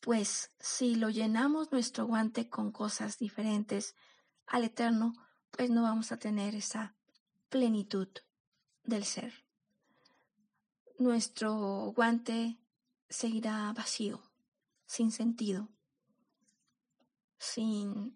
pues 0.08 0.54
si 0.62 0.96
lo 0.96 1.10
llenamos 1.10 1.74
nuestro 1.74 2.06
guante 2.06 2.50
con 2.50 2.72
cosas 2.72 3.20
diferentes 3.20 3.94
al 4.46 4.64
Eterno, 4.64 5.14
pues 5.52 5.70
no 5.70 5.82
vamos 5.82 6.14
a 6.14 6.18
tener 6.18 6.56
esa 6.56 6.96
plenitud 7.50 8.08
del 8.86 9.04
ser. 9.04 9.34
Nuestro 10.98 11.92
guante 11.94 12.58
seguirá 13.10 13.74
vacío, 13.74 14.24
sin 14.86 15.12
sentido, 15.12 15.68
sin 17.38 18.16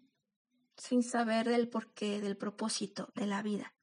sin 0.78 1.02
saber 1.02 1.46
del 1.46 1.68
porqué, 1.68 2.22
del 2.22 2.38
propósito 2.38 3.12
de 3.14 3.26
la 3.26 3.42
vida. 3.42 3.74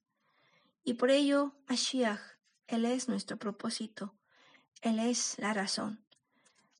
Y 0.82 0.94
por 0.94 1.12
ello, 1.12 1.54
Ashiach, 1.68 2.18
Él 2.66 2.86
es 2.86 3.08
nuestro 3.08 3.38
propósito, 3.38 4.16
Él 4.82 4.98
es 4.98 5.38
la 5.38 5.54
razón, 5.54 6.04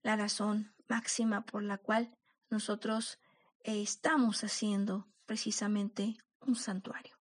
la 0.03 0.17
razón 0.17 0.75
máxima 0.89 1.45
por 1.45 1.63
la 1.63 1.79
cual 1.79 2.17
nosotros 2.49 3.19
eh, 3.63 3.83
estamos 3.83 4.43
haciendo 4.43 5.07
precisamente 5.27 6.17
un 6.41 6.57
santuario. 6.57 7.17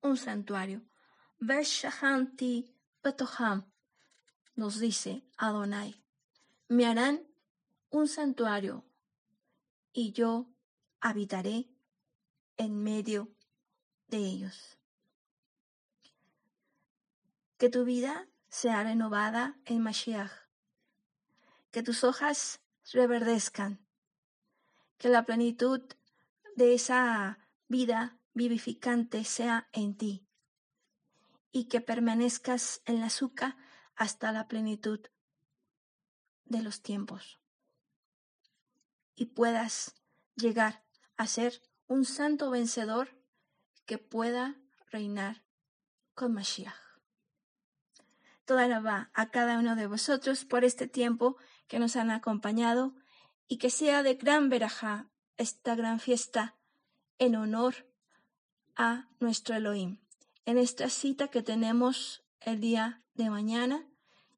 Un 0.00 0.16
santuario. 0.16 0.82
Veshahanti 1.38 2.74
Betoham, 3.02 3.70
nos 4.54 4.78
dice 4.78 5.24
Adonai, 5.36 6.02
me 6.68 6.86
harán 6.86 7.26
un 7.90 8.08
santuario 8.08 8.84
y 9.92 10.12
yo 10.12 10.48
habitaré 11.00 11.68
en 12.56 12.82
medio 12.82 13.34
de 14.08 14.18
ellos. 14.18 14.78
Que 17.58 17.68
tu 17.68 17.84
vida 17.84 18.28
sea 18.48 18.82
renovada 18.82 19.58
en 19.64 19.82
Mashiach. 19.82 20.43
Que 21.74 21.82
tus 21.82 22.04
hojas 22.04 22.60
reverdezcan. 22.92 23.84
Que 24.96 25.08
la 25.08 25.24
plenitud 25.26 25.82
de 26.54 26.72
esa 26.72 27.40
vida 27.66 28.16
vivificante 28.32 29.24
sea 29.24 29.68
en 29.72 29.96
ti. 29.96 30.24
Y 31.50 31.64
que 31.64 31.80
permanezcas 31.80 32.80
en 32.84 33.00
la 33.00 33.06
azúcar 33.06 33.56
hasta 33.96 34.30
la 34.30 34.46
plenitud 34.46 35.00
de 36.44 36.62
los 36.62 36.80
tiempos. 36.80 37.40
Y 39.16 39.26
puedas 39.26 39.96
llegar 40.36 40.84
a 41.16 41.26
ser 41.26 41.60
un 41.88 42.04
santo 42.04 42.50
vencedor 42.50 43.20
que 43.84 43.98
pueda 43.98 44.60
reinar 44.92 45.42
con 46.14 46.34
Mashiach. 46.34 46.84
Toda 48.44 48.68
la 48.68 48.78
va 48.78 49.10
a 49.12 49.30
cada 49.30 49.58
uno 49.58 49.74
de 49.74 49.88
vosotros 49.88 50.44
por 50.44 50.62
este 50.62 50.86
tiempo 50.86 51.36
que 51.66 51.78
nos 51.78 51.96
han 51.96 52.10
acompañado 52.10 52.94
y 53.48 53.58
que 53.58 53.70
sea 53.70 54.02
de 54.02 54.14
gran 54.14 54.48
verajá 54.48 55.10
esta 55.36 55.74
gran 55.74 56.00
fiesta 56.00 56.56
en 57.18 57.36
honor 57.36 57.86
a 58.76 59.08
nuestro 59.20 59.54
Elohim. 59.54 59.98
En 60.46 60.58
esta 60.58 60.88
cita 60.88 61.28
que 61.28 61.42
tenemos 61.42 62.22
el 62.40 62.60
día 62.60 63.02
de 63.14 63.30
mañana 63.30 63.86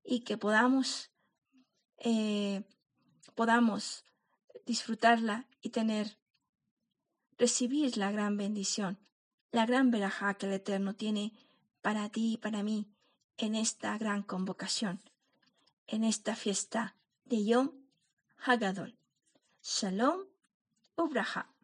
y 0.05 0.21
que 0.21 0.37
podamos, 0.37 1.11
eh, 1.99 2.63
podamos 3.35 4.05
disfrutarla 4.65 5.47
y 5.61 5.71
tener 5.71 6.19
recibir 7.39 7.97
la 7.97 8.11
gran 8.11 8.37
bendición, 8.37 8.99
la 9.53 9.67
gran 9.67 9.91
verajá 9.91 10.35
que 10.35 10.47
el 10.47 10.53
Eterno 10.55 10.95
tiene 10.95 11.33
para 11.83 12.09
ti 12.09 12.35
y 12.35 12.37
para 12.37 12.63
mí 12.63 12.89
en 13.37 13.55
esta 13.55 13.97
gran 13.99 14.23
convocación, 14.23 15.01
en 15.87 16.05
esta 16.05 16.35
fiesta 16.35 16.96
de 17.27 17.37
Yom 17.37 17.69
Hagadol. 18.47 18.93
Shalom 19.61 20.21
Ubraha. 20.97 21.56